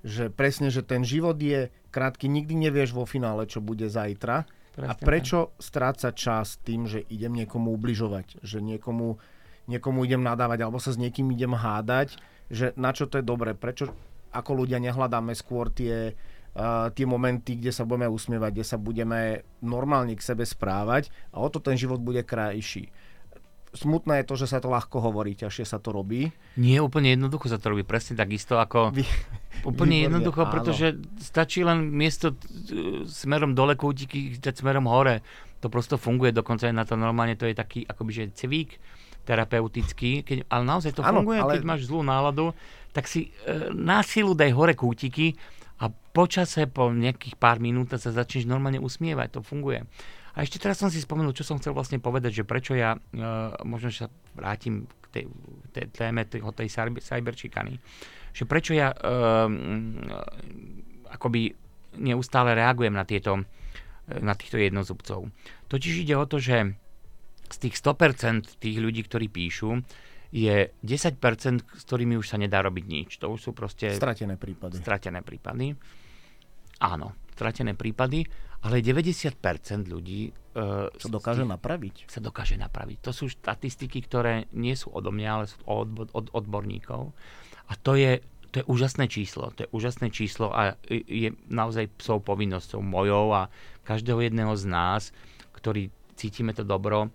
že 0.04 0.24
presne, 0.34 0.74
že 0.74 0.84
ten 0.84 1.06
život 1.06 1.38
je 1.40 1.72
krátky, 1.94 2.28
nikdy 2.28 2.58
nevieš 2.68 2.96
vo 2.96 3.08
finále, 3.08 3.48
čo 3.48 3.64
bude 3.64 3.88
zajtra. 3.88 4.48
Presne 4.74 4.90
a 4.90 4.94
prečo 4.98 5.54
strácať 5.62 6.14
čas 6.18 6.58
tým, 6.66 6.90
že 6.90 7.06
idem 7.14 7.38
niekomu 7.38 7.78
ubližovať, 7.78 8.42
že 8.42 8.58
niekomu, 8.58 9.22
niekomu 9.70 10.02
idem 10.02 10.26
nadávať 10.26 10.66
alebo 10.66 10.82
sa 10.82 10.90
s 10.90 10.98
niekým 10.98 11.30
idem 11.30 11.54
hádať, 11.54 12.18
že 12.54 12.78
na 12.78 12.94
čo 12.94 13.10
to 13.10 13.18
je 13.18 13.26
dobré, 13.26 13.58
prečo 13.58 13.90
ako 14.30 14.66
ľudia 14.66 14.78
nehľadáme 14.78 15.34
skôr 15.34 15.74
tie, 15.74 16.14
uh, 16.14 16.90
tie 16.94 17.06
momenty, 17.06 17.58
kde 17.58 17.74
sa 17.74 17.86
budeme 17.86 18.10
usmievať, 18.10 18.52
kde 18.54 18.66
sa 18.66 18.78
budeme 18.78 19.42
normálne 19.62 20.14
k 20.14 20.22
sebe 20.22 20.46
správať 20.46 21.10
a 21.34 21.42
o 21.42 21.50
to 21.50 21.58
ten 21.58 21.78
život 21.78 22.02
bude 22.02 22.22
krajší. 22.22 22.94
Smutné 23.74 24.22
je 24.22 24.30
to, 24.30 24.36
že 24.38 24.54
sa 24.54 24.62
to 24.62 24.70
ľahko 24.70 25.02
hovorí, 25.02 25.34
ťažšie 25.34 25.66
sa 25.66 25.82
to 25.82 25.90
robí. 25.90 26.30
Nie, 26.62 26.78
úplne 26.78 27.18
jednoducho 27.18 27.50
sa 27.50 27.58
to 27.58 27.74
robí 27.74 27.82
presne 27.82 28.14
takisto 28.14 28.62
ako... 28.62 28.90
Vy, 28.98 29.06
Úplne 29.66 29.74
Výborne, 29.74 30.06
jednoducho, 30.10 30.42
áno. 30.46 30.52
pretože 30.54 30.88
stačí 31.22 31.66
len 31.66 31.90
miesto 31.90 32.34
e, 32.34 33.06
smerom 33.06 33.58
dole 33.58 33.78
kútiky 33.78 34.38
dať 34.38 34.62
smerom 34.62 34.86
hore. 34.86 35.26
To 35.62 35.74
prosto 35.74 35.96
funguje, 35.96 36.36
dokonca 36.36 36.70
aj 36.70 36.76
na 36.76 36.86
to 36.86 36.94
normálne, 37.00 37.34
to 37.34 37.48
je 37.48 37.56
taký 37.56 37.82
akoby 37.86 38.12
že 38.14 38.24
cvík 38.36 38.78
terapeutický, 39.24 40.24
keď, 40.24 40.38
ale 40.52 40.64
naozaj 40.68 40.92
to 40.96 41.02
Áno, 41.04 41.24
funguje, 41.24 41.40
ale- 41.40 41.54
keď 41.60 41.64
máš 41.64 41.88
zlú 41.88 42.04
náladu, 42.04 42.52
tak 42.92 43.08
si 43.08 43.32
e, 43.48 43.72
na 43.74 44.04
silu 44.04 44.36
daj 44.38 44.52
hore 44.54 44.76
kútiky 44.78 45.34
a 45.82 45.90
počase 45.90 46.70
po 46.70 46.92
nejakých 46.94 47.40
pár 47.40 47.58
minútach 47.58 48.04
sa 48.04 48.14
začneš 48.14 48.46
normálne 48.46 48.78
usmievať, 48.78 49.40
to 49.40 49.42
funguje. 49.42 49.82
A 50.34 50.42
ešte 50.42 50.58
teraz 50.58 50.82
som 50.82 50.90
si 50.90 50.98
spomenul, 51.02 51.34
čo 51.34 51.46
som 51.46 51.58
chcel 51.62 51.78
vlastne 51.78 52.02
povedať, 52.02 52.42
že 52.42 52.44
prečo 52.46 52.76
ja, 52.76 52.96
e, 52.96 53.24
možno 53.64 53.90
že 53.90 54.06
sa 54.06 54.10
vrátim 54.36 54.86
k 54.86 55.06
tej, 55.10 55.26
tej 55.74 55.86
téme 55.94 56.22
tej, 56.28 56.42
tej 56.44 56.70
cyber- 56.70 57.02
cyberčikany, 57.02 57.80
že 58.34 58.44
prečo 58.50 58.74
ja 58.74 58.90
um, 58.98 59.94
akoby 61.06 61.54
neustále 62.02 62.58
reagujem 62.58 62.98
na 62.98 63.06
tieto 63.06 63.46
na 64.10 64.36
týchto 64.36 64.60
jednozubcov. 64.60 65.32
Totiž 65.72 66.04
ide 66.04 66.20
o 66.20 66.28
to, 66.28 66.36
že 66.36 66.76
z 67.54 67.70
tých 67.70 67.76
100% 67.78 68.58
tých 68.58 68.78
ľudí, 68.82 69.06
ktorí 69.06 69.30
píšu, 69.30 69.86
je 70.34 70.74
10%, 70.82 71.62
s 71.62 71.84
ktorými 71.86 72.18
už 72.18 72.26
sa 72.26 72.42
nedá 72.42 72.66
robiť 72.66 72.86
nič. 72.90 73.10
To 73.22 73.30
už 73.30 73.40
sú 73.40 73.52
proste 73.54 73.94
stratené 73.94 74.34
prípady. 74.34 74.82
stratené 74.82 75.22
prípady. 75.22 75.78
Áno, 76.82 77.14
stratené 77.38 77.78
prípady, 77.78 78.26
ale 78.66 78.82
90% 78.82 79.38
ľudí 79.86 80.34
uh, 80.58 80.90
Čo 80.98 81.14
dokáže 81.14 81.46
napraviť. 81.46 82.10
sa 82.10 82.18
dokáže 82.18 82.58
napraviť. 82.58 82.98
To 83.06 83.12
sú 83.14 83.30
štatistiky, 83.30 84.02
ktoré 84.10 84.50
nie 84.58 84.74
sú 84.74 84.90
odo 84.90 85.14
mňa, 85.14 85.30
ale 85.30 85.46
sú 85.46 85.62
od, 85.70 86.10
od 86.10 86.26
odborníkov. 86.34 87.14
A 87.70 87.74
to 87.78 87.94
je, 87.94 88.26
to 88.50 88.64
je 88.64 88.66
úžasné 88.66 89.06
číslo. 89.14 89.54
To 89.54 89.68
je 89.68 89.70
úžasné 89.70 90.10
číslo 90.10 90.50
a 90.50 90.80
je 90.90 91.30
naozaj 91.46 91.94
psou 92.02 92.18
povinnosťou 92.18 92.82
mojou 92.82 93.38
a 93.38 93.54
každého 93.86 94.26
jedného 94.26 94.58
z 94.58 94.66
nás, 94.66 95.02
ktorý 95.54 95.94
cítime 96.18 96.58
to 96.58 96.66
dobro, 96.66 97.14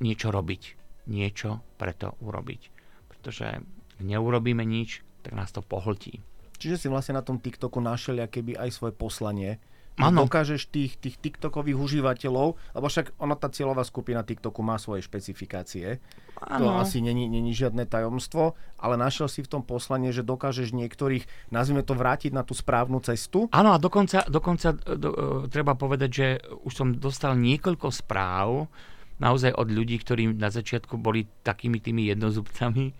niečo 0.00 0.28
robiť. 0.32 0.62
Niečo 1.08 1.64
preto 1.80 2.16
urobiť. 2.20 2.62
Pretože 3.08 3.64
ak 3.98 4.00
neurobíme 4.04 4.62
nič, 4.62 5.02
tak 5.24 5.34
nás 5.34 5.50
to 5.50 5.64
pohltí. 5.64 6.20
Čiže 6.58 6.76
si 6.76 6.86
vlastne 6.90 7.16
na 7.16 7.24
tom 7.24 7.38
TikToku 7.38 7.78
našiel 7.78 8.26
keby 8.26 8.58
aj 8.58 8.70
svoje 8.74 8.94
poslanie. 8.94 9.62
Áno. 9.98 10.30
Dokážeš 10.30 10.70
tých, 10.70 10.94
tých 11.02 11.18
TikTokových 11.18 11.74
užívateľov, 11.74 12.54
lebo 12.54 12.86
však 12.86 13.18
ona 13.18 13.34
tá 13.34 13.50
cieľová 13.50 13.82
skupina 13.82 14.22
TikToku 14.22 14.62
má 14.62 14.78
svoje 14.78 15.02
špecifikácie. 15.02 15.98
To 16.38 16.70
Áno. 16.70 16.78
asi 16.78 17.02
není, 17.02 17.26
není 17.26 17.50
žiadne 17.50 17.82
tajomstvo, 17.82 18.54
ale 18.78 18.94
našiel 18.94 19.26
si 19.26 19.42
v 19.42 19.50
tom 19.58 19.66
poslanie, 19.66 20.14
že 20.14 20.22
dokážeš 20.22 20.70
niektorých, 20.70 21.50
nazvime 21.50 21.82
to, 21.82 21.98
vrátiť 21.98 22.30
na 22.30 22.46
tú 22.46 22.54
správnu 22.54 23.02
cestu. 23.02 23.50
Áno, 23.50 23.74
a 23.74 23.78
dokonca, 23.82 24.22
dokonca 24.30 24.78
do, 24.78 25.10
e, 25.10 25.50
treba 25.50 25.74
povedať, 25.74 26.10
že 26.14 26.26
už 26.62 26.72
som 26.72 26.88
dostal 26.94 27.34
niekoľko 27.34 27.90
správ 27.90 28.70
naozaj 29.18 29.54
od 29.54 29.68
ľudí, 29.70 29.98
ktorí 29.98 30.30
na 30.34 30.50
začiatku 30.50 30.98
boli 30.98 31.26
takými 31.42 31.82
tými 31.82 32.06
jednozubcami 32.10 32.94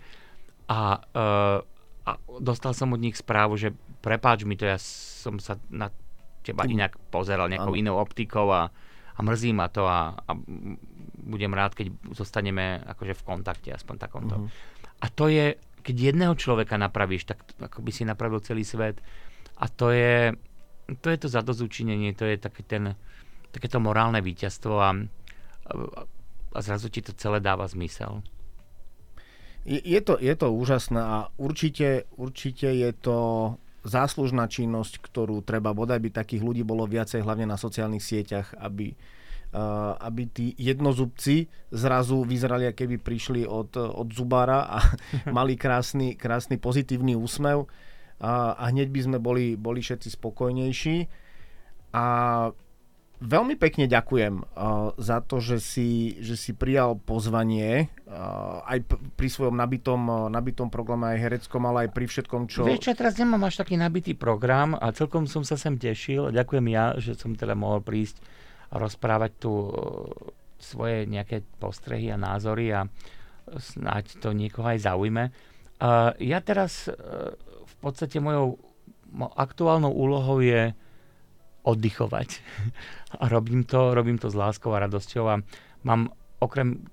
a, 0.69 0.99
e, 0.99 1.31
a 2.07 2.11
dostal 2.43 2.75
som 2.75 2.93
od 2.95 3.01
nich 3.01 3.17
správu, 3.19 3.55
že 3.55 3.75
prepáč 4.03 4.43
mi 4.43 4.59
to, 4.59 4.67
ja 4.67 4.79
som 4.79 5.39
sa 5.39 5.59
na 5.71 5.91
teba 6.43 6.67
Tým- 6.67 6.79
inak 6.79 6.99
pozeral 7.11 7.51
nejakou 7.51 7.75
inou 7.79 7.99
optikou 7.99 8.51
a, 8.51 8.71
a 9.15 9.21
mrzí 9.23 9.55
ma 9.55 9.71
to 9.71 9.87
a, 9.87 10.15
a 10.15 10.33
budem 11.29 11.53
rád, 11.53 11.75
keď 11.75 11.93
zostaneme 12.15 12.83
akože 12.83 13.15
v 13.15 13.23
kontakte, 13.27 13.71
aspoň 13.75 13.97
takomto. 13.99 14.37
Mhm. 14.39 14.49
A 14.99 15.07
to 15.15 15.31
je, 15.31 15.55
keď 15.87 15.97
jedného 16.15 16.35
človeka 16.35 16.75
napravíš, 16.75 17.31
tak 17.31 17.47
ako 17.63 17.79
by 17.87 17.91
si 17.95 18.03
napravil 18.03 18.43
celý 18.43 18.67
svet. 18.67 18.99
A 19.59 19.71
to 19.71 19.95
je 19.95 20.35
to, 20.97 21.13
je 21.13 21.19
to 21.21 21.29
zadozučinenie, 21.29 22.17
to 22.17 22.25
je 22.25 22.41
taký 22.41 22.65
ten, 22.65 22.97
takéto 23.53 23.77
morálne 23.77 24.25
víťazstvo 24.25 24.75
a, 24.81 24.97
a, 25.69 26.61
zrazu 26.65 26.89
ti 26.89 27.05
to 27.05 27.13
celé 27.13 27.39
dáva 27.39 27.69
zmysel. 27.69 28.25
Je, 29.69 29.81
je, 29.85 30.01
to, 30.01 30.17
je 30.17 30.33
to 30.33 30.49
úžasné 30.49 31.01
a 31.01 31.19
určite, 31.37 32.09
určite 32.17 32.73
je 32.73 32.91
to 32.97 33.19
záslužná 33.85 34.49
činnosť, 34.49 35.01
ktorú 35.05 35.45
treba 35.45 35.77
bodaj 35.77 36.01
by 36.01 36.11
takých 36.11 36.43
ľudí 36.43 36.63
bolo 36.65 36.89
viacej, 36.89 37.23
hlavne 37.23 37.45
na 37.45 37.61
sociálnych 37.61 38.03
sieťach, 38.03 38.57
aby, 38.59 38.97
uh, 39.53 39.95
aby 40.01 40.23
tí 40.29 40.47
jednozubci 40.57 41.53
zrazu 41.69 42.25
vyzerali, 42.25 42.73
keby 42.73 42.97
prišli 42.97 43.43
od, 43.45 43.77
od 43.77 44.09
zubára 44.13 44.67
a 44.67 44.79
mali 45.37 45.55
krásny, 45.55 46.17
krásny 46.17 46.57
pozitívny 46.57 47.13
úsmev 47.13 47.69
a, 48.19 48.59
a 48.59 48.65
hneď 48.75 48.89
by 48.91 49.01
sme 49.05 49.19
boli, 49.23 49.55
boli 49.55 49.79
všetci 49.79 50.19
spokojnejší. 50.19 50.97
A 51.95 52.07
Veľmi 53.19 53.59
pekne 53.59 53.91
ďakujem 53.91 54.47
uh, 54.47 54.95
za 54.95 55.19
to, 55.19 55.43
že 55.43 55.59
si, 55.59 56.15
že 56.23 56.39
si 56.39 56.55
prijal 56.55 56.95
pozvanie 57.03 57.91
uh, 58.07 58.63
aj 58.63 58.79
p- 58.87 59.01
pri 59.19 59.27
svojom 59.27 59.59
nabitom, 59.59 60.01
uh, 60.07 60.19
nabitom 60.31 60.71
programe 60.71 61.19
aj 61.19 61.27
hereckom, 61.27 61.67
ale 61.67 61.91
aj 61.91 61.99
pri 61.99 62.07
všetkom, 62.07 62.47
čo... 62.47 62.63
Vieš 62.63 62.87
čo, 62.87 62.95
teraz 62.95 63.19
nemám 63.19 63.43
až 63.51 63.59
taký 63.59 63.75
nabitý 63.75 64.15
program 64.15 64.79
a 64.79 64.95
celkom 64.95 65.27
som 65.27 65.43
sa 65.43 65.59
sem 65.59 65.75
tešil. 65.75 66.31
Ďakujem 66.31 66.67
ja, 66.71 66.95
že 66.95 67.19
som 67.19 67.35
teda 67.35 67.59
mohol 67.59 67.83
prísť 67.83 68.23
a 68.71 68.79
rozprávať 68.79 69.33
tu 69.43 69.51
uh, 69.51 69.73
svoje 70.63 71.11
nejaké 71.11 71.43
postrehy 71.59 72.15
a 72.15 72.19
názory 72.23 72.71
a 72.71 72.87
snáď 73.51 74.15
to 74.23 74.31
niekoho 74.31 74.71
aj 74.71 74.87
zaujme. 74.87 75.35
Uh, 75.83 76.15
ja 76.23 76.39
teraz 76.39 76.87
uh, 76.87 77.35
v 77.67 77.75
podstate 77.83 78.23
mojou 78.23 78.63
aktuálnou 79.35 79.91
úlohou 79.91 80.39
je 80.39 80.71
oddychovať. 81.69 82.29
A 83.21 83.29
robím 83.29 83.69
to, 83.69 83.93
robím 83.93 84.17
to 84.17 84.33
s 84.33 84.37
láskou 84.37 84.73
a 84.73 84.89
radosťou 84.89 85.25
a 85.29 85.41
mám 85.85 86.09
okrem 86.41 86.87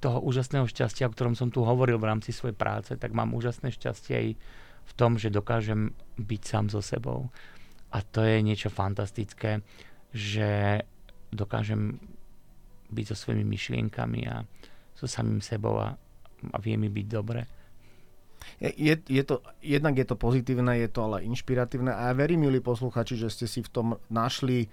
toho 0.00 0.18
úžasného 0.24 0.66
šťastia, 0.66 1.06
o 1.06 1.14
ktorom 1.14 1.36
som 1.36 1.52
tu 1.52 1.62
hovoril 1.62 2.00
v 2.00 2.08
rámci 2.08 2.32
svojej 2.32 2.56
práce, 2.56 2.96
tak 2.96 3.14
mám 3.14 3.36
úžasné 3.36 3.70
šťastie 3.70 4.14
aj 4.16 4.28
v 4.88 4.92
tom, 4.96 5.20
že 5.20 5.28
dokážem 5.28 5.92
byť 6.16 6.42
sám 6.42 6.66
so 6.72 6.80
sebou. 6.80 7.28
A 7.92 8.00
to 8.00 8.24
je 8.24 8.40
niečo 8.40 8.72
fantastické, 8.72 9.60
že 10.12 10.80
dokážem 11.28 12.00
byť 12.88 13.04
so 13.12 13.16
svojimi 13.16 13.44
myšlienkami 13.44 14.20
a 14.32 14.40
so 14.96 15.04
samým 15.04 15.44
sebou 15.44 15.76
a, 15.76 15.92
a 16.52 16.56
vie 16.64 16.80
mi 16.80 16.88
byť 16.88 17.06
dobre. 17.06 17.44
Je, 18.60 18.94
je 18.96 19.22
to, 19.22 19.44
jednak 19.60 19.94
je 19.94 20.06
to 20.08 20.16
pozitívne, 20.16 20.80
je 20.80 20.88
to 20.90 21.00
ale 21.04 21.26
inšpiratívne 21.28 21.92
a 21.92 22.10
ja 22.10 22.14
verím, 22.16 22.48
milí 22.48 22.58
posluchači, 22.64 23.14
že 23.14 23.28
ste 23.28 23.46
si 23.46 23.60
v 23.62 23.70
tom 23.70 23.88
našli 24.08 24.66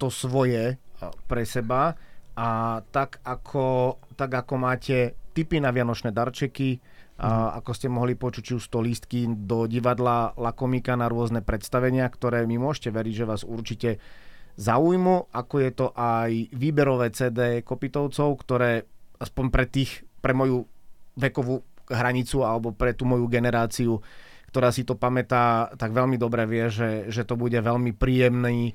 to 0.00 0.10
svoje 0.10 0.80
pre 1.28 1.44
seba 1.46 1.94
a 2.34 2.80
tak 2.90 3.22
ako, 3.22 3.98
tak 4.18 4.34
ako 4.34 4.54
máte 4.58 5.14
tipy 5.34 5.62
na 5.62 5.70
vianočné 5.70 6.10
darčeky, 6.10 6.82
a 7.14 7.30
mhm. 7.30 7.50
ako 7.62 7.70
ste 7.78 7.86
mohli 7.86 8.18
počuť, 8.18 8.42
či 8.42 8.52
už 8.58 8.64
to 8.66 8.82
lístky 8.82 9.30
do 9.30 9.70
divadla 9.70 10.34
Lakomika 10.34 10.98
na 10.98 11.06
rôzne 11.06 11.46
predstavenia, 11.46 12.10
ktoré 12.10 12.42
mi 12.42 12.58
môžete 12.58 12.90
veriť, 12.90 13.14
že 13.14 13.28
vás 13.28 13.46
určite 13.46 14.02
zaujmu, 14.58 15.30
ako 15.30 15.54
je 15.62 15.70
to 15.74 15.86
aj 15.94 16.30
výberové 16.54 17.10
CD 17.14 17.62
Kopitovcov, 17.62 18.34
ktoré 18.42 18.86
aspoň 19.18 19.44
pre 19.50 19.64
tých, 19.66 20.02
pre 20.18 20.34
moju 20.34 20.66
vekovú 21.14 21.62
hranicu 21.88 22.44
alebo 22.44 22.72
pre 22.72 22.96
tú 22.96 23.04
moju 23.04 23.28
generáciu, 23.28 24.00
ktorá 24.54 24.70
si 24.70 24.86
to 24.86 24.94
pamätá, 24.94 25.74
tak 25.74 25.90
veľmi 25.90 26.14
dobre 26.14 26.46
vie, 26.46 26.70
že, 26.70 27.10
že 27.10 27.26
to 27.26 27.34
bude 27.34 27.58
veľmi 27.58 27.90
príjemný, 27.90 28.70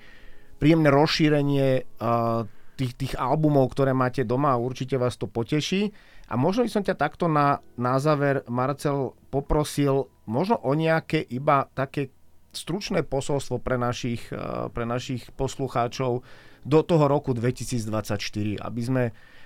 príjemné 0.60 0.90
rozšírenie 0.92 1.88
uh, 2.04 2.44
tých, 2.76 2.94
tých 3.00 3.14
albumov, 3.16 3.72
ktoré 3.72 3.96
máte 3.96 4.28
doma 4.28 4.52
a 4.56 4.62
určite 4.62 5.00
vás 5.00 5.16
to 5.16 5.32
poteší. 5.32 5.96
A 6.28 6.36
možno 6.36 6.68
by 6.68 6.70
som 6.70 6.84
ťa 6.84 7.00
takto 7.00 7.32
na, 7.32 7.64
na 7.80 7.96
záver, 7.98 8.44
Marcel, 8.52 9.16
poprosil 9.32 10.12
možno 10.28 10.60
o 10.62 10.76
nejaké 10.76 11.24
iba 11.32 11.72
také 11.72 12.12
stručné 12.52 13.08
posolstvo 13.08 13.64
pre 13.64 13.80
našich, 13.80 14.28
uh, 14.36 14.68
pre 14.68 14.84
našich 14.84 15.32
poslucháčov 15.34 16.28
do 16.68 16.80
toho 16.84 17.06
roku 17.08 17.32
2024, 17.32 18.60
aby 18.60 18.82
sme, 18.84 19.04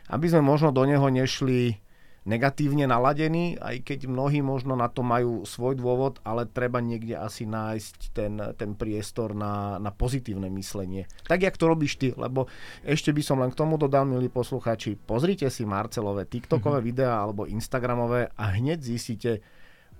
aby 0.09 0.26
sme 0.26 0.41
možno 0.41 0.74
do 0.74 0.82
neho 0.82 1.05
nešli 1.14 1.78
negatívne 2.24 2.88
naladení, 2.88 3.59
aj 3.59 3.84
keď 3.84 3.99
mnohí 4.07 4.39
možno 4.39 4.80
na 4.80 4.88
to 4.88 5.03
majú 5.03 5.43
svoj 5.43 5.76
dôvod, 5.76 6.24
ale 6.24 6.47
treba 6.47 6.80
niekde 6.80 7.19
asi 7.19 7.43
nájsť 7.43 7.97
ten, 8.15 8.39
ten 8.55 8.71
priestor 8.80 9.36
na, 9.36 9.76
na 9.80 9.91
pozitívne 9.91 10.47
myslenie. 10.55 11.07
Tak, 11.28 11.43
jak 11.43 11.59
to 11.59 11.67
robíš 11.67 11.99
ty, 11.99 12.15
lebo 12.15 12.47
ešte 12.88 13.11
by 13.11 13.21
som 13.21 13.43
len 13.43 13.51
k 13.51 13.59
tomu 13.59 13.76
dodal, 13.76 14.07
milí 14.07 14.32
poslucháči, 14.32 14.95
pozrite 14.95 15.51
si 15.51 15.67
Marcelové 15.67 16.24
TikTokové 16.24 16.80
mm-hmm. 16.80 16.89
videá 16.95 17.19
alebo 17.19 17.43
Instagramové 17.47 18.32
a 18.39 18.55
hneď 18.55 18.80
zistíte, 18.80 19.43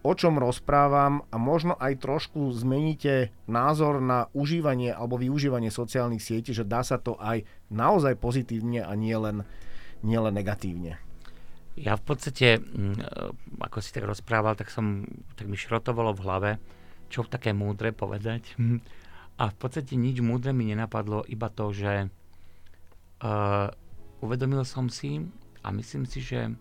o 0.03 0.11
čom 0.15 0.36
rozprávam 0.36 1.24
a 1.32 1.36
možno 1.39 1.80
aj 1.80 2.03
trošku 2.03 2.51
zmeníte 2.51 3.32
názor 3.47 4.03
na 4.03 4.28
užívanie 4.36 4.91
alebo 4.91 5.15
využívanie 5.15 5.71
sociálnych 5.71 6.24
sietí, 6.24 6.51
že 6.51 6.67
dá 6.67 6.84
sa 6.84 6.99
to 6.99 7.15
aj 7.19 7.47
naozaj 7.71 8.19
pozitívne 8.19 8.84
a 8.84 8.91
nielen 8.99 9.47
nie 10.03 10.19
len 10.19 10.36
negatívne. 10.36 10.99
Ja 11.74 11.97
v 11.97 12.03
podstate, 12.05 12.61
mm, 12.61 12.95
e, 12.97 13.05
ako 13.57 13.78
si 13.82 13.89
tak 13.89 14.05
rozprával, 14.05 14.53
tak, 14.53 14.69
som, 14.69 15.05
tak 15.34 15.49
mi 15.49 15.57
šrotovalo 15.57 16.13
v 16.13 16.24
hlave, 16.24 16.51
čo 17.09 17.26
také 17.26 17.53
múdre 17.53 17.89
povedať. 17.93 18.53
A 19.41 19.49
v 19.49 19.55
podstate 19.57 19.97
nič 19.97 20.21
múdre 20.21 20.53
mi 20.53 20.69
nenapadlo, 20.69 21.26
iba 21.26 21.49
to, 21.49 21.74
že 21.74 22.05
uh, 22.05 23.65
uvedomil 24.21 24.61
som 24.61 24.93
si 24.93 25.26
a 25.65 25.74
myslím 25.74 26.05
si, 26.05 26.21
že 26.21 26.53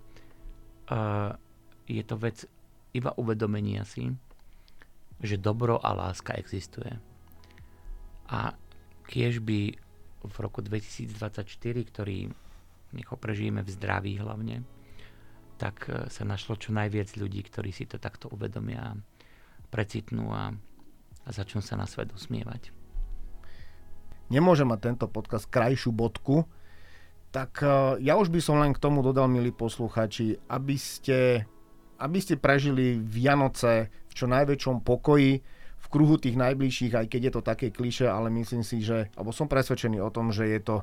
uh, 0.88 1.36
je 1.84 2.00
to 2.00 2.16
vec 2.16 2.48
iba 2.96 3.12
uvedomenia 3.20 3.84
si, 3.84 4.08
že 5.20 5.36
dobro 5.36 5.84
a 5.84 5.92
láska 5.92 6.32
existuje. 6.40 6.96
A 8.32 8.56
kiež 9.04 9.44
by 9.44 9.76
v 10.24 10.36
roku 10.40 10.64
2024, 10.64 11.44
ktorý 11.92 12.32
nech 12.92 13.08
ho 13.08 13.16
prežijeme 13.20 13.60
v 13.60 13.68
zdraví 13.68 14.16
hlavne, 14.16 14.64
tak 15.62 15.86
e, 15.86 16.10
sa 16.10 16.26
našlo 16.26 16.58
čo 16.58 16.74
najviac 16.74 17.14
ľudí, 17.14 17.46
ktorí 17.46 17.70
si 17.70 17.86
to 17.86 18.02
takto 18.02 18.26
uvedomia, 18.34 18.98
precitnú 19.70 20.34
a, 20.34 20.50
a 21.22 21.28
začnú 21.30 21.62
sa 21.62 21.78
na 21.78 21.86
svet 21.86 22.10
usmievať. 22.10 22.74
Nemôže 24.26 24.66
mať 24.66 24.90
tento 24.90 25.06
podcast 25.06 25.46
krajšiu 25.46 25.94
bodku, 25.94 26.50
tak 27.30 27.62
e, 27.62 28.02
ja 28.02 28.18
už 28.18 28.34
by 28.34 28.42
som 28.42 28.58
len 28.58 28.74
k 28.74 28.82
tomu 28.82 29.06
dodal, 29.06 29.30
milí 29.30 29.54
posluchači, 29.54 30.42
aby 30.50 30.74
ste, 30.74 31.46
aby 32.02 32.18
ste 32.18 32.42
prežili 32.42 32.98
Vianoce 32.98 33.94
v 34.10 34.12
čo 34.18 34.26
najväčšom 34.26 34.82
pokoji, 34.82 35.38
v 35.82 35.86
kruhu 35.90 36.18
tých 36.18 36.38
najbližších, 36.38 36.94
aj 36.98 37.06
keď 37.06 37.20
je 37.22 37.32
to 37.38 37.42
také 37.42 37.66
kliše, 37.70 38.10
ale 38.10 38.34
myslím 38.34 38.66
si, 38.66 38.82
že, 38.82 39.14
alebo 39.14 39.30
som 39.30 39.46
presvedčený 39.46 40.02
o 40.02 40.10
tom, 40.10 40.34
že 40.34 40.46
je 40.46 40.60
to 40.62 40.76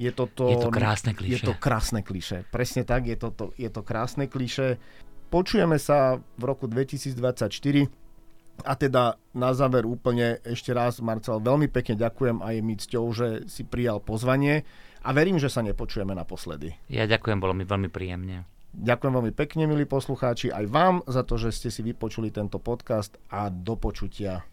je 0.00 0.10
to, 0.16 0.24
to, 0.32 0.48
je 0.48 0.56
to 0.64 0.72
krásne 0.72 1.12
kliše. 1.12 1.32
Je 1.36 1.38
to 1.44 1.52
krásne 1.52 2.00
kliše. 2.00 2.48
Presne 2.48 2.88
tak, 2.88 3.04
je 3.04 3.20
to, 3.20 3.28
to, 3.36 3.44
je 3.60 3.68
to 3.68 3.84
krásne 3.84 4.24
kliše. 4.24 4.80
Počujeme 5.28 5.76
sa 5.76 6.16
v 6.40 6.42
roku 6.42 6.64
2024 6.64 7.20
a 8.64 8.72
teda 8.76 9.20
na 9.36 9.50
záver 9.52 9.84
úplne 9.84 10.40
ešte 10.42 10.72
raz, 10.72 11.04
Marcel, 11.04 11.38
veľmi 11.40 11.68
pekne 11.68 12.00
ďakujem 12.00 12.40
a 12.40 12.56
je 12.56 12.60
mi 12.64 12.74
cťou, 12.80 13.04
že 13.12 13.28
si 13.46 13.62
prijal 13.62 14.00
pozvanie 14.00 14.64
a 15.04 15.12
verím, 15.12 15.36
že 15.36 15.52
sa 15.52 15.60
nepočujeme 15.60 16.16
naposledy. 16.16 16.76
Ja 16.88 17.04
ďakujem, 17.04 17.36
bolo 17.36 17.52
mi 17.52 17.68
veľmi 17.68 17.92
príjemne. 17.92 18.48
Ďakujem 18.70 19.12
veľmi 19.12 19.32
pekne, 19.34 19.66
milí 19.66 19.84
poslucháči, 19.84 20.48
aj 20.54 20.64
vám 20.70 20.96
za 21.04 21.26
to, 21.26 21.36
že 21.36 21.52
ste 21.52 21.68
si 21.68 21.82
vypočuli 21.82 22.30
tento 22.30 22.62
podcast 22.62 23.18
a 23.28 23.50
do 23.50 23.74
počutia. 23.74 24.46